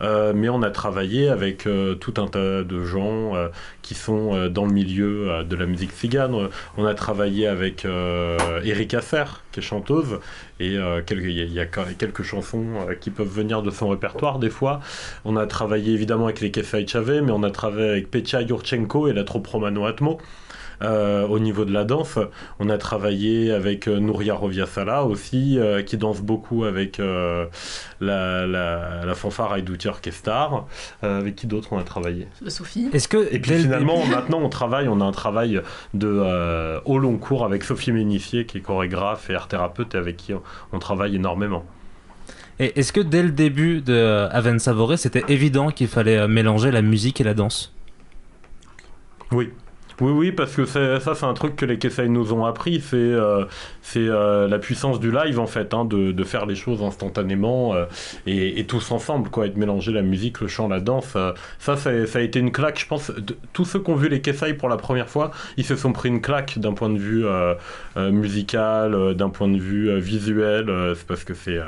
Euh, 0.01 0.33
mais 0.35 0.49
on 0.49 0.63
a 0.63 0.71
travaillé 0.71 1.29
avec 1.29 1.67
euh, 1.67 1.95
tout 1.95 2.13
un 2.17 2.27
tas 2.27 2.38
de 2.63 2.83
gens 2.83 3.35
euh, 3.35 3.49
qui 3.81 3.95
sont 3.95 4.47
dans 4.49 4.65
le 4.65 4.71
milieu 4.71 5.43
de 5.43 5.55
la 5.55 5.65
musique 5.65 5.91
cigane. 5.91 6.49
On 6.77 6.85
a 6.85 6.93
travaillé 6.93 7.47
avec 7.47 7.85
Erika 7.85 9.01
Serre, 9.01 9.43
qui 9.51 9.59
est 9.59 9.63
chanteuse, 9.63 10.19
et 10.59 10.75
il 10.75 11.51
y, 11.51 11.59
a 11.59 11.65
quelques 11.65 12.23
chansons 12.23 12.65
qui 13.01 13.09
peuvent 13.09 13.27
venir 13.27 13.63
de 13.63 13.71
son 13.71 13.89
répertoire 13.89 14.39
des 14.39 14.49
fois. 14.49 14.79
On 15.25 15.35
a 15.37 15.47
travaillé 15.47 15.93
évidemment 15.93 16.25
avec 16.25 16.41
les 16.41 16.51
Kefay 16.51 16.87
Chave, 16.87 17.21
mais 17.21 17.31
on 17.31 17.43
a 17.43 17.51
travaillé 17.51 17.89
avec 17.89 18.11
Pecha 18.11 18.41
Yurchenko 18.41 19.07
et 19.07 19.13
la 19.13 19.23
troupe 19.23 19.47
Romano 19.47 19.85
Atmo. 19.85 20.19
Euh, 20.81 21.27
au 21.27 21.39
niveau 21.39 21.65
de 21.65 21.73
la 21.73 21.83
danse. 21.83 22.17
On 22.59 22.69
a 22.69 22.77
travaillé 22.77 23.51
avec 23.51 23.87
euh, 23.87 23.99
Nouria 23.99 24.33
Roviasala 24.33 25.03
aussi, 25.03 25.59
euh, 25.59 25.81
qui 25.83 25.97
danse 25.97 26.21
beaucoup 26.21 26.63
avec 26.63 26.99
la, 26.99 28.47
la, 28.47 29.13
fanfare 29.15 29.51
Aïdouti 29.51 29.89
Orchestra. 29.89 30.67
avec 31.01 31.35
qui 31.35 31.47
d'autre 31.47 31.73
on 31.73 31.79
a 31.79 31.83
travaillé 31.83 32.27
Sophie. 32.47 32.89
Est-ce 32.93 33.09
que 33.09 33.33
et 33.33 33.39
puis 33.39 33.55
finalement, 33.55 34.05
maintenant 34.05 34.39
on 34.41 34.49
travaille, 34.49 34.87
on 34.87 35.01
a 35.01 35.03
un 35.03 35.11
travail 35.11 35.61
de 35.93 36.79
au 36.85 36.97
long 36.97 37.17
cours 37.17 37.43
avec 37.43 37.63
Sophie 37.63 37.91
Ménissier, 37.91 38.45
qui 38.45 38.59
est 38.59 38.61
chorégraphe 38.61 39.29
et 39.29 39.35
art 39.35 39.47
thérapeute, 39.47 39.95
et 39.95 39.97
avec 39.97 40.17
qui 40.17 40.33
on, 40.71 40.79
travaille 40.79 41.15
énormément. 41.15 41.65
Et 42.59 42.79
est-ce 42.79 42.93
que 42.93 43.01
dès 43.01 43.23
le 43.23 43.31
début 43.31 43.81
de 43.81 44.27
Aven 44.31 44.59
Savouré, 44.59 44.95
c'était 44.97 45.23
évident 45.27 45.71
qu'il 45.71 45.87
fallait 45.87 46.27
mélanger 46.27 46.71
la 46.71 46.81
musique 46.81 47.19
et 47.19 47.23
la 47.23 47.33
danse? 47.33 47.73
Oui, 49.31 49.49
oui, 50.01 50.11
oui, 50.11 50.31
parce 50.31 50.55
que 50.55 50.65
ça, 50.65 50.99
c'est 50.99 51.25
un 51.25 51.33
truc 51.33 51.55
que 51.55 51.65
les 51.65 51.77
Kessai 51.77 52.07
nous 52.07 52.33
ont 52.33 52.45
appris, 52.45 52.79
c'est 52.79 52.95
euh, 52.95 53.45
euh, 53.97 54.47
la 54.47 54.59
puissance 54.59 54.99
du 54.99 55.11
live 55.11 55.39
en 55.39 55.47
fait, 55.47 55.73
hein, 55.73 55.85
de, 55.85 56.23
faire 56.23 56.45
les 56.45 56.55
choses 56.55 56.81
instantanément 56.83 57.73
euh, 57.73 57.85
et, 58.25 58.65
tous 58.65 58.91
ensemble, 58.91 59.29
quoi, 59.29 59.47
et 59.47 59.49
de 59.49 59.59
mélanger 59.59 59.91
la 59.91 60.01
musique, 60.01 60.41
le 60.41 60.47
chant, 60.47 60.67
la 60.67 60.79
danse. 60.79 61.17
ça, 61.59 61.75
ça, 61.75 61.89
a 61.89 62.21
été 62.21 62.39
une 62.39 62.51
claque, 62.51 62.79
je 62.79 62.87
pense. 62.87 63.11
tous 63.53 63.65
ceux 63.65 63.79
qui 63.79 63.89
ont 63.91 63.95
vu 63.95 64.09
les 64.09 64.21
Kessai 64.21 64.53
pour 64.53 64.69
la 64.69 64.77
première 64.77 65.09
fois, 65.09 65.31
ils 65.57 65.65
se 65.65 65.75
sont 65.75 65.91
pris 65.91 66.09
une 66.09 66.21
claque 66.21 66.59
d'un 66.59 66.73
point 66.73 66.89
de 66.89 66.99
vue 66.99 67.25
musical, 67.97 69.15
d'un 69.15 69.29
point 69.29 69.47
de 69.47 69.59
vue 69.59 69.99
visuel, 69.99 70.93
c'est 70.95 71.07
parce 71.07 71.23
que 71.23 71.33
c'est 71.33 71.59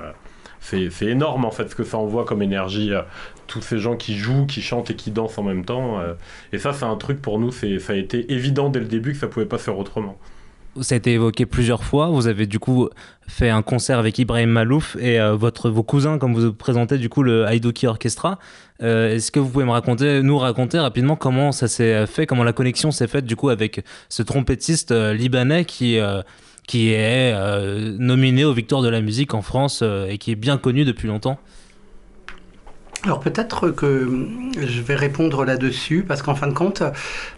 c'est 0.62 0.90
énorme 1.02 1.44
en 1.44 1.52
fait 1.52 1.70
ce 1.70 1.76
que 1.76 1.84
ça 1.84 1.98
envoie 1.98 2.24
comme 2.24 2.42
énergie 2.42 2.94
tous 3.52 3.62
ces 3.62 3.80
gens 3.80 3.98
qui 3.98 4.18
jouent, 4.18 4.46
qui 4.46 4.62
chantent 4.62 4.92
et 4.92 4.96
qui 4.96 5.12
dansent 5.12 5.38
en 5.38 5.44
même 5.44 5.66
temps. 5.66 6.00
Euh. 6.00 6.14
et 6.54 6.58
ça, 6.58 6.72
c'est 6.72 6.86
un 6.86 6.96
truc 6.96 7.22
pour 7.22 7.38
nous, 7.38 7.52
ça 7.52 7.68
a 7.68 7.96
été 7.96 8.32
évident 8.32 8.70
dès 8.70 8.80
le 8.80 8.86
début 8.86 9.12
que 9.12 9.18
ça 9.18 9.28
pouvait 9.28 9.46
pas 9.46 9.58
faire 9.58 9.78
autrement. 9.78 10.18
Ça 10.80 10.96
a 10.96 10.98
été 10.98 11.12
évoqué 11.12 11.46
plusieurs 11.46 11.84
fois. 11.84 12.08
Vous 12.08 12.28
avez 12.28 12.46
du 12.46 12.58
coup 12.58 12.88
fait 13.28 13.50
un 13.50 13.62
concert 13.62 14.00
avec 14.00 14.18
Ibrahim 14.20 14.52
Malouf 14.52 14.96
et 15.02 15.20
euh, 15.20 15.36
votre, 15.36 15.70
vos 15.70 15.84
cousins, 15.84 16.18
comme 16.18 16.34
vous 16.34 16.54
présentez 16.54 16.98
du 16.98 17.10
coup 17.10 17.24
le 17.24 17.46
Haidoki 17.46 17.88
Orchestra. 17.88 18.40
Euh, 18.82 19.14
est-ce 19.16 19.34
que 19.34 19.40
vous 19.42 19.50
pouvez 19.50 19.66
me 19.66 19.72
raconter, 19.72 20.24
nous 20.24 20.38
raconter 20.38 20.80
rapidement 20.80 21.18
comment 21.18 21.52
ça 21.52 21.68
s'est 21.68 22.08
fait, 22.08 22.26
comment 22.26 22.46
la 22.46 22.54
connexion 22.54 22.92
s'est 22.92 23.08
faite 23.08 23.26
du 23.26 23.36
coup 23.36 23.50
avec 23.50 23.84
ce 24.08 24.24
trompettiste 24.24 24.92
libanais 24.92 25.66
qui 25.66 26.00
qui 26.68 26.92
est 26.92 27.34
euh, 27.34 27.96
nominé 27.98 28.46
aux 28.46 28.54
Victoires 28.54 28.82
de 28.82 28.90
la 28.90 29.02
musique 29.02 29.34
en 29.34 29.42
France 29.42 29.82
euh, 29.84 30.08
et 30.08 30.18
qui 30.18 30.32
est 30.32 30.36
bien 30.36 30.58
connu 30.58 30.86
depuis 30.86 31.08
longtemps 31.08 31.40
alors 33.04 33.20
peut-être 33.20 33.72
que 33.72 34.28
je 34.60 34.82
vais 34.82 34.96
répondre 34.96 35.44
là-dessus, 35.44 36.06
parce 36.08 36.22
qu'en 36.22 36.36
fin 36.36 36.46
de 36.48 36.54
compte, 36.54 36.84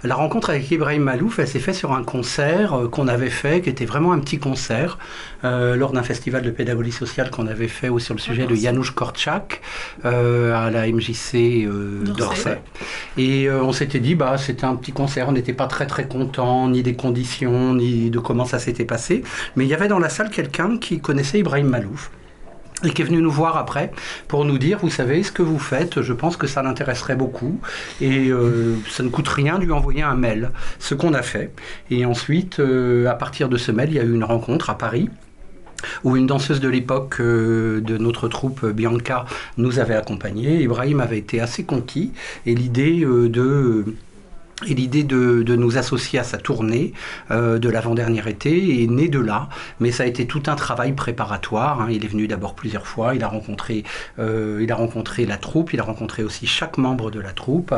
la 0.04 0.16
rencontre 0.16 0.50
avec 0.50 0.70
Ibrahim 0.70 1.04
Malouf, 1.04 1.40
elle 1.40 1.48
s'est 1.48 1.60
faite 1.60 1.76
sur 1.76 1.94
un 1.94 2.04
concert 2.04 2.74
euh, 2.74 2.90
qu'on 2.90 3.08
avait 3.08 3.30
fait, 3.30 3.62
qui 3.62 3.70
était 3.70 3.86
vraiment 3.86 4.12
un 4.12 4.20
petit 4.20 4.40
concert, 4.40 4.98
lors 5.44 5.92
d'un 5.92 6.04
festival 6.04 6.42
de 6.42 6.52
pédagogie 6.52 6.94
sociale 6.94 7.30
qu'on 7.30 7.48
avait 7.48 7.68
fait 7.68 7.90
aussi 7.90 8.06
sur 8.06 8.16
le 8.16 8.20
sujet 8.22 8.46
de 8.46 8.56
Janusz 8.56 8.92
Korczak 8.92 9.62
à 10.04 10.70
la 10.72 10.88
MJC 10.88 11.68
d'Orsay. 12.16 12.62
Et 13.18 13.52
on 13.52 13.74
s'était 13.74 14.00
dit, 14.00 14.16
bah, 14.16 14.38
c'était 14.38 14.64
un 14.64 14.76
petit 14.76 14.94
concert, 14.94 15.28
on 15.28 15.34
n'était 15.34 15.52
pas 15.52 15.68
très 15.68 15.86
très 15.86 16.08
content, 16.08 16.70
ni 16.70 16.82
des 16.82 16.96
conditions, 16.96 17.74
ni 17.74 18.10
de 18.10 18.20
comment 18.20 18.46
ça 18.46 18.58
s'était 18.58 18.86
passé, 18.86 19.24
mais 19.58 19.66
il 19.66 19.68
y 19.68 19.74
avait 19.74 19.90
dans 19.90 20.00
la 20.00 20.08
salle 20.08 20.30
quelqu'un 20.30 20.78
qui 20.78 21.02
connaissait 21.02 21.40
Ibrahim 21.40 21.68
Malouf 21.68 22.10
et 22.84 22.92
qui 22.92 23.02
est 23.02 23.06
venu 23.06 23.22
nous 23.22 23.32
voir 23.32 23.58
après 23.58 23.92
pour 24.28 24.46
nous 24.46 24.58
dire, 24.58 24.80
vous 24.80 24.90
savez, 24.90 25.24
ce 25.24 25.32
que 25.32 25.42
vous 25.42 25.60
faites, 25.60 26.02
je 26.02 26.14
pense 26.14 26.38
que 26.38 26.48
ça 26.48 26.62
l'intéresserait 26.62 27.16
beaucoup, 27.16 27.60
et 28.02 28.30
euh, 28.30 28.76
ça 28.90 29.04
ne 29.04 29.10
coûte 29.10 29.28
rien 29.28 29.60
de 29.60 29.66
lui 29.66 29.72
envoyer 29.72 30.02
un 30.02 30.16
mail, 30.16 30.52
ce 30.80 30.96
qu'on 30.96 31.14
a 31.14 31.22
fait. 31.22 31.52
Et 31.90 32.06
ensuite, 32.06 32.60
euh, 32.60 33.08
à 33.08 33.16
partir 33.16 33.50
de 33.50 33.58
ce 33.58 33.72
mail, 33.72 33.90
il 33.90 33.96
y 33.96 34.00
a 34.00 34.04
eu 34.04 34.14
une 34.14 34.24
rencontre 34.24 34.70
à 34.70 34.78
Paris 34.78 35.10
où 36.06 36.16
une 36.16 36.28
danseuse 36.28 36.62
de 36.62 36.70
l'époque 36.70 37.18
euh, 37.20 37.82
de 37.82 37.98
notre 37.98 38.30
troupe, 38.30 38.66
Bianca, 38.66 39.26
nous 39.58 39.80
avait 39.80 39.96
accompagnés. 39.96 40.62
Ibrahim 40.62 41.02
avait 41.02 41.18
été 41.18 41.42
assez 41.42 41.66
conquis, 41.66 42.14
et 42.46 42.56
l'idée 42.56 43.02
de 43.02 43.86
et 44.68 44.74
l'idée 44.76 45.04
de, 45.04 45.44
nous 45.56 45.78
associer 45.78 46.20
à 46.20 46.24
sa 46.24 46.38
tournée 46.38 46.94
euh, 47.32 47.60
de 47.60 47.70
l'avant-dernier 47.70 48.28
été 48.28 48.84
est 48.84 48.88
née 48.88 49.10
de 49.10 49.20
là, 49.20 49.50
mais 49.80 49.92
ça 49.92 50.04
a 50.04 50.06
été 50.06 50.26
tout 50.26 50.44
un 50.48 50.56
travail 50.56 50.94
préparatoire. 50.94 51.82
Hein. 51.82 51.88
Il 51.92 52.06
est 52.06 52.08
venu 52.08 52.28
d'abord 52.28 52.56
plusieurs 52.56 52.88
fois, 52.88 53.16
il 53.16 53.24
a, 53.24 53.28
rencontré, 53.28 53.84
euh, 54.20 54.60
il 54.62 54.72
a 54.72 54.76
rencontré 54.76 55.26
la 55.26 55.38
troupe, 55.38 55.74
il 55.74 55.80
a 55.80 55.84
rencontré 55.84 56.24
aussi 56.24 56.48
chaque 56.48 56.78
membre 56.78 57.12
de 57.12 57.20
la 57.20 57.32
troupe. 57.32 57.74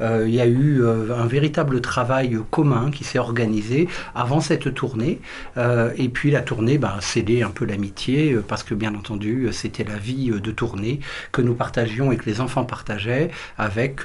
Euh, 0.00 0.24
il 0.26 0.34
y 0.34 0.40
a 0.40 0.46
eu 0.46 0.82
un 0.86 1.26
véritable 1.26 1.80
travail 1.80 2.38
commun 2.50 2.90
qui 2.90 3.04
s'est 3.04 3.18
organisé 3.18 3.88
avant 4.14 4.40
cette 4.40 4.72
tournée. 4.74 5.20
et 5.56 6.08
puis 6.08 6.30
la 6.30 6.40
tournée 6.40 6.78
bah, 6.78 6.94
a 6.98 7.00
scellé 7.00 7.42
un 7.42 7.50
peu 7.50 7.64
l'amitié, 7.64 8.36
parce 8.48 8.62
que 8.62 8.74
bien 8.74 8.94
entendu, 8.94 9.48
c'était 9.52 9.84
la 9.84 9.96
vie 9.96 10.30
de 10.30 10.50
tournée 10.50 11.00
que 11.32 11.42
nous 11.42 11.54
partagions 11.54 12.12
et 12.12 12.16
que 12.16 12.26
les 12.26 12.40
enfants 12.40 12.64
partageaient 12.64 13.30
avec 13.58 14.02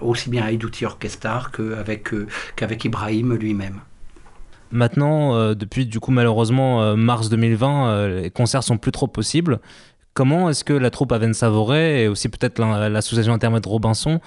aussi 0.00 0.30
bien 0.30 0.44
Haïdouti 0.44 0.84
Orchestra 0.84 1.05
qu'avec 1.52 2.12
euh, 2.12 2.26
qu'avec 2.56 2.84
Ibrahim 2.84 3.34
lui-même. 3.34 3.80
Maintenant, 4.72 5.34
euh, 5.34 5.54
depuis 5.54 5.86
du 5.86 6.00
coup 6.00 6.10
malheureusement 6.10 6.82
euh, 6.82 6.96
mars 6.96 7.28
2020, 7.28 8.08
les 8.08 8.30
concerts 8.30 8.62
sont 8.62 8.78
plus 8.78 8.92
trop 8.92 9.06
possibles. 9.06 9.60
Comment 10.14 10.48
est-ce 10.48 10.64
que 10.64 10.72
la 10.72 10.90
troupe 10.90 11.12
Aven 11.12 11.34
Savoret 11.34 12.02
et 12.02 12.08
aussi 12.08 12.28
peut-être 12.30 12.58
l'association 12.58 13.34
Intermède 13.34 13.66
Robinson 13.66 14.20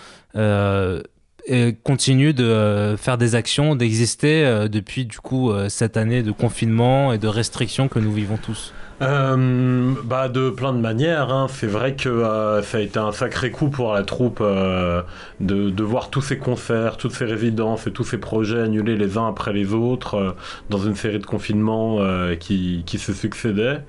continue 1.83 2.33
de 2.33 2.95
faire 2.95 3.17
des 3.17 3.33
actions, 3.33 3.75
d'exister 3.75 4.67
depuis 4.69 5.05
du 5.05 5.17
coup 5.17 5.51
cette 5.67 5.97
année 5.97 6.21
de 6.21 6.31
confinement 6.31 7.11
et 7.11 7.17
de 7.17 7.27
restrictions 7.27 7.87
que 7.87 7.97
nous 7.97 8.13
vivons 8.13 8.37
tous? 8.37 8.71
Euh, 9.01 9.93
bah 10.03 10.27
de 10.27 10.49
plein 10.49 10.73
de 10.73 10.79
manières. 10.79 11.31
Hein. 11.31 11.47
C'est 11.49 11.67
vrai 11.67 11.95
que 11.95 12.09
euh, 12.09 12.61
ça 12.61 12.79
a 12.79 12.81
été 12.81 12.99
un 12.99 13.13
sacré 13.13 13.49
coup 13.49 13.69
pour 13.69 13.93
la 13.93 14.03
troupe 14.03 14.39
euh, 14.41 15.01
de, 15.39 15.83
voir 15.83 16.09
tous 16.09 16.21
ces 16.21 16.37
concerts, 16.37 16.97
toutes 16.97 17.13
ces 17.13 17.25
résidences 17.25 17.87
et 17.87 17.91
tous 17.91 18.03
ces 18.03 18.17
projets 18.17 18.59
annulés 18.59 18.97
les 18.97 19.17
uns 19.17 19.27
après 19.27 19.53
les 19.53 19.73
autres 19.73 20.35
dans 20.69 20.79
une 20.79 20.95
série 20.95 21.19
de 21.19 21.25
confinements 21.25 21.99
qui, 22.39 22.83
qui, 22.85 22.99
se 22.99 23.13
succédaient. 23.13 23.81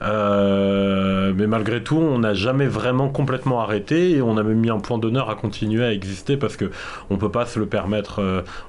mais 0.00 1.46
malgré 1.46 1.82
tout, 1.82 1.96
on 1.96 2.18
n'a 2.18 2.34
jamais 2.34 2.66
vraiment 2.66 3.08
complètement 3.08 3.60
arrêté 3.60 4.12
et 4.12 4.22
on 4.22 4.36
a 4.36 4.42
même 4.42 4.58
mis 4.58 4.70
un 4.70 4.80
point 4.80 4.98
d'honneur 4.98 5.30
à 5.30 5.34
continuer 5.36 5.84
à 5.84 5.92
exister 5.92 6.36
parce 6.36 6.56
que 6.56 6.70
on 7.10 7.18
peut 7.18 7.30
pas 7.30 7.46
se 7.46 7.58
le 7.58 7.66
permettre. 7.66 8.20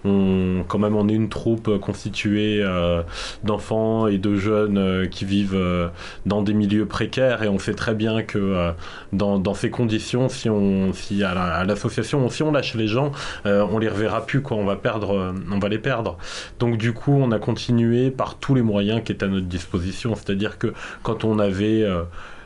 on, 0.04 0.64
quand 0.68 0.80
même, 0.80 0.96
on 0.96 1.08
est 1.08 1.14
une 1.14 1.30
troupe 1.30 1.80
constituée 1.80 2.64
d'enfants 3.44 4.08
et 4.08 4.18
de 4.18 4.36
jeunes 4.36 5.08
qui 5.10 5.26
vivent 5.26 5.85
dans 6.26 6.42
des 6.42 6.54
milieux 6.54 6.86
précaires 6.86 7.44
et 7.44 7.48
on 7.48 7.60
sait 7.60 7.74
très 7.74 7.96
bien 7.96 8.24
que 8.24 8.38
euh, 8.38 8.72
dans, 9.14 9.40
dans, 9.40 9.54
ces 9.54 9.70
conditions, 9.70 10.30
si, 10.30 10.50
on, 10.50 10.94
si 10.94 11.24
à 11.24 11.64
l'association, 11.64 12.30
si 12.30 12.44
on 12.44 12.52
lâche 12.52 12.76
les 12.76 12.88
gens, 12.88 13.12
euh, 13.46 13.66
on 13.72 13.80
les 13.80 13.90
reverra 13.90 14.26
plus, 14.26 14.42
quoi, 14.42 14.58
on, 14.58 14.66
va 14.66 14.76
perdre, 14.76 15.34
on 15.52 15.60
va 15.60 15.70
les 15.70 15.80
perdre. 15.80 16.18
Donc 16.60 16.78
du 16.78 16.94
coup, 16.94 17.14
on 17.14 17.32
a 17.32 17.40
continué 17.40 18.12
par 18.12 18.36
tous 18.38 18.56
les 18.56 18.62
moyens 18.62 19.02
qui 19.04 19.12
étaient 19.12 19.26
à 19.26 19.30
notre 19.30 19.48
disposition, 19.48 20.16
c'est-à-dire 20.16 20.58
que 20.58 20.74
quand 21.04 21.24
on 21.24 21.40
avait 21.40 21.86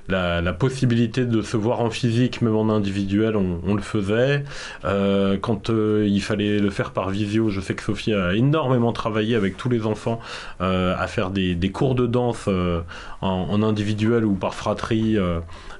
la, 0.09 0.53
possibilité 0.53 1.25
de 1.25 1.41
se 1.41 1.57
voir 1.57 1.81
en 1.81 1.89
physique, 1.89 2.41
même 2.41 2.55
en 2.55 2.69
individuel, 2.69 3.35
on, 3.35 3.75
le 3.75 3.81
faisait. 3.81 4.43
Euh, 4.83 5.37
quand 5.39 5.69
euh, 5.69 6.05
il 6.07 6.21
fallait 6.21 6.59
le 6.59 6.69
faire 6.69 6.91
par 6.91 7.09
visio, 7.09 7.49
je 7.49 7.61
sais 7.61 7.75
que 7.75 7.83
Sophie 7.83 8.13
a 8.13 8.33
énormément 8.33 8.91
travaillé 8.91 9.35
avec 9.35 9.57
tous 9.57 9.69
les 9.69 9.85
enfants 9.85 10.19
euh, 10.61 10.95
à 10.97 11.07
faire 11.07 11.29
des, 11.29 11.55
des 11.55 11.71
cours 11.71 11.95
de 11.95 12.07
danse 12.07 12.47
en, 12.47 13.27
en 13.49 13.63
individuel 13.63 14.25
ou 14.25 14.33
par 14.33 14.53
fratrie 14.53 15.17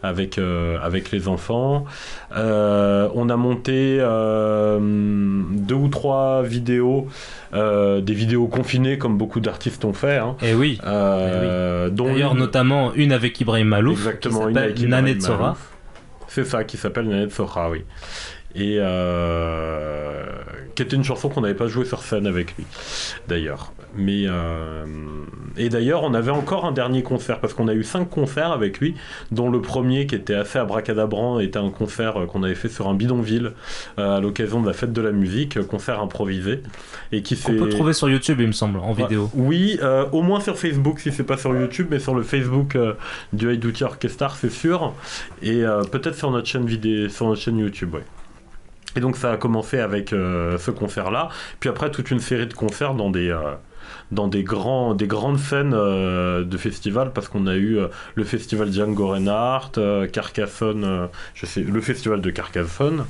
avec, 0.04 0.40
avec 0.40 1.12
les 1.12 1.28
enfants. 1.28 1.86
On 2.32 3.30
a 3.30 3.36
monté 3.36 3.98
deux 4.00 5.76
ou 5.76 5.88
trois 5.88 6.44
vidéos, 6.44 7.08
euh, 7.54 8.02
des 8.02 8.14
vidéos 8.14 8.48
confinées 8.48 8.98
comme 8.98 9.18
beaucoup 9.18 9.40
d'artistes 9.40 9.84
ont 9.86 9.94
fait. 9.94 10.18
Hein. 10.18 10.36
Et 10.42 10.54
oui. 10.54 10.80
Euh, 10.86 11.90
dont 11.90 12.06
D'ailleurs, 12.06 12.34
une- 12.34 12.40
notamment 12.40 12.94
une 12.94 13.12
avec 13.12 13.40
Ibrahim 13.42 13.68
Malouf, 13.70 13.98
Exactement, 13.98 14.46
qui 14.46 14.50
une 14.52 14.58
avec 14.58 14.80
Ibrahim 14.80 15.22
Sora. 15.22 15.58
C'est 16.28 16.46
ça, 16.46 16.64
qui 16.64 16.78
s'appelle 16.78 17.08
Nanette 17.08 17.32
Sora, 17.32 17.70
oui. 17.72 17.84
Et 18.56 18.78
euh, 18.80 20.26
qui 20.76 20.84
était 20.84 20.96
une 20.96 21.04
chanson 21.04 21.30
qu'on 21.30 21.42
n'avait 21.42 21.54
pas 21.56 21.68
jouée 21.68 21.86
sur 21.86 22.02
scène 22.02 22.28
avec 22.28 22.56
lui, 22.58 22.66
d'ailleurs. 23.28 23.74
Mais 23.96 24.26
euh, 24.28 24.86
et 25.58 25.70
d'ailleurs, 25.70 26.04
on 26.04 26.14
avait 26.14 26.32
encore 26.32 26.66
un 26.66 26.72
dernier 26.72 27.04
concert 27.04 27.40
parce 27.40 27.54
qu'on 27.54 27.68
a 27.68 27.74
eu 27.74 27.84
cinq 27.84 28.10
concerts 28.10 28.52
avec 28.52 28.80
lui, 28.80 28.96
dont 29.32 29.50
le 29.50 29.62
premier 29.62 30.06
qui 30.06 30.16
était 30.16 30.36
assez 30.36 30.60
abracadabrant 30.60 31.40
était 31.40 31.60
un 31.60 31.70
concert 31.70 32.16
qu'on 32.28 32.44
avait 32.44 32.56
fait 32.56 32.70
sur 32.70 32.88
un 32.88 32.94
bidonville 32.94 33.54
euh, 33.98 34.18
à 34.18 34.20
l'occasion 34.20 34.62
de 34.62 34.68
la 34.68 34.74
fête 34.74 34.94
de 34.94 35.02
la 35.02 35.12
musique, 35.12 35.62
concert 35.68 36.00
improvisé, 36.00 36.62
et 37.12 37.22
qui 37.22 37.36
Qu'on 37.36 37.52
s'est 37.52 37.58
peut 37.58 37.70
trouver 37.70 37.94
sur 37.94 38.10
YouTube, 38.10 38.38
il 38.42 38.48
me 38.48 38.52
semble, 38.52 38.80
en 38.80 38.94
vidéo. 38.94 39.30
Oui, 39.34 39.80
euh, 39.82 40.06
au 40.12 40.22
moins 40.22 40.40
sur 40.40 40.58
Facebook 40.58 41.00
si 41.00 41.12
c'est 41.12 41.24
pas 41.24 41.38
sur 41.38 41.56
YouTube, 41.56 41.88
mais 41.90 42.00
sur 42.00 42.14
le 42.14 42.24
Facebook 42.24 42.78
du 43.34 43.50
Haïdouti 43.50 43.84
Orchestra, 43.84 44.32
c'est 44.36 44.52
sûr, 44.52 44.94
et 45.42 45.64
peut-être 45.92 46.16
sur 46.16 46.32
notre 46.32 46.48
chaîne 46.48 46.66
vidéo, 46.66 47.10
sur 47.10 47.28
notre 47.28 47.42
chaîne 47.42 47.58
YouTube, 47.58 47.96
ouais. 47.96 48.04
Et 48.96 49.02
donc 49.02 49.18
ça 49.18 49.32
a 49.32 49.38
commencé 49.38 49.80
avec 49.80 50.14
euh, 50.14 50.58
ce 50.58 50.72
concert-là, 50.72 51.30
puis 51.60 51.70
après 51.70 51.92
toute 51.92 52.10
une 52.12 52.20
série 52.20 52.48
de 52.48 52.54
concerts 52.54 52.96
dans 52.96 53.10
des 53.10 53.30
euh, 53.30 53.54
dans 54.12 54.28
des 54.28 54.44
grands 54.44 54.94
des 54.96 55.08
grandes 55.08 55.40
scènes 55.40 55.74
euh, 55.74 56.44
de 56.44 56.58
festivals 56.58 57.12
parce 57.14 57.28
qu'on 57.28 57.48
a 57.48 57.56
eu 57.56 57.78
euh, 57.78 57.88
le 58.16 58.24
festival 58.24 58.72
Django 58.72 59.08
Reinhardt, 59.08 59.78
euh, 59.78 60.08
Carcassonne, 60.08 61.10
le 61.56 61.82
festival 61.82 62.22
de 62.22 62.30
Carcassonne, 62.30 63.06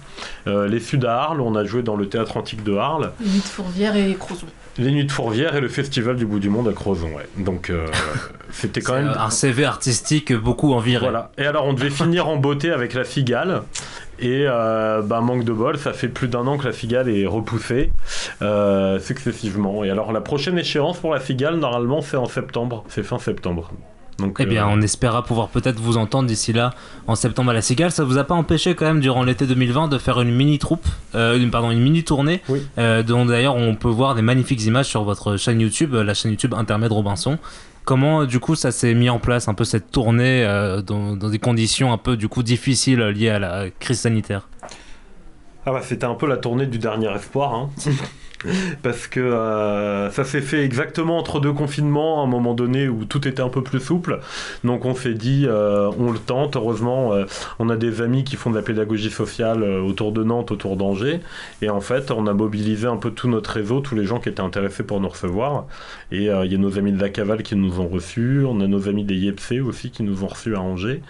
les 0.46 0.80
Sud 0.80 1.06
à 1.06 1.22
Arles, 1.22 1.42
on 1.42 1.56
a 1.56 1.64
joué 1.64 1.84
dans 1.84 1.96
le 1.96 2.08
théâtre 2.08 2.38
antique 2.38 2.64
de 2.64 2.76
Arles. 2.76 3.12
Et 3.22 4.16
Crozon. 4.16 4.48
Les 4.78 4.92
Nuits 4.92 5.06
de 5.06 5.12
Fourvière 5.12 5.56
et 5.56 5.62
le 5.62 5.68
Festival 5.68 6.16
du 6.16 6.26
bout 6.26 6.40
du 6.40 6.50
monde 6.50 6.68
à 6.68 6.74
Crozon, 6.74 7.10
ouais. 7.16 7.28
Donc 7.38 7.70
euh, 7.70 7.88
c'était 8.52 8.82
quand 8.82 8.94
même. 8.94 9.14
un 9.18 9.30
CV 9.30 9.66
artistique 9.66 10.34
beaucoup 10.34 10.74
enviré. 10.74 11.06
Voilà. 11.06 11.32
Et 11.38 11.46
alors 11.46 11.66
on 11.66 11.74
devait 11.74 11.90
finir 11.90 12.28
en 12.28 12.38
beauté 12.38 12.72
avec 12.72 12.94
la 12.94 13.04
cigale. 13.04 13.64
Et 14.22 14.44
euh, 14.48 15.02
bah, 15.02 15.22
manque 15.22 15.46
de 15.46 15.54
bol, 15.54 15.78
ça 15.78 15.94
fait 15.94 16.10
plus 16.10 16.28
d'un 16.28 16.46
an 16.46 16.58
que 16.58 16.66
la 16.66 16.74
cigale 16.74 17.10
est 17.10 17.26
repoussée 17.26 17.92
euh, 18.42 19.00
successivement. 19.00 19.84
Et 19.84 19.90
alors 19.90 20.12
la 20.12 20.22
prochaine 20.22 20.58
échéance 20.58 20.98
pour 20.98 21.14
la 21.14 21.22
cigale, 21.22 21.56
normalement, 21.56 22.02
c'est 22.02 22.18
en 22.18 22.26
septembre. 22.26 22.84
C'est 22.90 23.04
fin 23.04 23.18
septembre. 23.18 23.72
Donc, 24.20 24.38
Eh 24.40 24.46
bien, 24.46 24.66
euh, 24.68 24.72
on 24.72 24.82
espérera 24.82 25.24
pouvoir 25.24 25.48
peut-être 25.50 25.80
vous 25.80 25.98
entendre 25.98 26.28
d'ici 26.28 26.54
là 26.54 26.72
en 27.08 27.16
septembre 27.16 27.52
à 27.52 27.54
la 27.54 27.62
Cigale. 27.62 27.92
Ça 27.92 28.04
vous 28.04 28.18
a 28.18 28.24
pas 28.24 28.36
empêché 28.36 28.76
quand 28.76 28.86
même 28.86 29.00
durant 29.00 29.24
l'été 29.24 29.46
2020 29.48 29.88
de 29.88 29.98
faire 29.98 30.20
une 30.22 30.34
mini 30.36 30.60
troupe, 30.60 30.86
euh, 31.16 31.38
une, 31.38 31.52
pardon, 31.52 31.72
une 31.72 31.82
mini 31.82 32.04
tournée, 32.04 32.42
Oui. 32.50 32.62
euh, 32.78 33.04
dont 33.04 33.26
d'ailleurs 33.26 33.56
on 33.56 33.76
peut 33.76 33.88
voir 33.90 34.16
des 34.16 34.22
magnifiques 34.22 34.64
images 34.66 34.88
sur 34.88 35.04
votre 35.04 35.38
chaîne 35.38 35.60
YouTube, 35.62 35.94
la 35.96 36.14
chaîne 36.14 36.32
YouTube 36.32 36.54
Intermède 36.54 36.92
Robinson. 36.92 37.38
Comment 37.86 38.26
du 38.26 38.40
coup 38.40 38.56
ça 38.56 38.72
s'est 38.72 38.94
mis 38.94 39.10
en 39.10 39.18
place 39.20 39.48
un 39.48 39.54
peu 39.56 39.64
cette 39.64 39.90
tournée 39.90 40.44
dans, 40.86 41.16
dans 41.16 41.30
des 41.30 41.40
conditions 41.40 41.92
un 41.92 41.98
peu 41.98 42.18
du 42.18 42.28
coup 42.28 42.44
difficiles 42.44 43.00
liées 43.00 43.30
à 43.30 43.40
la 43.40 43.66
crise 43.80 44.02
sanitaire? 44.02 44.48
Ah 45.66 45.72
bah, 45.72 45.82
c'était 45.84 46.06
un 46.06 46.14
peu 46.14 46.28
la 46.28 46.38
tournée 46.38 46.68
du 46.68 46.78
dernier 46.78 47.10
espoir. 47.16 47.54
hein. 47.54 47.70
Parce 48.84 49.08
que 49.08 49.20
euh, 49.20 50.10
ça 50.12 50.24
s'est 50.24 50.42
fait 50.42 50.64
exactement 50.64 51.18
entre 51.18 51.40
deux 51.40 51.54
confinements, 51.54 52.22
à 52.22 52.24
un 52.24 52.28
moment 52.28 52.54
donné 52.54 52.88
où 52.88 53.06
tout 53.06 53.28
était 53.28 53.42
un 53.42 53.50
peu 53.50 53.62
plus 53.62 53.80
souple. 53.80 54.20
Donc 54.64 54.86
on 54.86 54.96
s'est 54.96 55.14
dit, 55.14 55.46
euh, 55.48 55.92
on 56.00 56.12
le 56.12 56.20
tente. 56.20 56.56
Heureusement, 56.56 57.14
euh, 57.14 57.26
on 57.60 57.70
a 57.70 57.76
des 57.76 58.02
amis 58.02 58.24
qui 58.24 58.36
font 58.36 58.50
de 58.50 58.56
la 58.56 58.62
pédagogie 58.62 59.12
sociale 59.12 59.64
euh, 59.64 59.82
autour 59.82 60.12
de 60.12 60.24
Nantes, 60.24 60.52
autour 60.52 60.78
d'Angers. 60.78 61.20
Et 61.62 61.70
en 61.70 61.82
fait, 61.82 62.12
on 62.12 62.28
a 62.28 62.34
mobilisé 62.34 62.88
un 62.88 62.98
peu 62.98 63.12
tout 63.12 63.28
notre 63.28 63.52
réseau, 63.52 63.82
tous 63.82 63.96
les 63.96 64.06
gens 64.06 64.20
qui 64.20 64.30
étaient 64.30 64.42
intéressés 64.42 64.84
pour 64.84 65.00
nous 65.02 65.10
recevoir. 65.10 65.66
Et 66.12 66.26
il 66.26 66.52
y 66.52 66.56
a 66.56 66.58
nos 66.58 66.78
amis 66.80 66.92
de 66.92 67.02
la 67.02 67.10
Cavale 67.10 67.44
qui 67.44 67.56
nous 67.56 67.80
ont 67.80 67.88
reçus. 67.88 68.44
On 68.48 68.62
a 68.62 68.68
nos 68.68 68.88
amis 68.88 69.04
des 69.04 69.16
Yepsé 69.16 69.60
aussi 69.60 69.92
qui 69.92 70.04
nous 70.04 70.24
ont 70.24 70.28
reçus 70.28 70.56
à 70.56 70.62
Angers. 70.62 71.02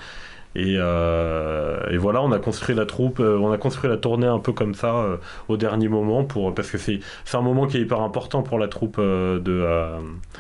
Et, 0.56 0.76
euh, 0.78 1.80
et 1.91 1.97
voilà, 1.97 2.24
on 2.24 2.32
a 2.32 2.39
construit 2.39 2.76
la 2.76 2.88
troupe, 2.88 3.20
euh, 3.20 3.38
on 3.38 3.52
a 3.52 3.58
construit 3.58 3.88
la 3.89 3.97
tournée 3.97 4.26
un 4.26 4.39
peu 4.39 4.52
comme 4.52 4.74
ça 4.74 4.95
euh, 4.95 5.18
au 5.47 5.58
dernier 5.58 5.89
moment 5.89 6.24
pour 6.24 6.56
parce 6.56 6.72
que 6.72 6.80
c'est 6.80 7.00
un 7.34 7.41
moment 7.41 7.68
qui 7.68 7.78
est 7.78 7.82
hyper 7.82 8.02
important 8.02 8.41
pour 8.41 8.58
la 8.58 8.68
troupe 8.68 9.00
de 9.00 9.66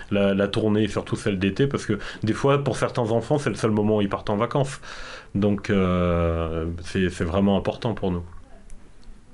la, 0.09 0.47
tournée, 0.47 0.87
surtout 0.87 1.15
celle 1.15 1.37
d'été, 1.37 1.67
parce 1.67 1.85
que 1.85 1.99
des 2.23 2.33
fois 2.33 2.63
pour 2.63 2.75
certains 2.75 3.11
enfants 3.11 3.37
c'est 3.37 3.51
le 3.51 3.55
seul 3.55 3.69
moment 3.69 3.97
où 3.97 4.01
ils 4.01 4.09
partent 4.09 4.31
en 4.31 4.37
vacances, 4.37 4.81
donc 5.35 5.71
c'est 6.83 7.23
vraiment 7.23 7.55
important 7.55 7.93
pour 7.93 8.11
nous. 8.11 8.23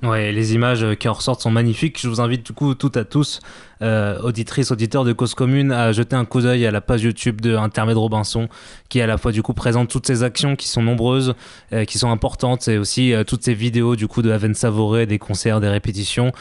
Ouais, 0.04 0.34
les 0.34 0.54
images 0.54 0.86
qui 1.00 1.08
en 1.08 1.14
ressortent 1.14 1.42
sont 1.42 1.52
magnifiques. 1.52 2.00
Je 2.00 2.10
vous 2.10 2.20
invite 2.20 2.46
du 2.46 2.52
coup 2.54 2.76
toutes 2.76 2.98
à 2.98 3.06
tous, 3.06 3.40
euh, 3.82 4.20
auditrices, 4.22 4.72
auditeurs 4.72 5.04
de 5.04 5.14
Cause 5.14 5.34
Commune, 5.34 5.72
à 5.72 5.92
jeter 5.92 6.16
un 6.16 6.26
coup 6.26 6.42
d'œil 6.42 6.66
à 6.66 6.72
la 6.72 6.82
page 6.82 7.04
YouTube 7.04 7.42
de 7.42 7.56
Intermède 7.56 7.98
Robinson, 7.98 8.48
qui 8.90 9.02
à 9.02 9.08
la 9.08 9.18
fois 9.18 9.32
du 9.32 9.44
coup 9.44 9.54
présente 9.54 9.90
toutes 9.90 10.08
ces 10.08 10.24
actions 10.24 10.56
qui 10.56 10.68
sont 10.68 10.82
nombreuses, 10.82 11.34
euh, 11.74 11.86
qui 11.86 11.98
sont 11.98 12.10
importantes, 12.10 12.68
et 12.68 12.78
aussi 12.78 13.14
euh, 13.14 13.24
toutes 13.24 13.44
ces 13.44 13.54
vidéos 13.54 13.96
du 13.96 14.08
coup 14.08 14.22
de 14.22 14.32
Aven 14.32 14.54
Savouré, 14.54 15.06
des 15.06 15.20
concerts, 15.20 15.60
des 15.60 15.70
répétitions. 15.70 16.32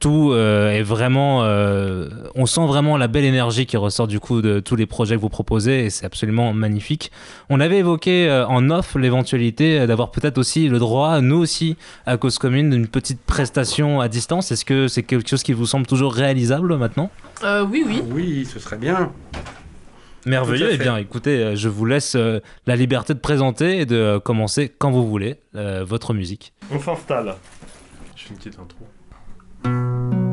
Tout 0.00 0.32
est 0.34 0.82
vraiment, 0.82 1.40
on 2.34 2.46
sent 2.46 2.66
vraiment 2.66 2.96
la 2.96 3.08
belle 3.08 3.24
énergie 3.24 3.66
qui 3.66 3.76
ressort 3.76 4.06
du 4.06 4.18
coup 4.18 4.40
de 4.40 4.60
tous 4.60 4.76
les 4.76 4.86
projets 4.86 5.16
que 5.16 5.20
vous 5.20 5.28
proposez, 5.28 5.84
et 5.84 5.90
c'est 5.90 6.06
absolument 6.06 6.52
magnifique. 6.52 7.10
On 7.50 7.60
avait 7.60 7.78
évoqué 7.78 8.30
en 8.48 8.70
off 8.70 8.94
l'éventualité 8.94 9.86
d'avoir 9.86 10.10
peut-être 10.10 10.38
aussi 10.38 10.68
le 10.68 10.78
droit, 10.78 11.20
nous 11.20 11.36
aussi, 11.36 11.76
à 12.06 12.16
Cause 12.16 12.38
Commune, 12.38 12.70
d'une 12.70 12.86
petite 12.86 13.20
prestation 13.20 14.00
à 14.00 14.08
distance. 14.08 14.50
Est-ce 14.50 14.64
que 14.64 14.88
c'est 14.88 15.02
quelque 15.02 15.28
chose 15.28 15.42
qui 15.42 15.52
vous 15.52 15.66
semble 15.66 15.86
toujours 15.86 16.14
réalisable 16.14 16.49
maintenant 16.58 17.10
Euh, 17.42 17.64
oui, 17.64 17.84
oui. 17.86 18.02
Oui, 18.10 18.44
ce 18.44 18.58
serait 18.58 18.76
bien. 18.76 19.12
Merveilleux. 20.26 20.68
Eh 20.72 20.76
bien, 20.76 20.96
écoutez, 20.98 21.38
euh, 21.42 21.56
je 21.56 21.68
vous 21.68 21.86
laisse 21.86 22.14
euh, 22.14 22.40
la 22.66 22.76
liberté 22.76 23.14
de 23.14 23.18
présenter 23.20 23.78
et 23.80 23.86
de 23.86 23.96
euh, 23.96 24.20
commencer 24.20 24.68
quand 24.68 24.90
vous 24.90 25.08
voulez 25.08 25.36
euh, 25.54 25.82
votre 25.84 26.12
musique. 26.12 26.52
On 26.70 26.78
s'installe. 26.78 27.34
Je 28.16 28.24
fais 28.24 28.30
une 28.30 28.36
petite 28.36 28.58
intro. 28.58 30.29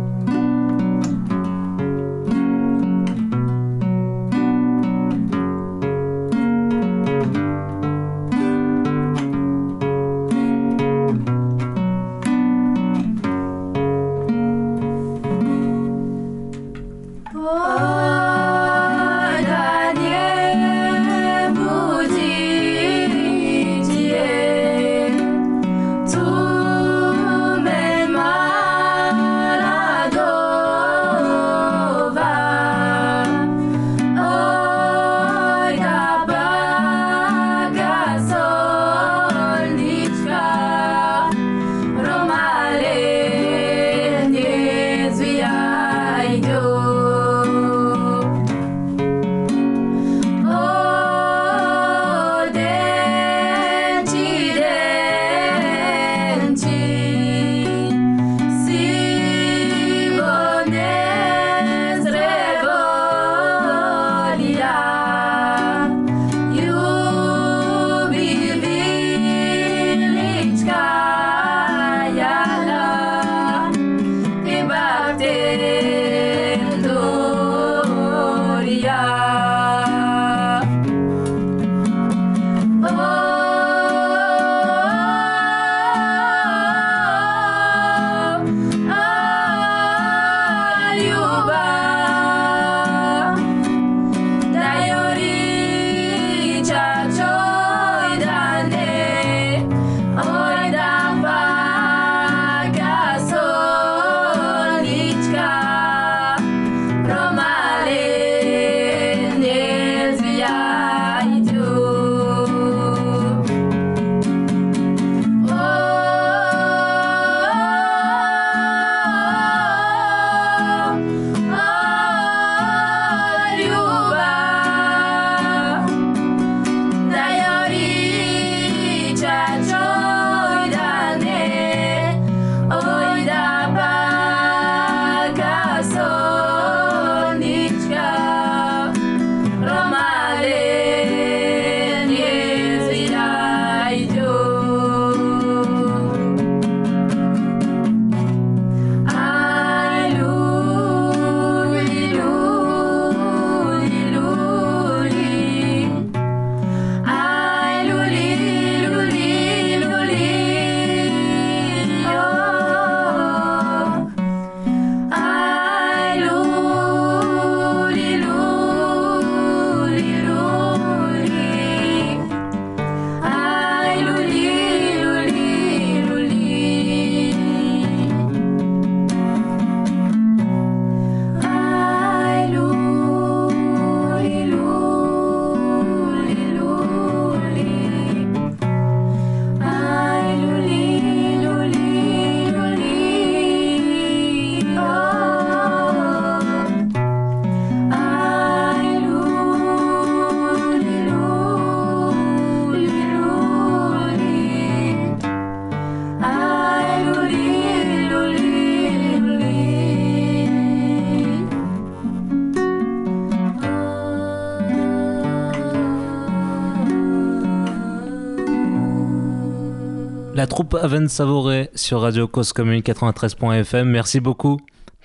Troupe 220.57 220.73
Aven 220.73 221.07
Savouré 221.07 221.69
sur 221.75 222.01
Radio 222.01 222.27
Cause 222.27 222.51
Commune 222.51 222.81
93.fm. 222.81 223.87
Merci 223.87 224.19
beaucoup 224.19 224.59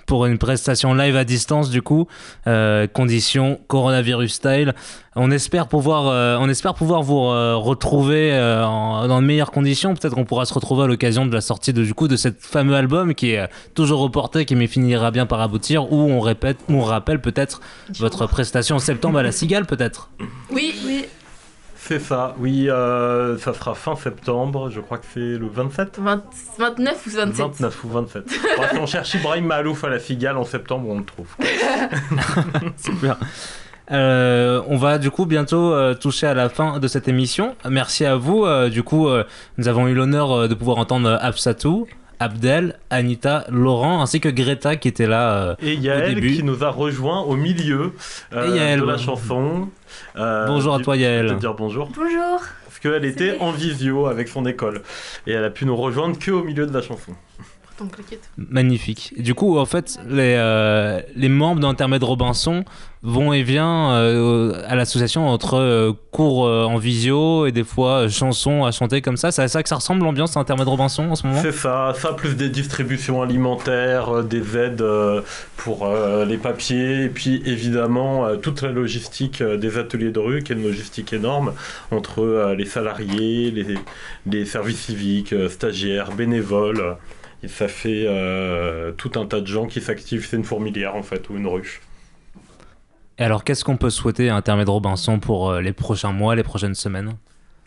pour 0.07 0.25
une 0.25 0.39
prestation 0.39 0.95
live 0.95 1.15
à 1.15 1.25
distance 1.25 1.69
du 1.69 1.83
coup, 1.83 2.07
euh, 2.47 2.87
conditions 2.87 3.61
coronavirus 3.67 4.33
style. 4.33 4.75
On 5.15 5.31
espère 5.31 5.69
pouvoir, 5.69 6.07
euh, 6.07 6.39
on 6.41 6.49
espère 6.49 6.73
pouvoir 6.73 7.03
vous 7.03 7.19
euh, 7.27 7.55
retrouver 7.55 8.33
euh, 8.33 8.65
en- 8.65 9.07
dans 9.07 9.21
de 9.21 9.27
meilleures 9.27 9.51
conditions. 9.51 9.93
Peut-être 9.93 10.15
qu'on 10.15 10.25
pourra 10.25 10.47
se 10.47 10.55
retrouver 10.55 10.85
à 10.85 10.87
l'occasion 10.87 11.27
de 11.27 11.35
la 11.35 11.43
sortie 11.43 11.75
de, 11.75 11.85
du 11.85 11.93
coup 11.93 12.09
de 12.09 12.17
cet 12.17 12.41
fameux 12.41 12.75
album 12.75 13.15
qui 13.15 13.33
est 13.33 13.47
toujours 13.75 14.01
reporté, 14.01 14.47
qui 14.47 14.57
mais 14.57 14.67
finira 14.67 15.11
bien 15.11 15.27
par 15.27 15.43
aboutir. 15.43 15.93
Où 15.93 16.01
on 16.01 16.21
répète, 16.21 16.57
où 16.71 16.77
on 16.77 16.83
rappelle 16.83 17.21
peut-être 17.21 17.61
votre 17.99 18.27
prestation 18.27 18.77
en 18.77 18.79
septembre 18.79 19.19
à 19.19 19.23
la 19.23 19.33
Cigale 19.33 19.67
peut-être. 19.67 20.09
Oui, 20.51 20.75
oui. 20.87 21.05
C'est 21.93 21.99
ça, 21.99 22.35
oui, 22.39 22.71
euh, 22.71 23.37
ça 23.37 23.53
sera 23.53 23.75
fin 23.75 23.95
septembre, 23.97 24.71
je 24.71 24.81
crois 24.81 24.97
que 24.97 25.05
c'est 25.13 25.21
le 25.21 25.47
27 25.47 25.99
20 25.99 26.25
29 26.59 27.07
ou 27.07 27.11
27 27.11 27.37
29 27.37 27.85
ou 27.85 27.89
27. 27.91 28.25
Bref, 28.57 28.75
on 28.81 28.87
cherche 28.87 29.13
Ibrahim 29.13 29.45
Malouf 29.45 29.85
à 29.85 29.91
la 29.91 29.99
Cigale 29.99 30.39
en 30.39 30.45
septembre, 30.45 30.89
on 30.89 31.01
le 31.01 31.05
trouve. 31.05 31.29
Super. 32.79 33.19
Euh, 33.91 34.63
on 34.69 34.79
va 34.79 34.97
du 34.97 35.11
coup 35.11 35.27
bientôt 35.27 35.75
euh, 35.75 35.93
toucher 35.93 36.27
à 36.27 36.33
la 36.33 36.49
fin 36.49 36.79
de 36.79 36.89
cette 36.89 37.09
émission. 37.09 37.57
Merci 37.69 38.07
à 38.07 38.17
vous. 38.17 38.47
Euh, 38.47 38.71
du 38.71 38.83
coup, 38.83 39.09
euh, 39.09 39.25
nous 39.59 39.69
avons 39.69 39.87
eu 39.87 39.93
l'honneur 39.93 40.33
euh, 40.33 40.49
de 40.49 40.55
pouvoir 40.55 40.79
entendre 40.79 41.19
Absatou, 41.21 41.87
Abdel, 42.23 42.77
Anita, 42.91 43.45
Laurent 43.51 44.01
ainsi 44.03 44.21
que 44.21 44.29
Greta 44.29 44.77
qui 44.77 44.89
était 44.89 45.07
là. 45.09 45.33
euh, 45.43 45.55
Et 45.61 45.75
Yael 45.75 46.15
début. 46.15 46.37
qui 46.37 46.43
nous 46.45 46.63
a 46.63 46.69
rejoint 46.71 47.21
au 47.23 47.35
milieu 47.37 47.93
euh, 48.33 48.47
Et 48.53 48.57
Yael, 48.57 48.81
de 48.81 48.85
la 48.87 48.97
chanson. 48.97 49.69
Euh, 50.17 50.47
Bonjour 50.47 50.75
à 50.75 50.79
toi, 50.79 50.97
Yael. 50.97 51.25
Je 51.27 51.29
vais 51.31 51.35
te 51.37 51.41
dire 51.41 51.55
bonjour. 51.55 51.89
Bonjour. 51.95 52.41
Parce 52.65 52.79
qu'elle 52.81 53.05
était 53.05 53.37
en 53.41 53.51
visio 53.51 54.07
avec 54.07 54.29
son 54.29 54.47
école. 54.47 54.83
Et 55.27 55.33
elle 55.33 55.45
a 55.45 55.51
pu 55.51 55.67
nous 55.67 55.77
rejoindre 55.77 56.19
que 56.19 56.31
au 56.31 56.45
milieu 56.45 56.67
de 56.67 56.73
la 56.73 56.81
chanson. 56.83 57.13
Magnifique. 58.37 59.13
Et 59.17 59.23
du 59.23 59.35
coup, 59.35 59.59
en 59.59 59.67
fait, 59.67 59.99
les, 60.09 60.35
euh, 60.37 61.01
les 61.17 61.29
membres 61.29 61.61
d'Intermède 61.61 62.03
Robinson 62.03 62.65
vont 63.05 63.33
et 63.33 63.43
viennent 63.43 63.65
euh, 63.65 64.63
à 64.69 64.77
l'association 64.77 65.27
entre 65.29 65.55
euh, 65.55 65.93
cours 66.13 66.47
euh, 66.47 66.65
en 66.65 66.77
visio 66.77 67.47
et 67.47 67.53
des 67.53 67.65
fois 67.65 68.03
euh, 68.03 68.09
chansons 68.09 68.65
à 68.65 68.71
chanter 68.71 69.03
comme 69.03 69.17
ça. 69.17 69.33
C'est 69.33 69.43
à 69.43 69.49
ça 69.49 69.63
que 69.65 69.69
ça 69.69 69.75
ressemble 69.75 70.05
l'ambiance 70.05 70.35
d'Intermède 70.35 70.69
Robinson 70.69 71.11
en 71.11 71.17
ce 71.17 71.27
moment? 71.27 71.41
C'est 71.43 71.51
ça, 71.51 71.95
ça 71.97 72.13
plus 72.13 72.37
des 72.37 72.49
distributions 72.49 73.21
alimentaires, 73.21 74.19
euh, 74.19 74.23
des 74.23 74.57
aides 74.57 74.83
euh, 74.83 75.21
pour 75.57 75.85
euh, 75.85 76.25
les 76.25 76.39
papiers, 76.39 77.03
et 77.03 77.09
puis 77.09 77.43
évidemment 77.45 78.25
euh, 78.25 78.37
toute 78.37 78.63
la 78.63 78.71
logistique 78.71 79.41
euh, 79.41 79.57
des 79.57 79.79
ateliers 79.79 80.13
de 80.13 80.21
rue, 80.21 80.45
qui 80.45 80.53
est 80.53 80.57
une 80.57 80.63
logistique 80.63 81.13
énorme 81.13 81.55
entre 81.91 82.21
euh, 82.21 82.55
les 82.55 82.67
salariés, 82.67 83.51
les, 83.51 83.67
les 84.27 84.45
services 84.45 84.79
civiques, 84.79 85.33
euh, 85.33 85.49
stagiaires, 85.49 86.13
bénévoles. 86.13 86.97
Et 87.43 87.49
ça 87.49 87.69
fait 87.69 88.05
euh, 88.07 88.93
tout 88.93 89.13
un 89.17 89.27
tas 89.27 89.41
de 89.41 89.47
gens 89.47 89.67
qui 89.67 89.81
s'activent. 89.81 90.27
C'est 90.27 90.37
une 90.37 90.45
fourmilière 90.45 90.95
en 90.97 91.03
fait, 91.03 91.29
ou 91.29 91.37
une 91.37 91.47
ruche. 91.47 91.81
Et 93.19 93.25
alors, 93.25 93.45
qu'est-ce 93.45 93.65
qu'on 93.65 93.77
peut 93.77 93.91
souhaiter 93.91 94.29
à 94.31 94.37
Intermède 94.37 94.69
Robinson 94.69 95.19
pour 95.19 95.51
euh, 95.51 95.61
les 95.61 95.73
prochains 95.73 96.13
mois, 96.13 96.35
les 96.35 96.43
prochaines 96.43 96.75
semaines? 96.75 97.17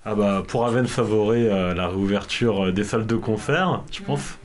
Ah 0.05 0.13
bah 0.13 0.43
pour 0.47 0.65
Aven 0.65 0.85
Favoré, 0.87 1.49
euh, 1.51 1.73
la 1.73 1.87
réouverture 1.87 2.65
euh, 2.65 2.71
des 2.71 2.83
salles 2.83 3.07
de 3.07 3.15
concert, 3.15 3.81
je 3.91 4.01
pense. 4.03 4.37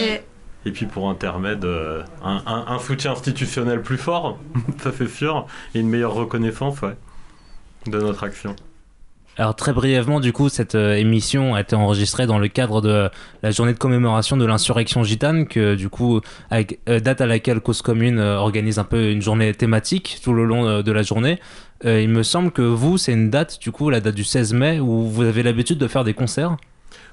Et 0.00 0.22
Et 0.66 0.72
puis 0.72 0.86
pour 0.86 1.08
Intermed, 1.08 1.64
euh, 1.64 2.02
un, 2.22 2.42
un- 2.46 2.64
un 2.68 2.78
soutien 2.78 3.12
institutionnel 3.12 3.82
plus 3.82 3.98
fort, 3.98 4.38
ça 4.82 4.90
c'est 4.96 5.08
sûr, 5.08 5.46
et 5.74 5.80
une 5.80 5.88
meilleure 5.88 6.14
reconnaissance 6.14 6.80
ouais, 6.82 6.96
de 7.86 7.98
notre 8.00 8.24
action. 8.24 8.56
Alors 9.36 9.56
très 9.56 9.72
brièvement, 9.72 10.20
du 10.20 10.32
coup, 10.32 10.48
cette 10.48 10.76
euh, 10.76 10.94
émission 10.94 11.56
a 11.56 11.60
été 11.60 11.74
enregistrée 11.74 12.26
dans 12.26 12.38
le 12.38 12.46
cadre 12.46 12.80
de 12.80 13.10
la 13.42 13.50
journée 13.50 13.72
de 13.72 13.78
commémoration 13.78 14.36
de 14.36 14.44
l'insurrection 14.44 15.02
gitane, 15.02 15.48
que 15.48 15.74
du 15.74 15.88
coup, 15.88 16.20
euh, 16.52 17.00
date 17.00 17.20
à 17.20 17.26
laquelle 17.26 17.60
Cause 17.60 17.82
Commune 17.82 18.20
euh, 18.20 18.36
organise 18.36 18.78
un 18.78 18.84
peu 18.84 19.10
une 19.10 19.22
journée 19.22 19.52
thématique 19.52 20.20
tout 20.22 20.32
le 20.32 20.44
long 20.44 20.66
euh, 20.68 20.82
de 20.82 20.92
la 20.92 21.02
journée. 21.02 21.40
Euh, 21.84 22.00
il 22.00 22.10
me 22.10 22.22
semble 22.22 22.52
que 22.52 22.62
vous, 22.62 22.96
c'est 22.96 23.12
une 23.12 23.28
date, 23.28 23.58
du 23.60 23.72
coup, 23.72 23.90
la 23.90 24.00
date 24.00 24.14
du 24.14 24.22
16 24.22 24.54
mai, 24.54 24.78
où 24.78 25.08
vous 25.08 25.22
avez 25.24 25.42
l'habitude 25.42 25.78
de 25.78 25.88
faire 25.88 26.04
des 26.04 26.14
concerts. 26.14 26.56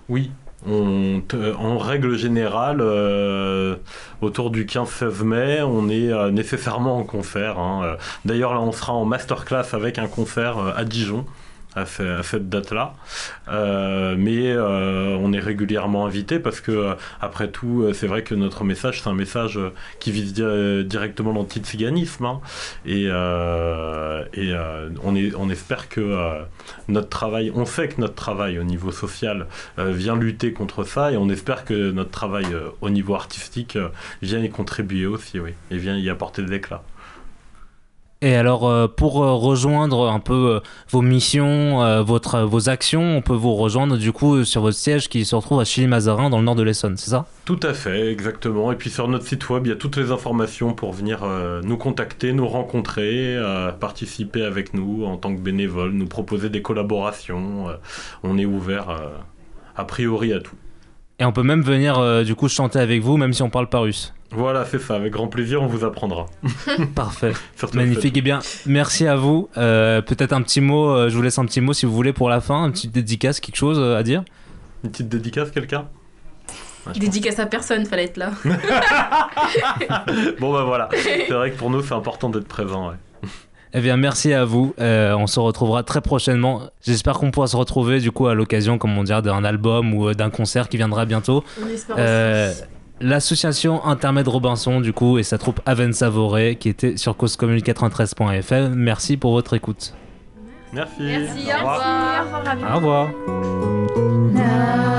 Oui, 0.08 0.30
on 0.68 1.24
en 1.58 1.78
règle 1.80 2.16
générale, 2.18 2.82
euh, 2.82 3.78
autour 4.22 4.52
du 4.52 4.66
15-16 4.66 5.24
mai, 5.24 5.62
on 5.64 5.90
est 5.90 6.14
euh, 6.14 6.30
nécessairement 6.30 6.98
en 6.98 7.04
concert. 7.04 7.58
hein. 7.58 7.82
Euh, 7.84 7.96
D'ailleurs, 8.26 8.54
là, 8.54 8.62
on 8.62 8.72
sera 8.72 8.94
en 8.94 9.06
masterclass 9.06 9.74
avec 9.74 9.98
un 9.98 10.08
concert 10.08 10.60
euh, 10.60 10.72
à 10.76 10.86
Dijon. 10.86 11.26
À, 11.74 11.86
ce- 11.86 12.20
à 12.20 12.24
cette 12.24 12.50
date-là, 12.50 12.94
Euh, 13.48 14.16
mais 14.18 14.52
euh, 14.52 15.16
on 15.22 15.32
est 15.32 15.40
régulièrement 15.40 16.06
invité 16.06 16.38
parce 16.40 16.60
que 16.60 16.72
euh, 16.72 16.94
après 17.22 17.50
tout, 17.50 17.86
c'est 17.94 18.08
vrai 18.08 18.24
que 18.24 18.36
notre 18.36 18.66
message, 18.66 19.02
c'est 19.02 19.10
un 19.10 19.14
message 19.14 19.58
qui 20.00 20.12
vise 20.12 20.34
di- 20.34 20.84
directement 20.86 21.32
l'antiziganisme, 21.32 22.26
hein. 22.26 22.42
et, 22.86 23.10
on, 25.04 25.50
espère 25.50 25.88
que 25.90 26.42
notre 26.88 27.10
travail, 27.10 27.52
on 27.56 27.66
sait 27.66 27.88
que 27.88 28.00
notre 28.02 28.16
travail 28.16 28.60
au 28.60 28.64
niveau 28.64 28.92
social 28.92 29.48
vient 29.78 30.16
lutter 30.18 30.54
contre 30.54 30.84
ça 30.84 31.12
et 31.12 31.18
on 31.18 31.30
espère 31.30 31.64
que 31.66 31.92
notre 31.92 32.12
travail 32.12 32.48
au 32.82 32.90
niveau 32.90 33.16
artistique 33.16 33.78
vient 34.22 34.40
y 34.40 34.50
contribuer 34.50 35.06
aussi, 35.06 35.40
oui, 35.40 35.52
et 35.72 35.78
vient 35.78 35.98
y 35.98 36.10
apporter 36.10 36.42
de 36.42 36.50
l'éclat. 36.50 36.84
Et 38.24 38.36
alors, 38.36 38.70
euh, 38.70 38.88
pour 38.88 39.24
euh, 39.24 39.34
rejoindre 39.34 40.08
un 40.08 40.20
peu 40.20 40.34
euh, 40.34 40.60
vos 40.92 41.02
missions, 41.02 42.04
votre, 42.04 42.42
vos 42.42 42.70
actions, 42.70 43.18
on 43.18 43.22
peut 43.22 43.34
vous 43.34 43.56
rejoindre 43.56 43.98
du 43.98 44.12
coup 44.12 44.44
sur 44.44 44.62
votre 44.62 44.78
siège 44.78 45.10
qui 45.10 45.26
se 45.26 45.36
retrouve 45.36 45.60
à 45.60 45.66
Chili-Mazarin 45.66 46.30
dans 46.30 46.38
le 46.38 46.44
nord 46.44 46.54
de 46.54 46.62
l'Essonne, 46.62 46.98
c'est 46.98 47.10
ça? 47.10 47.26
Tout 47.46 47.60
à 47.64 47.74
fait, 47.74 48.12
exactement. 48.12 48.72
Et 48.72 48.76
puis 48.76 48.92
sur 48.92 49.08
notre 49.08 49.26
site 49.26 49.50
web, 49.50 49.66
il 49.66 49.70
y 49.70 49.72
a 49.72 49.76
toutes 49.76 49.98
les 49.98 50.12
informations 50.12 50.74
pour 50.74 50.94
venir 50.94 51.26
nous 51.64 51.78
contacter, 51.78 52.34
nous 52.34 52.48
rencontrer, 52.48 53.38
participer 53.80 54.44
avec 54.44 54.74
nous 54.74 55.06
en 55.06 55.18
tant 55.18 55.34
que 55.36 55.42
bénévole, 55.42 55.92
nous 55.92 56.08
proposer 56.08 56.50
des 56.50 56.62
collaborations. 56.62 57.68
on 58.24 58.38
est 58.38 58.46
ouvert 58.46 59.02
a 59.76 59.86
priori 59.86 60.34
à 60.34 60.40
tout. 60.40 60.56
Et 61.20 61.26
on 61.26 61.32
peut 61.32 61.44
même 61.44 61.62
venir 61.62 62.24
du 62.24 62.36
coup 62.36 62.48
chanter 62.48 62.80
avec 62.80 63.02
vous, 63.02 63.18
même 63.18 63.34
si 63.34 63.42
on 63.42 63.50
parle 63.50 63.68
pas 63.68 63.80
russe. 63.80 64.14
Voilà, 64.32 64.66
c'est 64.66 64.80
ça. 64.80 64.96
Avec 64.96 65.12
grand 65.12 65.28
plaisir, 65.28 65.62
on 65.62 65.68
vous 65.68 65.84
apprendra. 65.84 66.26
Parfait. 66.96 67.34
Magnifique. 67.74 68.16
Eh 68.18 68.22
bien, 68.22 68.40
merci 68.66 69.06
à 69.08 69.16
vous. 69.16 69.50
Euh, 69.58 70.02
Peut-être 70.02 70.34
un 70.34 70.42
petit 70.42 70.62
mot, 70.62 70.90
euh, 70.90 71.10
je 71.10 71.16
vous 71.16 71.22
laisse 71.22 71.38
un 71.38 71.46
petit 71.46 71.62
mot 71.62 71.74
si 71.74 71.86
vous 71.86 71.94
voulez 71.94 72.14
pour 72.14 72.30
la 72.30 72.40
fin, 72.42 72.66
une 72.66 72.72
petite 72.72 72.92
dédicace, 72.94 73.40
quelque 73.40 73.58
chose 73.58 73.78
euh, 73.80 73.98
à 73.98 74.04
dire? 74.04 74.24
Une 74.84 74.92
petite 74.92 75.10
dédicace, 75.10 75.52
quelqu'un? 75.52 75.86
Ouais, 76.88 76.94
je 76.96 77.00
Dédicace 77.00 77.38
à 77.40 77.46
personne, 77.46 77.86
fallait 77.86 78.06
être 78.06 78.18
là. 78.18 78.32
Bon 80.40 80.52
bah 80.52 80.64
voilà, 80.64 80.90
c'est 80.96 81.30
vrai 81.30 81.52
que 81.52 81.58
pour 81.58 81.70
nous 81.70 81.82
c'est 81.84 81.94
important 81.94 82.30
d'être 82.30 82.48
présent. 82.48 82.90
ouais. 82.90 82.96
Eh 83.74 83.80
bien, 83.80 83.96
merci 83.96 84.34
à 84.34 84.44
vous. 84.44 84.74
Euh, 84.80 85.14
on 85.16 85.28
se 85.28 85.40
retrouvera 85.40 85.84
très 85.84 86.02
prochainement. 86.02 86.64
J'espère 86.82 87.14
qu'on 87.14 87.32
pourra 87.32 87.48
se 87.48 87.56
retrouver 87.56 88.00
du 88.00 88.12
coup 88.12 88.28
à 88.28 88.34
l'occasion, 88.34 88.78
comme 88.78 88.98
on 88.98 89.04
dirait, 89.04 89.22
d'un 89.22 89.46
album 89.46 89.94
ou 89.94 90.14
d'un 90.14 90.30
concert 90.30 90.68
qui 90.68 90.76
viendra 90.76 91.06
bientôt. 91.06 91.44
On 91.64 91.68
espère 91.70 91.96
Euh, 91.98 92.52
aussi. 92.52 92.62
L'association 93.02 93.84
Intermède 93.86 94.28
Robinson, 94.28 94.80
du 94.80 94.94
coup, 94.94 95.18
et 95.18 95.24
sa 95.24 95.38
troupe 95.38 95.60
Aven 95.66 95.92
Savouré, 95.94 96.56
qui 96.56 96.70
était 96.70 96.98
sur 96.98 97.16
causecommune93.fm. 97.18 98.74
Merci 98.76 99.18
pour 99.18 99.32
votre 99.34 99.56
écoute. 99.56 99.94
Merci. 100.74 101.02
Merci, 101.02 101.48
Au 101.48 101.56
au 101.56 101.70
revoir. 101.70 102.26
revoir. 102.78 103.10
Au 103.12 104.36
revoir. 104.36 104.91